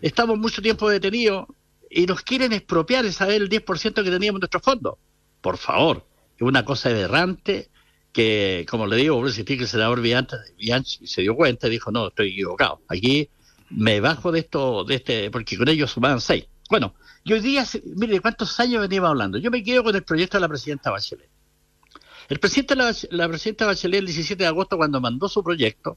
estamos 0.00 0.38
mucho 0.38 0.62
tiempo 0.62 0.88
detenidos 0.88 1.46
y 1.90 2.06
nos 2.06 2.22
quieren 2.22 2.52
expropiar 2.52 3.06
esa 3.06 3.26
vez 3.26 3.40
el 3.40 3.48
10% 3.48 3.94
que 3.94 4.10
teníamos 4.10 4.38
en 4.38 4.40
nuestros 4.40 4.62
fondos? 4.62 4.94
Por 5.40 5.56
favor, 5.56 6.06
es 6.36 6.42
una 6.42 6.64
cosa 6.64 6.90
aberrante 6.90 7.70
que, 8.12 8.66
como 8.68 8.86
le 8.86 8.96
digo, 8.96 9.22
que 9.22 9.54
el 9.54 9.66
senador 9.66 10.00
Bianchi 10.00 11.06
se 11.06 11.22
dio 11.22 11.34
cuenta 11.34 11.68
y 11.68 11.70
dijo, 11.70 11.90
no, 11.90 12.08
estoy 12.08 12.32
equivocado. 12.32 12.82
Aquí 12.88 13.30
me 13.70 14.00
bajo 14.00 14.30
de 14.30 14.40
esto, 14.40 14.84
de 14.84 14.96
este, 14.96 15.30
porque 15.30 15.56
con 15.56 15.68
ellos 15.68 15.90
sumaban 15.90 16.20
seis. 16.20 16.46
Bueno, 16.68 16.94
y 17.24 17.32
hoy 17.32 17.40
día, 17.40 17.64
mire, 17.96 18.20
¿cuántos 18.20 18.58
años 18.60 18.82
venimos 18.82 19.08
hablando? 19.08 19.38
Yo 19.38 19.50
me 19.50 19.62
quedo 19.62 19.84
con 19.84 19.96
el 19.96 20.02
proyecto 20.02 20.36
de 20.36 20.42
la 20.42 20.48
presidenta 20.48 20.90
Bachelet. 20.90 21.30
El 22.28 22.40
presidente, 22.40 22.76
la, 22.76 22.94
la 23.10 23.28
presidenta 23.28 23.66
Bachelet 23.66 24.00
el 24.00 24.06
17 24.06 24.42
de 24.42 24.46
agosto, 24.46 24.76
cuando 24.76 25.00
mandó 25.00 25.28
su 25.28 25.42
proyecto, 25.42 25.96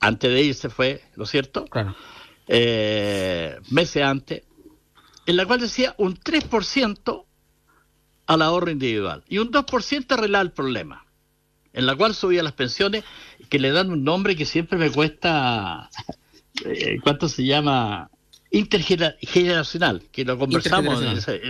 antes 0.00 0.30
de 0.30 0.42
irse 0.42 0.68
fue, 0.68 1.02
¿lo 1.16 1.24
cierto? 1.24 1.64
Claro. 1.64 1.96
Eh, 2.46 3.56
meses 3.70 4.02
antes, 4.02 4.42
en 5.26 5.36
la 5.36 5.46
cual 5.46 5.60
decía 5.60 5.94
un 5.98 6.16
3% 6.16 7.24
al 8.26 8.42
ahorro 8.42 8.70
individual 8.70 9.24
y 9.28 9.38
un 9.38 9.50
2% 9.50 10.12
arreglar 10.12 10.42
el 10.42 10.52
problema, 10.52 11.06
en 11.72 11.86
la 11.86 11.96
cual 11.96 12.14
subía 12.14 12.42
las 12.42 12.52
pensiones 12.52 13.02
que 13.48 13.58
le 13.58 13.72
dan 13.72 13.90
un 13.90 14.04
nombre 14.04 14.36
que 14.36 14.44
siempre 14.44 14.78
me 14.78 14.90
cuesta, 14.90 15.90
eh, 16.64 16.98
¿cuánto 17.02 17.28
se 17.28 17.44
llama? 17.44 18.10
Intergeneracional, 18.50 20.04
que 20.12 20.24
lo 20.24 20.38
conversamos 20.38 21.02
en 21.02 21.16
ese, 21.18 21.40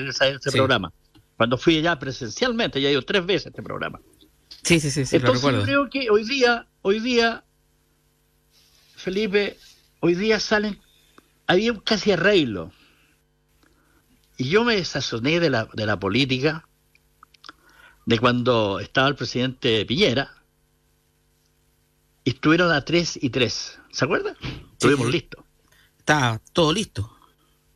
programa 0.51 0.93
cuando 1.37 1.59
fui 1.59 1.79
allá 1.79 1.99
presencialmente, 1.99 2.81
ya 2.81 2.89
he 2.89 2.93
ido 2.93 3.03
tres 3.03 3.25
veces 3.25 3.47
a 3.47 3.49
este 3.51 3.63
programa. 3.63 4.01
Sí, 4.63 4.81
sí, 4.81 4.91
sí, 4.91 5.05
sí 5.05 5.17
Entonces 5.17 5.53
lo 5.53 5.63
creo 5.63 5.91
que 5.91 6.11
hoy 6.11 6.25
día, 6.25 6.67
hoy 6.83 6.99
día, 7.01 7.45
Felipe, 8.97 9.59
hoy 10.01 10.15
día 10.15 10.41
salen, 10.41 10.81
había 11.47 11.73
un 11.73 11.81
casi 11.81 12.13
arreglo. 12.13 12.73
Y 14.39 14.49
yo 14.49 14.65
me 14.65 14.77
desazoné 14.77 15.41
de 15.41 15.51
la, 15.51 15.69
de 15.73 15.87
la 15.87 15.99
política, 15.99 16.67
de 18.07 18.19
cuando 18.19 18.81
estaba 18.81 19.09
el 19.09 19.15
presidente 19.15 19.85
Piñera, 19.85 20.33
y 22.25 22.31
estuvieron 22.31 22.73
a 22.73 22.85
tres 22.85 23.19
y 23.21 23.31
tres. 23.31 23.79
¿Se 23.91 24.05
acuerdan? 24.05 24.37
Estuvimos 24.73 25.11
listos. 25.11 25.45
Está 25.99 26.41
todo 26.53 26.73
listo. 26.73 27.11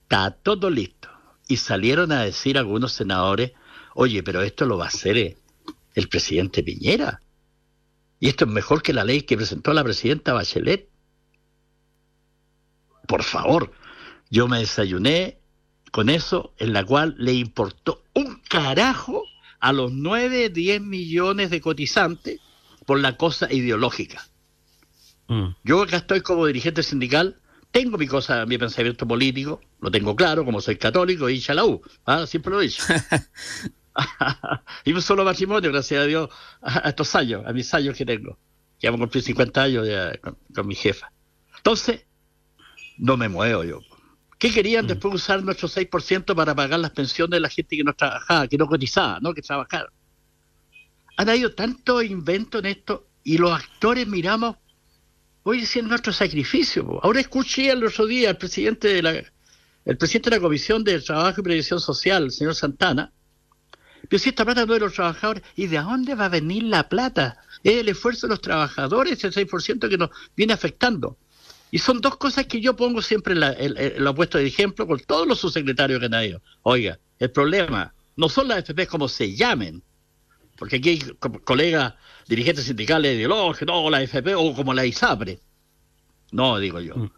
Está 0.03 0.31
todo 0.31 0.69
listo 0.71 1.11
y 1.51 1.57
salieron 1.57 2.13
a 2.13 2.23
decir 2.23 2.57
algunos 2.57 2.93
senadores, 2.93 3.51
oye, 3.95 4.23
pero 4.23 4.41
esto 4.41 4.67
lo 4.67 4.79
va 4.79 4.85
a 4.85 4.89
hacer 4.89 5.19
eh, 5.19 5.37
el 5.97 6.09
presidente 6.09 6.63
Piñera. 6.63 7.21
Y 8.21 8.29
esto 8.29 8.45
es 8.45 8.51
mejor 8.53 8.83
que 8.83 8.93
la 8.93 9.03
ley 9.03 9.23
que 9.23 9.37
presentó 9.37 9.73
la 9.73 9.83
presidenta 9.83 10.33
Bachelet. 10.33 10.89
Por 13.09 13.25
favor, 13.25 13.73
yo 14.31 14.47
me 14.47 14.61
desayuné 14.61 15.39
con 15.91 16.09
eso, 16.09 16.55
en 16.59 16.73
la 16.73 16.85
cual 16.85 17.17
le 17.19 17.33
importó 17.33 18.05
un 18.15 18.41
carajo 18.49 19.25
a 19.59 19.73
los 19.73 19.91
9, 19.91 20.51
10 20.51 20.83
millones 20.83 21.51
de 21.51 21.61
cotizantes 21.61 22.41
por 22.87 23.01
la 23.01 23.17
cosa 23.17 23.53
ideológica. 23.53 24.25
Mm. 25.27 25.57
Yo 25.65 25.83
acá 25.83 25.97
estoy 25.97 26.21
como 26.21 26.47
dirigente 26.47 26.85
sindical 26.85 27.41
tengo 27.71 27.99
mi 27.99 28.07
cosa, 28.07 28.45
mi 28.47 28.59
pensamiento 28.59 29.07
político, 29.07 29.61
lo 29.81 29.91
tengo 29.91 30.17
claro, 30.17 30.45
como 30.45 30.61
soy 30.61 30.77
católico, 30.77 31.29
y 31.29 31.37
hincha 31.37 31.55
la 31.55 31.65
U, 31.65 31.81
¿ah? 32.05 32.27
siempre 32.27 32.53
lo 32.53 32.61
he 32.61 32.65
dicho. 32.65 32.83
y 34.85 34.93
un 34.93 35.03
solo 35.03 35.25
matrimonio, 35.25 35.71
gracias 35.71 36.03
a 36.03 36.07
Dios, 36.07 36.31
a 36.63 36.89
estos 36.89 37.15
años, 37.15 37.45
a 37.47 37.53
mis 37.53 37.73
años 37.75 37.97
que 37.97 38.05
tengo. 38.05 38.39
Ya 38.81 38.91
vamos 38.91 39.05
a 39.05 39.07
cumplir 39.07 39.23
50 39.23 39.63
años 39.63 39.87
con, 40.55 40.67
mi 40.67 40.75
jefa. 40.75 41.13
Entonces, 41.57 42.07
no 42.99 43.17
me 43.17 43.29
muevo 43.29 43.63
yo. 43.63 43.81
¿Qué 44.39 44.51
querían 44.51 44.87
mm. 44.87 44.89
después 44.89 45.15
usar 45.15 45.43
nuestro 45.43 45.69
6% 45.69 46.35
para 46.35 46.55
pagar 46.55 46.81
las 46.81 46.93
pensiones 46.93 47.33
de 47.33 47.41
la 47.41 47.51
gente 47.51 47.77
que 47.77 47.85
no 47.85 47.93
trabajaba, 47.93 48.49
que 48.49 48.57
no 48.57 48.67
cotizaba, 48.67 49.21
no 49.21 49.35
que 49.35 49.43
trabajaba? 49.43 49.93
Han 51.19 51.29
habido 51.29 51.55
tanto 51.55 52.03
invento 52.03 52.59
en 52.59 52.67
esto 52.67 53.07
y 53.23 53.37
los 53.37 53.53
actores 53.53 54.07
miramos 54.07 54.57
Hoy 55.43 55.61
es 55.61 55.83
nuestro 55.83 56.13
sacrificio. 56.13 57.01
Ahora 57.03 57.21
escuché 57.21 57.71
el 57.71 57.85
otro 57.85 58.07
día 58.07 58.31
al 58.31 58.37
presidente 58.37 58.89
de 58.89 59.03
la, 59.03 59.11
el 59.85 59.97
presidente 59.97 60.31
de 60.31 60.37
la 60.37 60.43
Comisión 60.43 60.85
de 60.85 61.01
Trabajo 61.01 61.41
y 61.41 61.45
Previsión 61.45 61.81
Social, 61.81 62.25
el 62.25 62.31
señor 62.31 62.55
Santana, 62.55 63.13
pero 64.09 64.19
si 64.19 64.31
esta 64.31 64.45
plata 64.45 64.67
no 64.67 64.75
de 64.75 64.81
los 64.81 64.95
trabajadores, 64.95 65.43
¿y 65.57 65.67
de 65.67 65.79
dónde 65.79 66.15
va 66.15 66.27
a 66.27 66.29
venir 66.29 66.65
la 66.65 66.89
plata? 66.89 67.39
Es 67.63 67.75
el 67.75 67.89
esfuerzo 67.89 68.27
de 68.27 68.33
los 68.33 68.41
trabajadores, 68.41 69.23
el 69.25 69.33
6% 69.33 69.89
que 69.89 69.99
nos 69.99 70.11
viene 70.37 70.53
afectando. 70.53 71.17
Y 71.71 71.79
son 71.79 72.01
dos 72.01 72.17
cosas 72.17 72.47
que 72.47 72.61
yo 72.61 72.75
pongo 72.75 73.03
siempre 73.03 73.35
en 73.35 73.41
la, 73.41 73.57
lo 73.99 74.15
puesto 74.15 74.39
de 74.39 74.47
ejemplo 74.47 74.87
con 74.87 74.99
todos 75.01 75.27
los 75.27 75.39
subsecretarios 75.39 76.01
que 76.01 76.07
han 76.07 76.25
ido. 76.25 76.43
Oiga, 76.63 76.99
el 77.19 77.31
problema 77.31 77.95
no 78.17 78.29
son 78.29 78.49
las 78.49 78.59
FP 78.59 78.87
como 78.89 79.09
se 79.09 79.37
llamen, 79.37 79.83
porque 80.61 80.77
aquí 80.77 80.91
hay 80.91 81.01
colegas 81.45 81.95
dirigentes 82.29 82.67
sindicales 82.67 83.17
ideológicos, 83.17 83.67
no, 83.67 83.89
la 83.89 84.03
FP 84.03 84.35
o 84.35 84.55
como 84.55 84.75
la 84.75 84.85
ISAPRE. 84.85 85.41
No, 86.33 86.59
digo 86.59 86.81
yo. 86.81 86.97
Mm. 86.97 87.11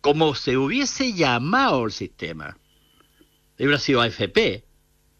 Como 0.00 0.36
se 0.36 0.56
hubiese 0.56 1.12
llamado 1.12 1.84
el 1.84 1.90
sistema, 1.90 2.56
hubiera 3.58 3.80
sido 3.80 4.02
AFP, 4.02 4.64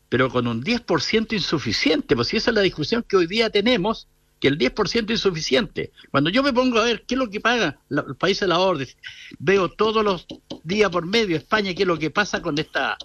pero 0.08 0.30
con 0.30 0.46
un 0.46 0.62
10% 0.62 1.32
insuficiente, 1.32 2.14
pues 2.14 2.28
si 2.28 2.36
esa 2.36 2.50
es 2.50 2.54
la 2.54 2.60
discusión 2.60 3.02
que 3.02 3.16
hoy 3.16 3.26
día 3.26 3.50
tenemos, 3.50 4.06
que 4.38 4.46
el 4.46 4.58
10% 4.58 5.06
es 5.06 5.10
insuficiente. 5.10 5.90
Cuando 6.12 6.30
yo 6.30 6.44
me 6.44 6.52
pongo 6.52 6.78
a 6.78 6.84
ver 6.84 7.04
qué 7.04 7.16
es 7.16 7.18
lo 7.18 7.28
que 7.28 7.40
paga 7.40 7.80
los 7.88 8.16
países 8.16 8.42
de 8.42 8.46
la 8.46 8.60
orden, 8.60 8.86
veo 9.40 9.72
todos 9.72 10.04
los 10.04 10.24
días 10.62 10.88
por 10.90 11.04
medio 11.04 11.36
España 11.36 11.74
qué 11.74 11.82
es 11.82 11.88
lo 11.88 11.98
que 11.98 12.12
pasa 12.12 12.40
con 12.40 12.58
esta, 12.58 12.96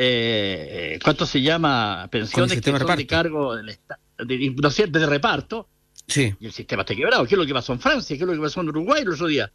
eh, 0.00 0.98
¿cuánto 1.02 1.26
se 1.26 1.42
llama? 1.42 2.06
Pensiones 2.08 2.60
que 2.60 2.70
son 2.70 2.96
de 2.96 3.06
cargo 3.06 3.56
del 3.56 3.76
de, 4.18 4.54
no 4.56 4.70
sé, 4.70 4.86
de 4.86 5.06
reparto. 5.06 5.68
Sí. 6.06 6.34
Y 6.38 6.46
el 6.46 6.52
sistema 6.52 6.82
está 6.82 6.94
quebrado. 6.94 7.26
¿Qué 7.26 7.34
es 7.34 7.38
lo 7.38 7.44
que 7.44 7.52
pasó 7.52 7.72
en 7.72 7.80
Francia? 7.80 8.16
¿Qué 8.16 8.22
es 8.22 8.28
lo 8.28 8.32
que 8.32 8.40
pasó 8.40 8.60
en 8.60 8.68
Uruguay 8.68 9.02
el 9.02 9.08
otro 9.08 9.26
día? 9.26 9.50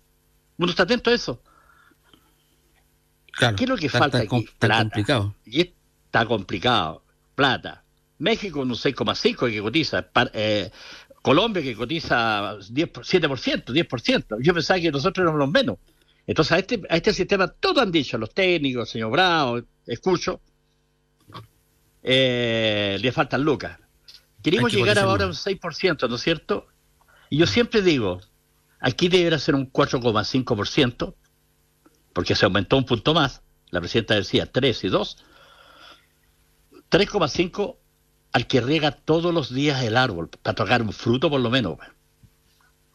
Uno 0.58 0.70
está 0.70 0.84
atento 0.84 1.10
a 1.10 1.14
eso. 1.14 1.42
¿Qué 3.40 3.64
es 3.64 3.70
lo 3.70 3.78
que 3.78 3.88
falta 3.88 4.18
aquí? 4.18 4.46
Complicado. 4.60 5.34
Y 5.46 5.62
está 6.06 6.26
complicado. 6.26 7.04
Plata. 7.36 7.84
México 8.20 8.60
un 8.60 8.72
6,5 8.72 9.50
que 9.50 9.62
cotiza. 9.62 10.08
Eh, 10.34 10.70
Colombia 11.22 11.64
que 11.64 11.74
cotiza 11.74 12.58
10, 12.70 12.92
7%, 12.92 13.64
10%. 13.66 14.38
Yo 14.42 14.54
pensaba 14.54 14.80
que 14.82 14.92
nosotros 14.92 15.24
éramos 15.24 15.40
los 15.40 15.50
menos. 15.50 15.78
Entonces 16.26 16.52
a 16.54 16.60
este, 16.60 16.82
a 16.90 16.96
este 16.96 17.14
sistema 17.14 17.48
todos 17.48 17.84
han 17.84 17.92
dicho, 17.92 18.18
los 18.18 18.34
técnicos, 18.34 18.90
señor 18.90 19.12
Bravo, 19.12 19.62
escucho, 19.86 20.42
eh, 22.02 22.98
le 23.00 23.12
faltan 23.12 23.42
lucas. 23.44 23.80
Queremos 24.42 24.74
llegar 24.74 25.00
ahora 25.00 25.24
a 25.26 25.28
un 25.28 25.34
6%, 25.34 26.10
¿no 26.10 26.16
es 26.16 26.22
cierto? 26.22 26.68
Y 27.30 27.38
yo 27.38 27.48
siempre 27.48 27.82
digo, 27.82 28.22
aquí 28.80 29.08
debería 29.08 29.40
ser 29.40 29.56
un 29.56 29.72
4,5%, 29.72 31.16
porque 32.12 32.36
se 32.36 32.46
aumentó 32.46 32.78
un 32.78 32.86
punto 32.86 33.14
más. 33.14 33.42
La 33.70 33.80
presidenta 33.80 34.16
decía 34.16 34.46
3 34.46 34.84
y 34.84 34.90
2. 34.90 35.18
3,5 36.92 37.78
al 38.34 38.48
que 38.48 38.62
riega 38.62 38.92
todos 38.92 39.34
los 39.34 39.54
días 39.54 39.82
el 39.84 39.96
árbol, 39.96 40.30
para 40.30 40.56
tocar 40.56 40.82
un 40.82 40.92
fruto 40.92 41.30
por 41.30 41.40
lo 41.40 41.50
menos. 41.50 41.78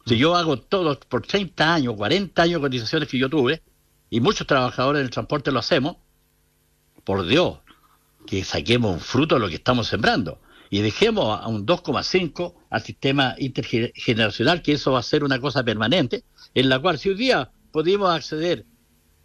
Si 0.05 0.17
yo 0.17 0.35
hago 0.35 0.57
todo 0.57 0.99
por 0.99 1.25
30 1.25 1.73
años, 1.73 1.95
40 1.95 2.41
años 2.41 2.61
de 2.61 2.67
cotizaciones 2.67 3.09
que 3.09 3.17
yo 3.17 3.29
tuve, 3.29 3.61
y 4.09 4.19
muchos 4.19 4.47
trabajadores 4.47 5.01
del 5.01 5.11
transporte 5.11 5.51
lo 5.51 5.59
hacemos, 5.59 5.97
por 7.03 7.25
Dios, 7.25 7.59
que 8.25 8.43
saquemos 8.43 8.93
un 8.93 8.99
fruto 8.99 9.35
de 9.35 9.41
lo 9.41 9.49
que 9.49 9.55
estamos 9.55 9.87
sembrando 9.87 10.39
y 10.69 10.81
dejemos 10.81 11.39
a 11.39 11.47
un 11.47 11.65
2,5 11.65 12.53
al 12.69 12.81
sistema 12.81 13.35
intergeneracional, 13.39 14.61
que 14.61 14.73
eso 14.73 14.91
va 14.91 14.99
a 14.99 15.03
ser 15.03 15.23
una 15.23 15.39
cosa 15.39 15.63
permanente, 15.63 16.23
en 16.53 16.69
la 16.69 16.79
cual 16.79 16.99
si 16.99 17.09
un 17.09 17.17
día 17.17 17.51
pudimos 17.71 18.11
acceder 18.11 18.65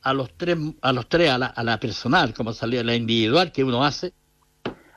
a 0.01 0.15
los 0.15 0.35
tres, 0.37 0.57
a 0.81 0.93
los 0.93 1.09
tres, 1.09 1.31
a 1.31 1.39
la, 1.39 1.47
a 1.47 1.63
la 1.63 1.79
personal, 1.79 2.33
como 2.33 2.53
salía 2.53 2.83
la 2.83 2.95
individual 2.95 3.53
que 3.53 3.65
uno 3.65 3.85
hace, 3.85 4.15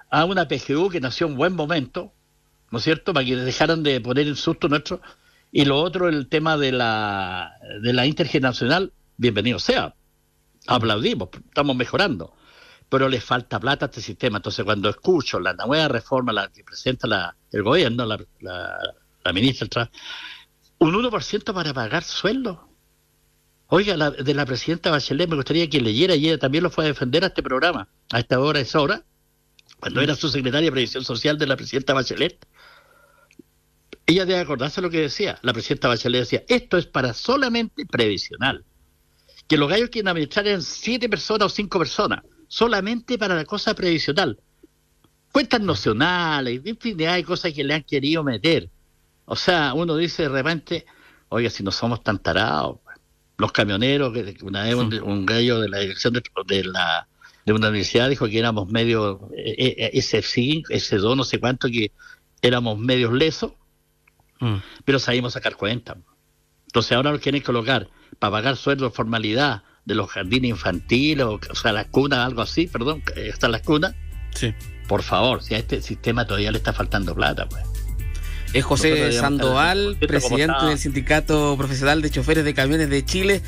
a 0.09 0.25
una 0.25 0.47
PGU 0.47 0.89
que 0.89 1.01
nació 1.01 1.27
en 1.27 1.35
buen 1.35 1.53
momento, 1.53 2.13
¿no 2.71 2.77
es 2.77 2.83
cierto?, 2.83 3.13
para 3.13 3.25
que 3.25 3.35
dejaran 3.35 3.83
de 3.83 3.99
poner 3.99 4.27
en 4.27 4.35
susto 4.35 4.69
nuestro. 4.69 5.01
Y 5.51 5.65
lo 5.65 5.79
otro, 5.79 6.09
el 6.09 6.27
tema 6.27 6.57
de 6.57 6.71
la, 6.71 7.53
de 7.81 7.93
la 7.93 8.05
intergeneracional, 8.05 8.91
bienvenido 9.17 9.59
sea. 9.59 9.95
Aplaudimos, 10.67 11.29
estamos 11.47 11.75
mejorando. 11.75 12.33
Pero 12.89 13.09
le 13.09 13.19
falta 13.19 13.59
plata 13.59 13.85
a 13.85 13.87
este 13.87 14.01
sistema. 14.01 14.37
Entonces, 14.37 14.63
cuando 14.63 14.89
escucho 14.89 15.39
la 15.39 15.53
nueva 15.53 15.87
reforma, 15.87 16.31
la 16.31 16.49
que 16.49 16.63
presenta 16.63 17.07
la, 17.07 17.35
el 17.51 17.63
gobierno, 17.63 18.05
la, 18.05 18.19
la, 18.41 19.33
ministra, 19.33 19.89
un 20.79 20.93
1% 20.93 21.53
para 21.53 21.73
pagar 21.73 22.03
sueldo. 22.03 22.69
Oiga, 23.67 23.97
la, 23.97 24.11
de 24.11 24.33
la 24.33 24.45
presidenta 24.45 24.91
Bachelet 24.91 25.29
me 25.29 25.35
gustaría 25.35 25.69
que 25.69 25.81
leyera 25.81 26.15
y 26.15 26.27
ella 26.27 26.37
también 26.37 26.63
lo 26.63 26.69
fue 26.69 26.85
a 26.85 26.87
defender 26.87 27.25
a 27.25 27.27
este 27.27 27.43
programa. 27.43 27.89
A 28.11 28.19
esta 28.19 28.39
hora 28.39 28.61
es 28.61 28.73
hora 28.75 29.03
cuando 29.79 30.01
era 30.01 30.15
su 30.15 30.29
secretaria 30.29 30.67
de 30.67 30.71
Previsión 30.71 31.03
Social 31.03 31.37
de 31.37 31.45
la 31.45 31.55
presidenta 31.55 31.93
Bachelet, 31.93 32.45
ella 34.07 34.25
debe 34.25 34.39
acordarse 34.39 34.81
lo 34.81 34.89
que 34.89 35.01
decía. 35.01 35.37
La 35.41 35.53
presidenta 35.53 35.89
Bachelet 35.89 36.21
decía, 36.21 36.43
esto 36.47 36.77
es 36.77 36.85
para 36.85 37.13
solamente 37.13 37.85
previsional. 37.85 38.63
Que 39.47 39.57
los 39.57 39.69
gallos 39.69 39.89
quieren 39.89 40.07
administrar 40.07 40.47
en 40.47 40.61
siete 40.61 41.09
personas 41.09 41.47
o 41.47 41.49
cinco 41.49 41.77
personas, 41.77 42.23
solamente 42.47 43.17
para 43.17 43.35
la 43.35 43.45
cosa 43.45 43.75
previsional. 43.75 44.39
Cuentas 45.31 45.61
nacionales, 45.61 46.61
infinidad 46.65 47.15
de 47.15 47.23
cosas 47.25 47.53
que 47.53 47.63
le 47.63 47.73
han 47.73 47.83
querido 47.83 48.23
meter. 48.23 48.69
O 49.25 49.35
sea, 49.35 49.73
uno 49.73 49.95
dice 49.97 50.23
de 50.23 50.29
repente, 50.29 50.85
oiga, 51.27 51.49
si 51.49 51.63
no 51.63 51.71
somos 51.71 52.01
tan 52.01 52.17
tarados, 52.19 52.79
los 53.37 53.51
camioneros, 53.51 54.17
una 54.41 54.63
vez 54.63 54.75
un, 54.75 55.25
gallo 55.25 55.59
de 55.59 55.69
la 55.69 55.79
dirección 55.79 56.13
de 56.13 56.63
la 56.63 57.07
de 57.45 57.53
una 57.53 57.69
universidad 57.69 58.09
dijo 58.09 58.27
que 58.27 58.39
éramos 58.39 58.69
medio, 58.69 59.29
eh, 59.37 59.55
eh, 59.57 59.89
ese 59.93 60.21
5, 60.21 60.67
ese 60.69 60.97
2, 60.97 61.15
no 61.15 61.23
sé 61.23 61.39
cuánto, 61.39 61.69
que 61.69 61.93
éramos 62.41 62.77
medios 62.77 63.13
lesos, 63.13 63.53
mm. 64.39 64.55
pero 64.85 64.99
sabíamos 64.99 65.33
sacar 65.33 65.55
cuenta. 65.55 65.97
Entonces 66.67 66.91
ahora 66.91 67.11
nos 67.11 67.21
quieren 67.21 67.41
colocar 67.41 67.89
para 68.19 68.31
pagar 68.31 68.57
sueldo 68.57 68.91
formalidad 68.91 69.63
de 69.85 69.95
los 69.95 70.09
jardines 70.09 70.49
infantiles, 70.49 71.25
o, 71.25 71.39
sea, 71.55 71.71
las 71.71 71.87
cunas, 71.87 72.19
algo 72.19 72.41
así, 72.41 72.67
perdón, 72.67 73.03
están 73.15 73.53
las 73.53 73.61
cunas. 73.61 73.95
Sí. 74.35 74.53
Por 74.87 75.01
favor, 75.01 75.41
si 75.41 75.55
a 75.55 75.57
este 75.57 75.81
sistema 75.81 76.25
todavía 76.25 76.51
le 76.51 76.57
está 76.57 76.73
faltando 76.73 77.15
plata, 77.15 77.47
pues. 77.47 77.63
Es 78.53 78.63
José 78.63 79.11
Sandoval, 79.11 79.97
presidente 79.99 80.65
del 80.65 80.77
Sindicato 80.77 81.55
Profesional 81.57 82.01
de 82.01 82.09
Choferes 82.09 82.45
de 82.45 82.53
Camiones 82.53 82.89
de 82.89 83.03
Chile 83.03 83.41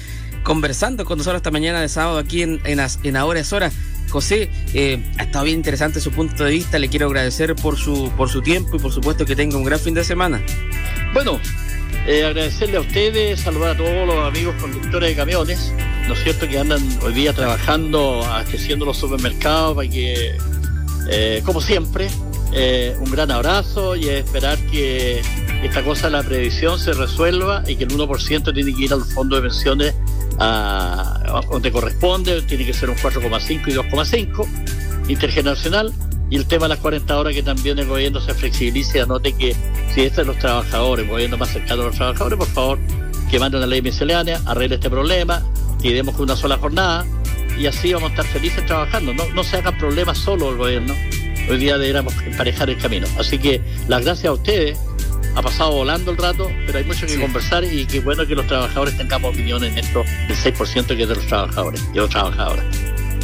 conversando 0.44 1.06
con 1.06 1.18
nosotros 1.18 1.40
esta 1.40 1.52
mañana 1.52 1.82
de 1.82 1.90
sábado 1.90 2.18
aquí 2.18 2.42
en, 2.42 2.62
en, 2.66 3.16
Ahora 3.18 3.40
es 3.40 3.54
Hora. 3.54 3.72
José, 4.10 4.50
eh, 4.74 5.04
ha 5.18 5.24
estado 5.24 5.46
bien 5.46 5.58
interesante 5.58 6.02
su 6.02 6.12
punto 6.12 6.44
de 6.44 6.52
vista, 6.52 6.80
le 6.80 6.90
quiero 6.90 7.06
agradecer 7.06 7.56
por 7.56 7.78
su, 7.78 8.12
por 8.18 8.28
su 8.30 8.42
tiempo 8.42 8.78
y 8.78 8.80
por 8.80 8.92
supuesto 8.92 9.24
que 9.24 9.36
tenga 9.36 9.56
un 9.56 9.64
gran 9.64 9.80
fin 9.80 9.94
de 9.94 10.04
semana. 10.04 10.42
Bueno, 11.14 11.40
eh, 12.08 12.26
agradecerle 12.26 12.78
a 12.78 12.82
ustedes, 12.82 13.40
saludar 13.40 13.76
a 13.76 13.78
todos 13.78 14.08
los 14.08 14.28
amigos 14.28 14.56
conductores 14.60 15.10
de 15.10 15.16
camiones, 15.16 15.72
¿no 16.08 16.16
es 16.16 16.24
cierto?, 16.24 16.48
que 16.48 16.58
andan 16.58 16.82
hoy 17.04 17.14
día 17.14 17.34
trabajando, 17.34 18.26
abasteciendo 18.26 18.84
los 18.86 18.98
supermercados 18.98 19.76
para 19.76 19.88
que, 19.88 20.36
eh, 21.12 21.44
como 21.46 21.62
siempre, 21.62 22.10
un 23.00 23.12
gran 23.12 23.30
abrazo 23.30 23.96
y 23.96 24.10
esperar 24.10 24.58
que 24.72 25.22
esta 25.64 25.84
cosa 25.84 26.10
la 26.10 26.24
previsión 26.24 26.80
se 26.80 26.94
resuelva 26.94 27.64
y 27.68 27.76
que 27.76 27.84
el 27.84 27.92
1% 27.92 28.54
tiene 28.54 28.74
que 28.74 28.86
ir 28.86 28.94
al 28.94 29.04
fondo 29.04 29.36
de 29.36 29.44
pensiones 29.44 29.94
a, 30.40 31.42
donde 31.50 31.72
corresponde, 31.72 32.42
tiene 32.44 32.66
que 32.66 32.74
ser 32.74 32.90
un 32.90 32.96
4,5 32.96 33.68
y 33.68 33.74
2,5 33.74 34.48
intergeneracional. 35.10 35.94
Y 36.32 36.36
el 36.36 36.46
tema 36.46 36.66
de 36.66 36.70
las 36.70 36.80
40 36.80 37.18
horas 37.18 37.34
que 37.34 37.42
también 37.42 37.80
el 37.80 37.88
gobierno 37.88 38.22
se 38.22 38.34
flexibilice 38.36 39.02
anote 39.02 39.34
que 39.34 39.56
si 39.94 40.02
este 40.02 40.22
es 40.22 40.28
los 40.28 40.38
trabajadores, 40.38 41.06
el 41.06 41.12
gobierno 41.12 41.38
más 41.38 41.50
cercano 41.50 41.82
a 41.82 41.86
los 41.86 41.96
trabajadores, 41.96 42.38
por 42.38 42.48
favor, 42.48 42.80
que 43.32 43.40
manden 43.40 43.60
una 43.60 43.68
ley 43.68 43.82
miscelánea, 43.82 44.40
arregle 44.46 44.76
este 44.76 44.90
problema, 44.92 45.44
y 45.82 45.92
demos 45.92 46.16
con 46.16 46.26
una 46.26 46.36
sola 46.36 46.58
jornada, 46.58 47.06
y 47.58 47.66
así 47.66 47.94
vamos 47.94 48.12
a 48.12 48.14
estar 48.14 48.26
felices 48.26 48.64
trabajando. 48.66 49.14
No, 49.14 49.28
no 49.34 49.44
se 49.44 49.58
hagan 49.58 49.78
problemas 49.80 50.20
solo 50.20 50.52
el 50.52 50.58
gobierno. 50.58 50.94
Hoy 51.50 51.58
día 51.58 51.80
deberíamos 51.80 52.14
emparejar 52.22 52.70
el 52.70 52.78
camino. 52.78 53.08
Así 53.18 53.40
que 53.40 53.60
las 53.88 54.06
gracias 54.06 54.28
a 54.28 54.34
ustedes 54.34 54.78
ha 55.40 55.42
pasado 55.42 55.72
volando 55.72 56.12
el 56.12 56.18
rato, 56.18 56.52
pero 56.66 56.80
hay 56.80 56.84
mucho 56.84 57.08
que 57.08 57.18
conversar 57.18 57.64
y 57.64 57.86
qué 57.86 58.02
bueno 58.02 58.28
que 58.28 58.36
los 58.36 58.46
trabajadores 58.46 58.98
tengamos 58.98 59.34
opiniones 59.34 59.72
en 59.72 59.80
esto 59.80 60.04
del 60.28 60.36
6% 60.36 60.88
que 60.88 61.04
es 61.04 61.10
de 61.10 61.16
los 61.16 61.26
trabajadores 61.28 61.82
y 61.94 61.98
los 61.98 62.10
trabajadoras. 62.10 62.66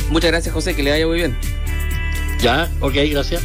Muchas 0.10 0.32
gracias 0.32 0.54
José, 0.54 0.76
que 0.76 0.84
le 0.84 0.92
vaya 0.92 1.08
muy 1.08 1.18
bien. 1.18 1.38
Ya, 2.40 2.70
ok, 2.80 2.94
gracias. 3.12 3.44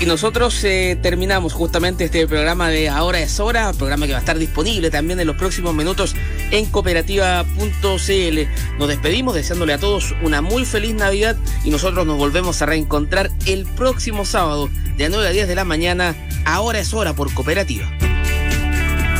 Y 0.00 0.06
nosotros 0.06 0.62
eh, 0.64 0.96
terminamos 1.02 1.52
justamente 1.52 2.04
este 2.04 2.26
programa 2.26 2.68
de 2.68 2.88
Ahora 2.88 3.20
es 3.20 3.38
Hora, 3.40 3.72
programa 3.72 4.06
que 4.06 4.12
va 4.12 4.18
a 4.18 4.20
estar 4.20 4.38
disponible 4.38 4.90
también 4.90 5.18
en 5.18 5.26
los 5.26 5.36
próximos 5.36 5.74
minutos 5.74 6.14
en 6.52 6.66
cooperativa.cl. 6.66 8.78
Nos 8.78 8.88
despedimos 8.88 9.34
deseándole 9.34 9.74
a 9.74 9.78
todos 9.78 10.14
una 10.22 10.40
muy 10.40 10.64
feliz 10.64 10.94
Navidad 10.94 11.36
y 11.64 11.70
nosotros 11.70 12.06
nos 12.06 12.16
volvemos 12.16 12.62
a 12.62 12.66
reencontrar 12.66 13.30
el 13.46 13.66
próximo 13.66 14.24
sábado 14.24 14.70
de 14.98 15.08
9 15.08 15.28
a 15.28 15.30
10 15.30 15.48
de 15.48 15.54
la 15.54 15.64
mañana. 15.64 16.14
Ahora 16.44 16.80
es 16.80 16.92
Hora 16.92 17.14
por 17.14 17.32
Cooperativa. 17.32 17.90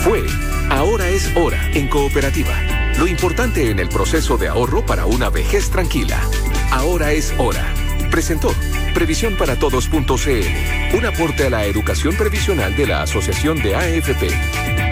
Fue 0.04 0.22
Ahora 0.70 1.08
es 1.08 1.34
hora 1.34 1.58
en 1.72 1.88
cooperativa. 1.88 2.52
Lo 2.98 3.06
importante 3.06 3.70
en 3.70 3.78
el 3.78 3.88
proceso 3.88 4.36
de 4.36 4.48
ahorro 4.48 4.84
para 4.84 5.06
una 5.06 5.30
vejez 5.30 5.70
tranquila. 5.70 6.20
Ahora 6.70 7.12
es 7.12 7.32
hora. 7.38 7.72
Presentó 8.10 8.54
Previsión 8.92 9.36
para 9.36 9.56
Todos.cl, 9.58 10.96
un 10.96 11.06
aporte 11.06 11.46
a 11.46 11.50
la 11.50 11.64
educación 11.64 12.14
previsional 12.16 12.76
de 12.76 12.86
la 12.86 13.02
Asociación 13.02 13.62
de 13.62 13.76
AFP. 13.76 14.87